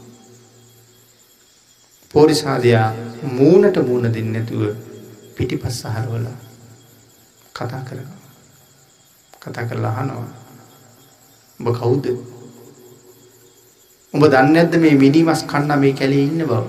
[2.13, 2.93] පෝරිසාදයා
[3.31, 4.61] මූනට මූුණ දෙන්නැතුව
[5.35, 6.25] පිටිපස් සහරවල
[7.55, 7.99] කතා කර
[9.41, 10.29] කතා කරලා අහනවා.
[11.59, 12.05] ඔබ කවුද
[14.13, 16.63] උඹ දන්නේ නැද්ද මේ මිනිමස් කන්න මේ කැලේ ඉන්න බව?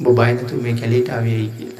[0.00, 1.79] උඹ බය නැතුව මේ කැලේට ආවේයි කියලා.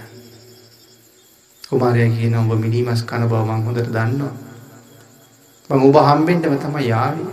[1.70, 4.34] කුමාරයා කියනවා උඹ මිනිමස් කන බව මම හොඳට දන්නවා.
[5.70, 7.28] මම ඔබ හම්බෙන්නම තමයි ආවේ.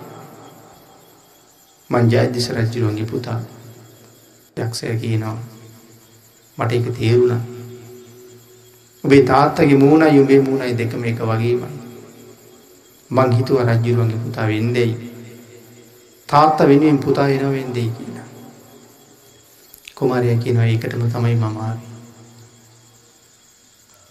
[1.90, 3.40] මං ජයදිස රජුගේ පුතා.
[4.58, 5.38] යක්ෂයා කියනවා
[6.58, 7.42] මට ඒක තේරුණා.
[9.04, 11.74] ඔබේ තාත්තගේ මූණයි ඔබේ මූණයි දෙකම එක වගේමයි.
[13.12, 14.96] මං හිතුවා රජුගේ පුතා වෙන්නේයි.
[16.30, 18.30] තාත්ත වෙනුවෙන් පුතා එන වෙන්දේ කියලා.
[19.96, 21.97] කුමාරය කියනවා ඒකටම තමයි මම ආවේ.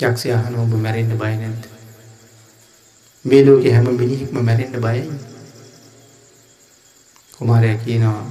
[0.00, 1.64] යක්ෂය අහනවා ඔබ මැරෙන්න බය නැද්ද?
[3.24, 5.04] මේ ලෝකේ හැම මිනිහෙක්ම මැරෙන්න බයයි.
[7.32, 8.24] කුමාරය කියනවා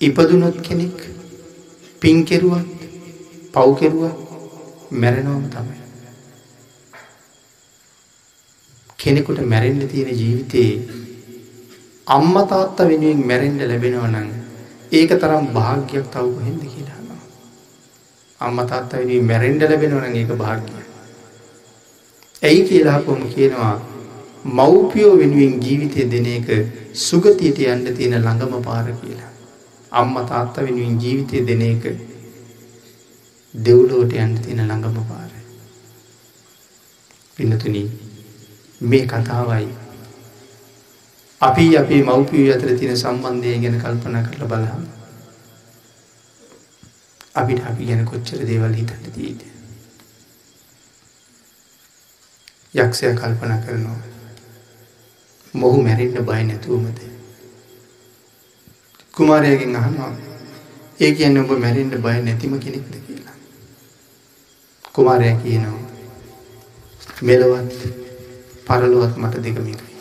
[0.00, 0.98] ඉපදුනොත් කෙනෙක්
[2.02, 2.68] පින් කෙරුවත්
[3.54, 4.16] පව් කෙරුවත්
[4.92, 5.76] මැරෙනවම තමයි.
[8.98, 10.72] කෙනෙකුට මැරෙන්න තියෙන ජීවිතේ
[12.06, 14.28] අම්ම තාත්ත වෙනුවෙන් මැරෙන්ඩ ලැබෙනව නම්
[14.92, 16.91] ඒක තරම් භාග්‍යයක් තව කොහෙන්ද කියලා අහනවා.
[18.46, 20.86] අම්ම තාත්ත වෙනුවෙන් මැරෙන්ඩ ලැබෙනව නම් ඒක භාග්‍යයක්.
[22.42, 23.74] ඇයි කියලා කොහොම කියනවා
[24.44, 26.48] මව්පියෝ වෙනුවෙන් ජීවිතය දෙන එක
[27.00, 29.30] සුගතියට යන්න තියෙන ළඟම පාර කියලා.
[29.92, 31.84] අම්ම තාත්ත වෙනුවෙන් ජීවිතය දෙන එක
[33.54, 35.30] දෙව්ලෝට යන්න තියෙන ළඟම පාර.
[37.36, 37.84] පින්නතුනි
[38.80, 39.68] මේ කතාවයි
[41.40, 45.01] අපි අපේ මව්පියෝ අතර තියෙන සම්බන්ධය ගැන කල්පනා කරලා බලන්න.
[47.34, 49.40] අපිට අපි ගැන කොච්චර දේවල් හිතන්න තියෙද.
[52.74, 54.00] යක්ෂය කල්පනා කරනවා.
[55.54, 56.98] මොහු මැරෙන්න බය නැතුවමද.
[59.14, 60.12] කුමාරයගෙන් අහනවා
[61.00, 63.36] ඒ කියන්න ඔබ මැරෙන්ට බය නැතිම කෙනෙක්ද කියලා.
[64.92, 65.80] කුමාරය කියනවා
[67.22, 67.80] මෙලොවත්
[68.66, 69.96] පරලුවත් මට දෙකම එකයි.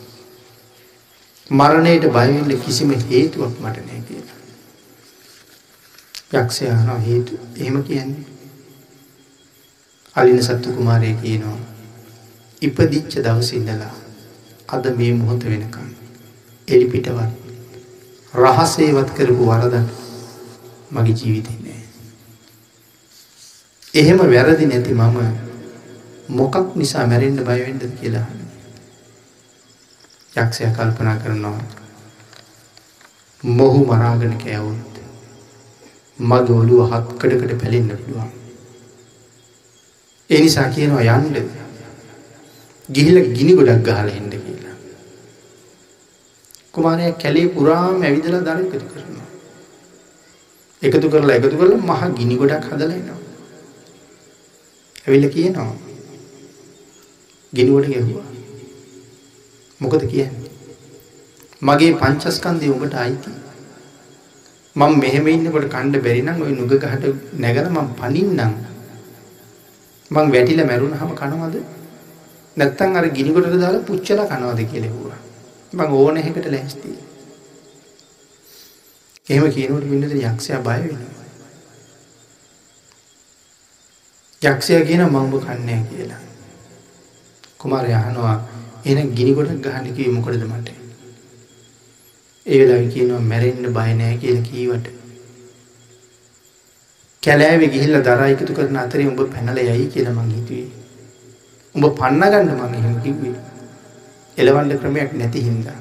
[1.51, 4.30] මරණයට බයවෙන්න කිසිම හේතුවක් මට නෑ කියලා.
[6.33, 8.25] යක්ෂයාන හේතු එහෙම කියන්නේ.
[10.15, 11.59] අලින සත්තු කුමාරය කියනවා.
[12.61, 13.93] ඉපදිච්ච දවසිඉඳලා
[14.67, 15.87] අද මේ මොහොත වෙනකම්.
[16.67, 17.31] එලි පිටවත්
[18.33, 19.87] රහසේවත් කරපු වරදන්
[20.91, 21.81] මගේ ජීවිතන්නේ.
[23.93, 25.17] එහෙම වැරදි නැති මම
[26.29, 28.27] මොකක් නිසා මැරෙන්න්න බයවෙන්ඩ කියලා
[30.33, 31.59] යක්ෂය කල්පනා කරනවා
[33.43, 34.90] මොහු මරාගෙන කෑවුත්
[36.29, 38.29] මගේ ඔලුව හත්කඩකට පැලෙන්න්න පුළුවන්.
[40.29, 41.37] එනිසා කියනවා යන්ඩ
[42.89, 44.75] ගිහිල ගිනි ගොඩක් ගහල එන්න කියලා.
[46.73, 49.27] කුමාරය කැලේ පුරාම ඇවිදලා දර එකතු කරනවා.
[50.81, 53.19] එකතු කරලා එකතු කරලා මහ ගිනි ගොඩක් හදලනවා
[55.03, 55.73] ඇවිල්ල කියනවා
[57.53, 58.29] ගිනුවට ගැහුවා.
[59.81, 60.49] මොකද කියන්නේ?
[61.61, 63.31] මගේ පංචස්කන්දය උඹට අයිති.
[64.75, 68.53] මං මෙහෙම ඉන්නකොට කණ්ඩ බැරිනම් ඔය නුග ගහට නැගල මං පනින්නම්.
[70.11, 71.55] මං වැටිල මැරුණ හම කනවද?
[72.57, 75.19] නැත්තං අර ගිනිකොට දාලා පුච්චල කනවද කියලෙවවා
[75.73, 76.99] මං ඕන එකට ලැස්තිී.
[79.27, 81.15] එහෙම කියනවට පින්නද යක්ෂයා බය වෙනවා.
[84.41, 86.21] යක්ෂය කියන මංඹ කන්නය කියලා.
[87.59, 88.37] කුමාරය අහනවා
[88.85, 90.80] එන ගිනිකොට ගහන්න කිව්වේ මොකටද මට?
[92.45, 94.87] ඒ වෙලාවේ කියනවා මැරෙන්න බය නැහැ කියලා කීවට.
[97.23, 100.69] කැලෑවේ ගිහිල්ලා දරා එකතු කරන අතරේ උඹ පැනලා යයි කියලා මං හිතුවේ.
[101.75, 103.35] උඹ පන්න ගන්න මං එහෙම කිව්වේ.
[104.37, 105.79] එලවන්න ක්‍රමයක් නැති හින්දා.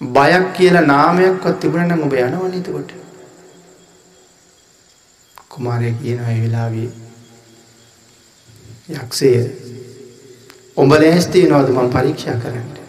[0.00, 2.90] බයක් කියලා නාමයක්වත් තිබුණා නම් ඔබ යනවනේ එතකොට.
[5.48, 6.90] කුමාරයා කියනවා ඒ වෙලාවේ
[8.96, 9.32] යක්ෂය
[10.76, 12.79] උඹ ලෑස්ති වෙනවද මම පරීක්ෂා කරන්න?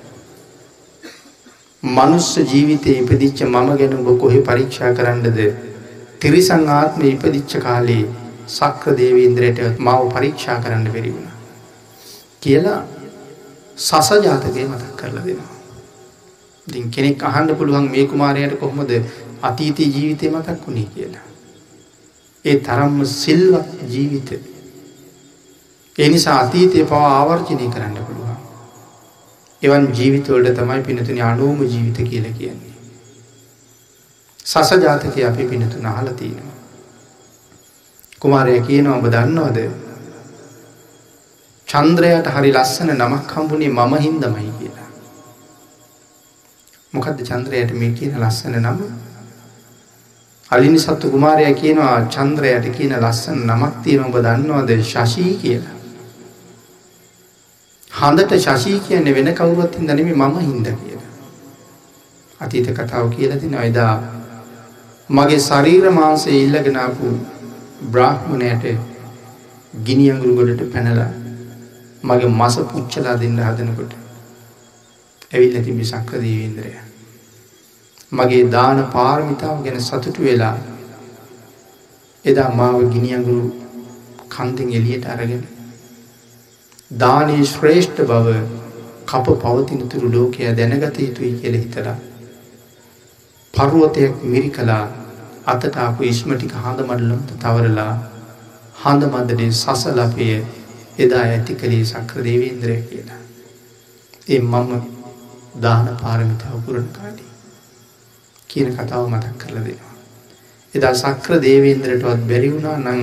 [1.84, 5.38] මනුස්ස ජීවිතේ ඉපදිච්ච මම ගැන ඔබ කොහේ පරීක්ෂා කරන්නද?
[6.20, 8.04] තිරිසන් ආත්මේ ඉපදිච්ච කාලේ
[8.48, 11.38] සක්‍ර දේවේන්ද්‍රයට මාව පරීක්ෂා කරන්න බැරි වුණා.
[12.42, 12.82] කියලා
[13.78, 15.58] සස ජාතකය මතක් කරලා දෙනවා.
[16.68, 18.92] ඉතින් කෙනෙක් අහන්න පුළුවන් මේ කුමාරයාට කොහොමද
[19.42, 21.26] අතීතයේ ජීවිතේ මතක් වුණේ කියලා.
[22.46, 24.42] ඒ තරම්ම සිල්වත් ජීවිතේ
[25.96, 28.21] ඒ නිසා අතීතය පවා ආවර්ජනය කරන්න පුළුවන්.
[29.62, 32.76] එවන් ජීවිතවලට තමයි පිනතුන අනුවම ජීවිත කියල කියන්නේ.
[34.46, 36.56] සස ජාතක අපි පිනතුන අහලතිනවා.
[38.20, 39.60] කුමාරය කියන ඔබ දන්නවද
[41.68, 44.90] චන්ද්‍රයට හරි ලස්සන නමක් හම්බුණේ මම හින්දමයි කියලා.
[46.94, 48.80] මොකදද චන්ද්‍රයට මේ කියන ලස්සන නම
[50.50, 55.81] අලිනි සත්තු කුමාරය කියනවා චන්ද්‍රයට කියන ලස්සන නමක් තියෙන ඔබ දන්නවද ශශී කියලා.
[57.94, 61.10] හඳට ශශී කියන්නේ වෙන කවුරුවත් හින්දා නෙමෙයි මම හින්දා කියලා.
[62.40, 63.94] අතීත කතාව කියලා දෙනවා එදා
[65.10, 67.12] මගේ ශරීර මාංශය ඉල්ලගෙන ආපු
[67.92, 68.66] බ්‍රාහ්මණයට
[69.86, 71.12] ගිනි අඟුරු ගොඩට පැනලා
[72.04, 73.94] මගේ මස පුච්චලා දෙන්න හදනකොට
[75.32, 76.74] ඇවිල්ලා තිබි සක්‍ර දේවේන්ද්‍රය.
[78.12, 80.56] මගේ දාන පාරමිතාව ගැන සතුටු වෙලා
[82.26, 83.44] එදා මාව ගිනි අඟුරු
[84.30, 85.44] කන්දෙන් එළියට අරගෙන
[86.92, 88.28] දානයේ ශ්‍රේෂ්ඨ බව
[89.06, 91.96] කප පවතින තුරු ලෝකය දැනගත යුතුයි කියල හිතලා.
[93.54, 94.84] පරුවතයක් මිරි කලා
[95.46, 97.94] අතටාපු ඉස්මටික හඳ මඩලොන්ට තවරලා
[98.76, 100.28] හඳ මදනේ සසලපය
[101.00, 103.22] එදා ඇති කළේ සක්‍ර දේවේන්ද්‍රය කියලා.
[104.28, 104.72] එ මම
[105.58, 107.32] දාන පාරමිතාව පුරණ කාලී
[108.50, 109.96] කියන කතාව මතක් කරලා දෙනවා.
[110.74, 113.02] එදා සක්‍ර දේවේන්ද්‍රටවත් බැරිවුණා නං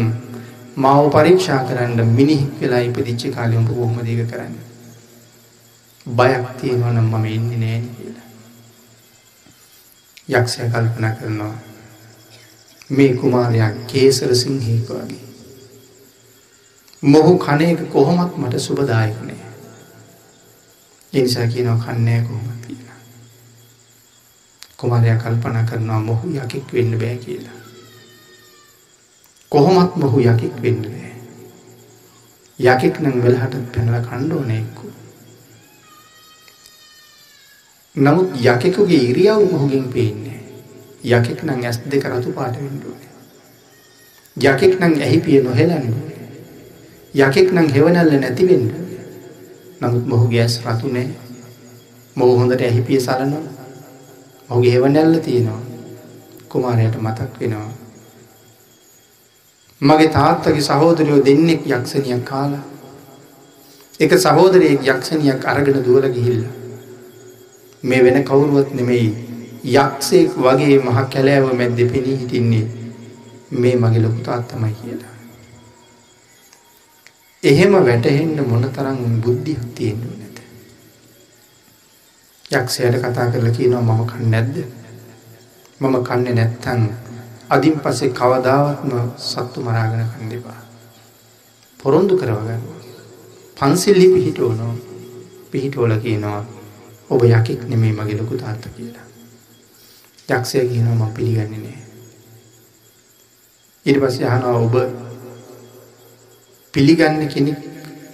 [0.79, 4.67] මාව පරීක්ෂා කරන්න මිනිහෙක් වෙලා ඉපදිච්ච කාලේ උඹ කොහොමද ඒක කරන්නේ?
[6.07, 8.27] බයක් තියෙනවා නම් මම ඉන්නේ නෑනේ කියලා.
[10.31, 11.57] යක්ෂයා කල්පනා කරනවා
[12.91, 15.21] මේ කුමාරයා කේසර සිංහෙක් වගේ.
[17.03, 19.45] මොහු කණේක කොහොමත් මට සුබදායක නෑ.
[21.13, 22.99] ඒ නිසා කියනවා කන්නේ කොහොමද කියලා.
[24.77, 27.58] කුමාරයා කල්පනා කරනවා මොහු යකෙක් වෙන්න බෑ කියලා.
[29.53, 31.13] කොහොමත් මොහු යකෙක් වෙන්න බෑ.
[32.59, 34.87] යකෙක් නම් වෙලහට පැනලා කණ්ඩ ඕන එක්කු.
[37.95, 40.41] නමුත් යකෙකුගේ ඉරියව් මොහුගෙන් පේන්නේ.
[41.05, 43.13] යකෙක් නම් ඇස් දෙක රතු පාට වෙන්න ඕනේ.
[44.37, 46.19] යකෙක් නම් ඇහිපිය නොහෙලන්න ඕනේ.
[47.15, 49.01] යකෙක් නම් හෙවණැල්ල නැති වෙන්න ඕනේ.
[49.81, 51.09] නමුත් මොහුගේ ඇස් රතු නෑ.
[52.17, 53.45] මොහු හොඳට ඇහිපිය සලනවා.
[54.49, 55.61] මොහුගේ හෙවණැල්ල තියෙනවා.
[56.49, 57.78] කුමාරයාට මතක් වෙනවා.
[59.81, 62.65] මගේ තාත්තගේ සහෝදරයෝ දෙන්නෙක් යක්ෂණයක් කාලා
[64.01, 66.43] එක සහෝදරයෙක් යක්ෂණයක් අරගෙන දුවල ගිහිල්ල
[67.85, 69.09] මේ වෙන කවුරුවත් නෙමෙයි
[69.65, 72.67] යක්ෂයෙක් වගේ මහ කැලෑව මැද්දෙ පෙනී හිටින්නේ
[73.53, 75.15] මේ මගේ ලොකු තාත්තමයි කියලා.
[77.43, 80.39] එහෙම වැටහෙන්න මොනතරම් බුද්ධියක් තියෙන්න නැත.
[82.51, 84.57] යක්ෂයාට කතා කරලා කියනවා මම කන්නේ නැද්ද?
[85.81, 86.83] මම කන්නේ නැත්තම්
[87.51, 90.61] අදින් පස්සේ කවදාවත්ම සත්තු මරාගෙන කන්න එපා.
[91.81, 92.63] පොරොන්දු කරවගන්න.
[93.57, 94.75] පන්සිල්ලි පිහිටවනවා.
[95.51, 96.41] පිහිටවල කියනවා
[97.11, 99.07] ඔබ යකෙක් නෙමේ මගේ ලොකු තාත්තා කියලා.
[100.29, 101.79] යක්ෂය කියනවා මම පිළිගන්නේ නෑ.
[103.87, 104.75] ඊට පස්සේ අහනවා ඔබ
[106.75, 107.59] පිළිගන්න කෙනෙක්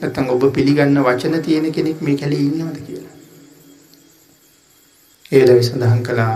[0.00, 3.14] නැත්නම් ඔබ පිළිගන්න වචන තියෙන කෙනෙක් මේ කැලේ ඉන්නවද කියලා.
[5.32, 6.34] ඒ වෙලාවේ සඳහන් කළා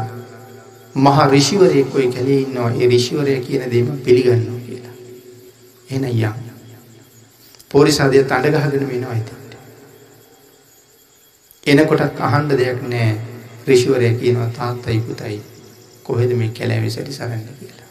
[0.99, 2.71] මහා ඍෂිවරයෙක් ওই කැලේ ඉන්නවා.
[2.73, 4.95] ඒ ඍෂිවරයා කියන දේ මම පිළිගන්නවා කියලා.
[5.91, 6.47] එහෙනම් යන්න.
[7.69, 9.39] පොරිසාදිය තඬ ගහගෙන වෙනවා ඉතින්.
[11.67, 13.13] එනකොටත් අහන්න දෙයක් නෑ.
[13.67, 15.41] ඍෂිවරයා කියනවා තාත්තයි පුතයි
[16.03, 17.89] කොහෙද මේ කැලෑවේ සැරිසරන්නේ කියලා.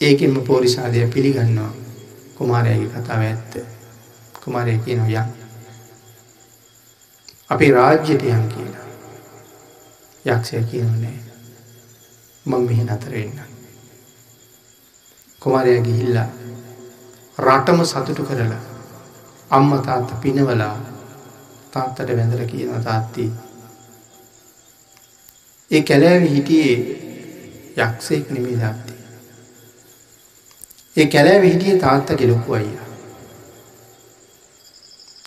[0.00, 1.72] ඒකෙන්ම පොරිසාදිය පිළිගන්නවා
[2.34, 3.52] කුමාරයාගේ කතාව ඇත්ත.
[4.44, 5.32] කුමාරයා කියනවා යන්න.
[7.50, 8.86] අපේ රාජ්‍යයට යන් කියලා.
[10.24, 11.27] යක්ෂයා කියනවා නෑ.
[12.48, 13.40] මං මෙහි නතර වෙන්න.
[15.42, 16.28] කුමාරයා ගිහිල්ලා
[17.38, 18.62] රටම සතුටු කරලා
[19.50, 20.72] අම්මා තාත්තා පිනවලා
[21.74, 23.30] තාත්තට වැඳලා කියනවා තාත්තී
[25.70, 26.76] ඒ කැලෑවේ හිටියේ
[27.84, 28.98] යක්ෂයෙක් නෙමෙයි තාත්තී.
[30.96, 32.86] ඒ කැලෑවේ හිටියේ තාත්තගේ ලොකු අයියා.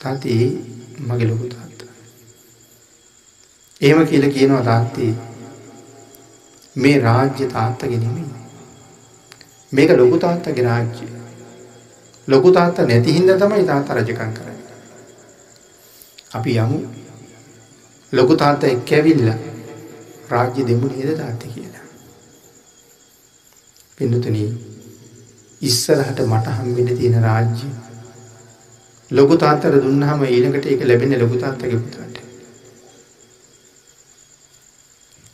[0.01, 0.45] තාත්තී
[1.07, 1.91] මගේ ලොකු තාත්තා.
[3.81, 5.11] එහෙම කියලා කියනවා තාත්තී
[6.75, 8.33] මේ රාජ්‍ය තාත්තගේ නෙමෙයි.
[9.71, 11.09] මේක ලොකු තාත්තගේ රාජ්‍යය.
[12.27, 14.75] ලොකු තාත්තා නැති හින්දා තමයි තාත්තා රජකම් කරන්නේ.
[16.33, 16.79] අපි යමු
[18.13, 19.37] ලොකු තාත්තා එක්ක ඇවිල්ලා
[20.29, 21.85] රාජ්‍ය දෙමු නේද තාත්තේ කියලා.
[23.97, 24.43] පින්නතුනි
[25.61, 27.67] ඉස්සරහට මට හම්බෙන්න තියෙන රාජ්‍ය
[29.11, 31.75] ලොකු තාත්තට දුන්නාම ඊළඟට ඒක ලැබෙන්නේ ලොකු තාත්තගේ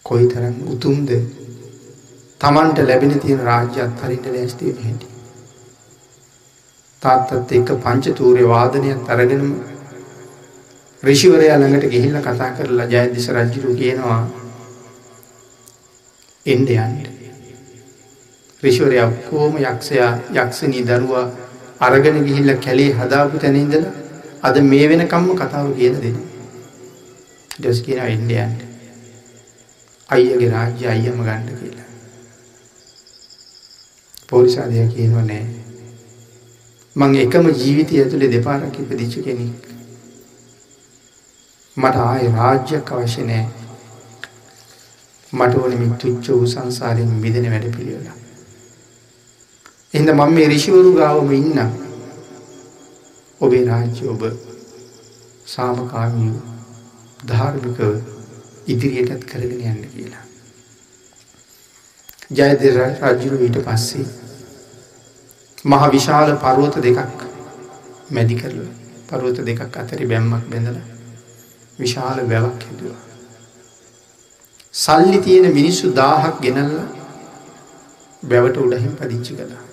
[0.09, 0.55] පුතාට.
[0.55, 1.09] කොයිතරම් උතුම්ද
[2.39, 5.07] තමන්ට ලැබෙන තියෙන රාජ්‍ය අත්හරින්න ලෑස්ති වෙන හැටි.
[7.01, 9.55] තාත්තත් එක්ක පංච තූරය වාදනයත් අරගෙනම
[11.03, 14.27] ඍෂිවරයා ළඟට ගිහිල්ලා කතා කරලා ජයදිස රජුරු කියනවා
[16.45, 17.07] එන්න යන්න.
[18.63, 21.31] ඍෂිවරයා කොහොම යක්ෂයා යක්ෂණී දරුවා
[21.79, 23.91] අරගෙන ගිහිල්ලා කැලේ හදාපු තැන ඉඳලා
[24.41, 26.25] අද මේ වෙනකම්ම කතාව කියලා දෙනවා.
[27.59, 28.66] ඊට පස්සේ කියනවා එන්න යන්න.
[30.09, 31.87] අයියගේ රාජ්‍ය අයියම ගන්න කියලා.
[34.29, 35.45] පොලිසාදය කියනවා නෑ.
[36.95, 39.67] මං එකම ජීවිතය ඇතුළේ දෙපාරක් ඉපදිච්ච කෙනෙක්.
[41.77, 43.45] මට ආයේ රාජ්‍යයක් අවශ්‍ය නෑ.
[45.33, 48.07] මට ඕනේ මේ තුච්ච වූ සංසාරයෙන් මිදෙන වැඩ පිළිවෙල.
[49.93, 51.71] එහෙනම් මම මේ ඍෂිවරු ගාවම ඉන්න.
[53.41, 54.29] ඔබේ රාජ්‍ය ඔබ
[55.47, 56.35] සාමකාමී
[57.27, 58.16] ධාර්මිකව
[58.67, 60.25] ඉදිරියටත් කරගෙන යන්න කියලා.
[62.29, 64.05] ජයදෙර රජුරු ඊට පස්සේ
[65.65, 67.23] මහ විශාල පරුවත දෙකක්
[68.09, 68.71] මැදි කරලා
[69.09, 70.85] පරුවත දෙකක් අතරි බැම්මක් බැඳලා
[71.79, 73.03] විශාල වැවක් හැදුවා.
[74.73, 76.87] සල්ලි තියෙන මිනිස්සු දාහක් ගෙනල්ලා
[78.23, 79.63] බැවට උඩහින් පදිංචි කළා.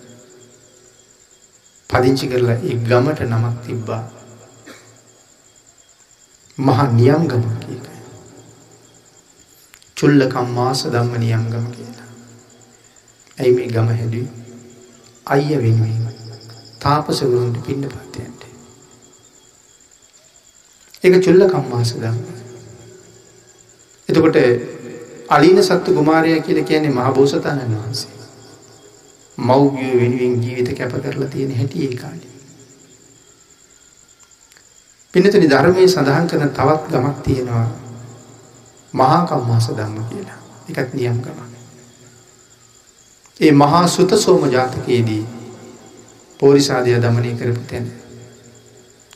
[1.91, 4.05] පදිංචි කරලා ඒ ගමට නමක් තිබ්බා.
[6.59, 7.94] මහා නියම් ගම කියලා.
[9.97, 12.09] චුල්ලකම් මාස ධම්ම නියංගම කියලා.
[13.39, 14.33] ඇයි මේ ගම හැදුවේ?
[15.27, 16.09] අයියා වෙනුවෙන්
[16.81, 18.43] තාපසවරුන්ට පින්න පාතයන්ට.
[21.05, 22.19] ඒක චුල්ලකම් මාස ධම්ම.
[24.09, 24.37] එතකොට
[25.29, 28.13] අලීන සත්තු කුමාරයා කියලා කියන්නේ මහ බෝසතාණන් වහන්සේ.
[29.39, 32.35] මව්බිය වෙනුවෙන් ජීවිත කැප කරලා තියෙන හැටි ඒ කාලේ.
[35.15, 37.67] පින්නතුනි ධර්මයේ සඳහන් කරන තවත් ගමක් තියෙනවා
[38.95, 40.39] මහා කම්මාස ධම්ම කියලා.
[40.71, 41.41] එකත් නියම් ගමක්.
[43.41, 45.23] ඒ මහා සුත සෝම ජාතකයේදී
[46.41, 47.87] පෝරිසාදය දමනය කරපු තැන.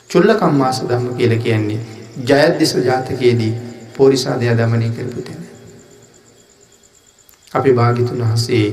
[0.09, 1.79] චුල්ල කම්මාස ධම්ම කියලා කියන්නේ
[2.25, 3.53] ජයද්දිස ජාතකයේදී
[3.95, 5.41] පෝරිසාදය දමනය කරපු තැන.
[7.51, 8.65] අපි භාගිතුන් වහසේ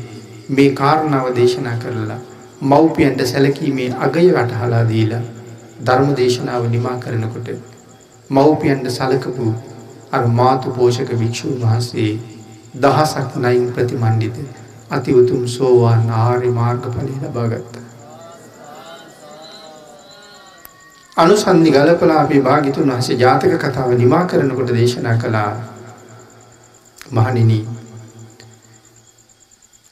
[0.50, 2.18] මේ කාරණාව දේශනා කරලා
[2.62, 5.22] මව්පියන්ට සැලකීමේ අගය වටහලා දීලා
[5.80, 7.48] ධර්ම දේශනාව නිමා කරනකොට
[8.30, 9.54] මව්පියන්ට සලකපු
[10.12, 12.10] අර මාතු පෝෂක භික්‍ෂූන් වහන්සේ
[12.76, 14.36] දහසක් නයින් ප්‍රතිමණ්ඩිත
[14.90, 17.74] අති උතුම් සෝවාන් ආර්ය මාර්ගඵලය ලබාගත්ත.
[21.16, 25.50] අනුසන්ධි ගලපලා අපේ භාගිතුන් වහසේ ජාතක කතාව නිමා කරනකොට දේශනා කළා
[27.10, 27.64] මහනිනී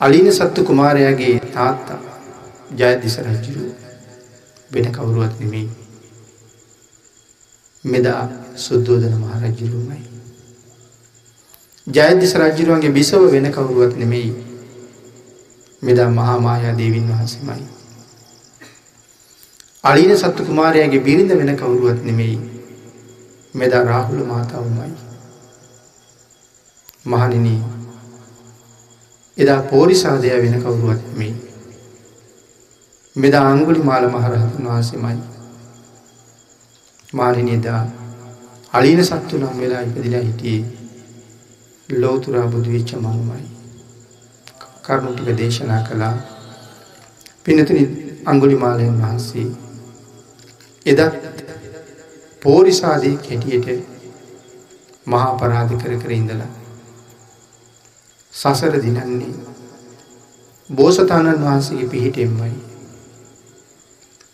[0.00, 1.98] අලීන සත්තු කුමාරයාගේ තාත්තා
[2.72, 3.66] ජයදිස රජ්ජුරු
[4.70, 5.70] වෙන කවුරුවත් නෙමෙයි
[7.84, 8.22] මෙදා
[8.56, 10.02] සුද්දෝදන මහරජ්ජුරුමයි
[11.86, 14.32] ජයදිස රජ්ජුරුවන්ගේ බිසව වෙන කවුරුවත් නෙමෙයි
[15.82, 17.66] මෙදා මහාමායා දේවින් වහන්සේමයි.
[19.85, 22.39] අලීන සත්තු කුමාරයාගේ බිරිඳ වෙන කවුරුවත් නෙමෙයි
[23.55, 24.93] මෙදා රාහුල මාතාවමයි.
[27.06, 27.62] මහනිනී
[29.36, 31.35] එදා පෝරිසාදය වෙන කවුරුවත් නෙමෙයි.
[33.16, 35.18] මෙදා අංගුලි මාල මහරහතුන් වහන්සේමයි.
[37.14, 37.82] මාරිනිදා
[38.74, 40.64] අලීන සත්තු නම් වෙලා ඉපදිලා හිටියේ
[41.88, 43.44] ලෝතුරා බුදු වෙච්ච මනුමයි.
[44.82, 46.14] කරුණු ටික දේශනා කළා.
[47.44, 47.84] පින්නතුනි
[48.24, 49.46] අංගුලි මාලයන් වහන්සේ
[50.86, 51.01] එදත්
[52.42, 53.68] පෝරිසාදී කෙටියට
[55.06, 56.52] මහා පරාධ කර කර ඉඳලා
[58.32, 59.32] සසර දිනන්නේ
[60.68, 62.55] බෝසතාණන් වහන්සේගේ පිහිටෙන්මයි.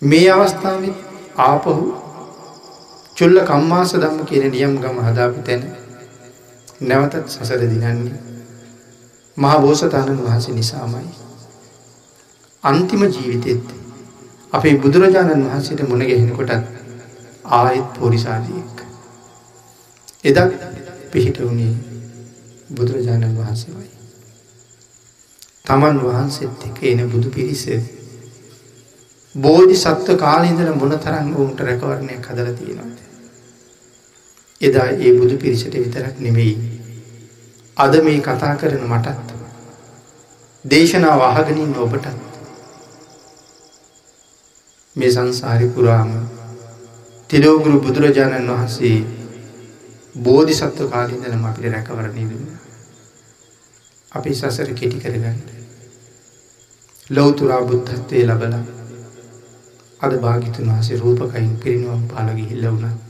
[0.03, 0.97] මේ අවස්ථාවත්
[1.41, 1.75] ආපහු
[3.21, 5.67] චුල්ල කම්මාස දම්ම කියන නියම් ගම හදාපි තැන
[6.83, 8.21] නැවතත් සසර දිනන්නේ
[9.37, 11.11] මහා බෝසතාණන් වහන්සේ නිසාමයි
[12.65, 13.75] අන්තිම ජීවිතෙත්
[14.53, 16.53] අපේ බුදුරජාණන් වහන්සේට මුණ ගැහෙනකොටත්
[17.51, 18.83] ආයෙත් පොරිසාදියෙක්.
[20.25, 20.39] එදත්
[21.11, 21.73] පිහිට වුණේ
[22.71, 23.91] බුදුරජාණන් වහන්සේවයි.
[25.65, 27.65] තමන් වහන්සේත් එක එන බුදු පිරිස
[29.35, 33.10] බෝධි සත්ව කාලීදල මොන තරන් ඔවුන්ට රැකවරණයක් හදල තියෙනවාද.
[34.61, 36.55] එදා ඒ බුදු පිරිසට විතරක් නෙවෙයි.
[37.77, 39.28] අද මේ කතා කරන මටත්
[40.65, 42.07] දේශනාව අහගනින් ඔබටත්
[44.97, 46.11] මේ සංසාරි පුරාම
[47.31, 48.97] තිලෝගුරු බුදුරජාණන් වහන්සේ
[50.19, 52.47] බෝධි සත්ව කාලීදනම අපිට රැකවරණය දුන්න.
[54.12, 55.39] අපි සසර කෙටි කරගන්න.
[57.11, 58.55] ලොවතුරා බුද්ධත්වය ලබල
[60.01, 63.10] අද භාගිතුන් වහසේ රූපකයින් පිරිනුවම් පාලගි හිල්ල වුණ.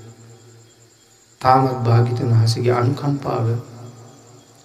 [1.40, 3.46] තාමත් භාගිතුන් වහසගේ අනුකම්පාව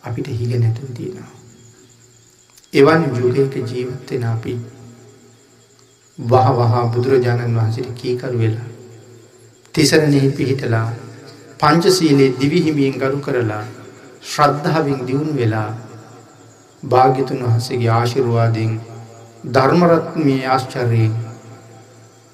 [0.03, 1.31] අපිට හිග නැතුව තියෙනවා.
[2.73, 4.53] එවන් යුගයක ජීවත්වෙන අපි
[6.19, 8.67] වහ වහා බුදුරජාණන් වහන්සට කීකරු වෙලා.
[9.75, 10.87] තිසරණෙහි පිහිටලා
[11.59, 13.63] පංචසීලේ දිවිහිමියෙන් ගරු කරලා
[14.25, 15.69] ශ්‍රද්ධාවෙන් දියුණු වෙලා
[16.83, 18.75] භාග්‍යතුන් වහන්සේගේ ආශිර්වාදයෙන්
[19.51, 21.15] ධර්මරත්මය ආශ්චර්යයෙන්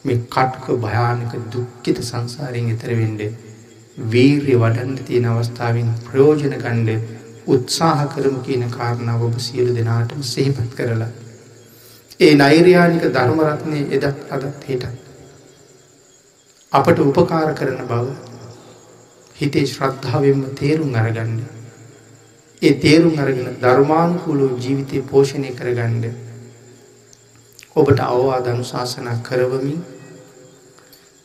[0.06, 3.22] මේ කට්ක භයානක දුක්කිත සංසාරයෙන් එතරවෙන්ඩ
[3.98, 7.00] වීර්ය වඩන්න තියෙන අවස්ථාවෙන් ප්‍රයෝජන ගණ්ඩ
[7.48, 11.12] උත්සාහ කරම කියන කාරණාව ඔබ සියලු දෙනාටම සෙහිපත් කරලා
[12.20, 14.86] ඒ නෛර්යානික ධර්මරත්නය එදත් අදත් හිටත්.
[16.72, 18.06] අපට උපකාර කරන බව
[19.36, 21.40] හිතේ ශ්‍රද්ධාවෙන්ම තේරුම් අරගන්න.
[22.62, 26.06] ඒ තේරුම් අරගෙන ධර්මානුකූලෝ ජීවිතය පෝෂණය කරගණ්ඩ.
[27.76, 29.82] ඔබට අවවාද අනුශාසනක් කරවමින්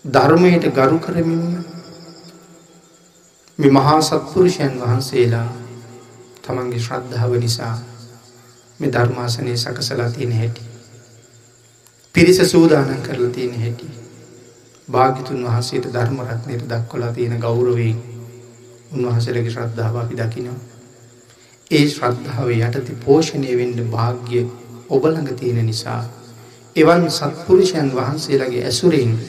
[0.05, 1.76] ධර්මයට ගරු කරමින්ම
[3.59, 5.47] මෙ මහා සත්පුරුෂයන් වහන්සේලා
[6.43, 7.77] තමන්ගේ ශ්‍රද්ධාව නිසා
[8.81, 10.63] මේ ධර්මාසනය සකසලා තියෙන හැටි.
[12.15, 13.89] පිරිස සූදානන් කරලා තියෙන හැටි.
[14.89, 17.99] භාගිතුන් වහන්සේට ධර්මරත්නයට දක්වලා තියෙන ගෞරවයෙන්
[18.93, 20.61] උන්වහසලගේ ශ්‍රද්ධාව අපි දකිනවා.
[21.71, 24.47] ඒ ශ්‍රද්ධාව යටති පෝෂණය වෙන්ඩ භාග්‍ය
[24.91, 26.03] ඔබළඟ තියෙන නිසා.
[26.77, 29.21] එවන් සත්පුරුෂයන් වහන්සේලගේ ඇසුරෙන්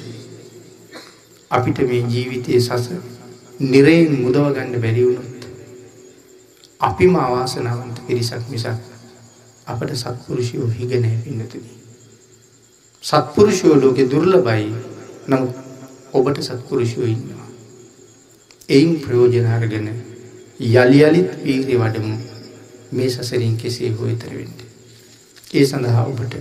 [1.51, 3.15] අපිට මේ ජීවිතය සස
[3.59, 5.47] නිරයෙන් මුදවගන්න බැරිවුණොත්.
[6.81, 8.67] අපිම අවාසනාවන්ත පිරිසක් මිසක්
[9.67, 11.71] අපට සත්පුරුෂයෝ හිගනෑ පින්නතුනි.
[13.03, 14.73] සත්පුරුෂයෝ ලෝකෙ දුර්ලබයි
[15.27, 15.55] නමුත්
[16.13, 17.47] ඔබට සත්පුරුෂයෝ ඉන්නවා.
[18.69, 19.89] එයින් ප්‍රයෝජනාර්ගන
[20.59, 22.15] යළියලිත් වීරි වඩමු
[22.91, 24.59] මේ සසරින් කෙසේ හොයතරවෙන්ට.
[25.53, 26.37] ඒ සඳහා ඔබට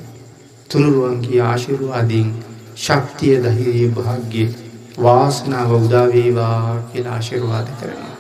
[0.68, 2.30] තුනුරුවන්ගේ ආශිරුවාදීන්
[2.76, 4.65] ශක්තිය දහිරයේ භාග්‍ය
[5.02, 8.15] වාසනාව උදාවේවා කියලා ආශිරවාද කරනවා.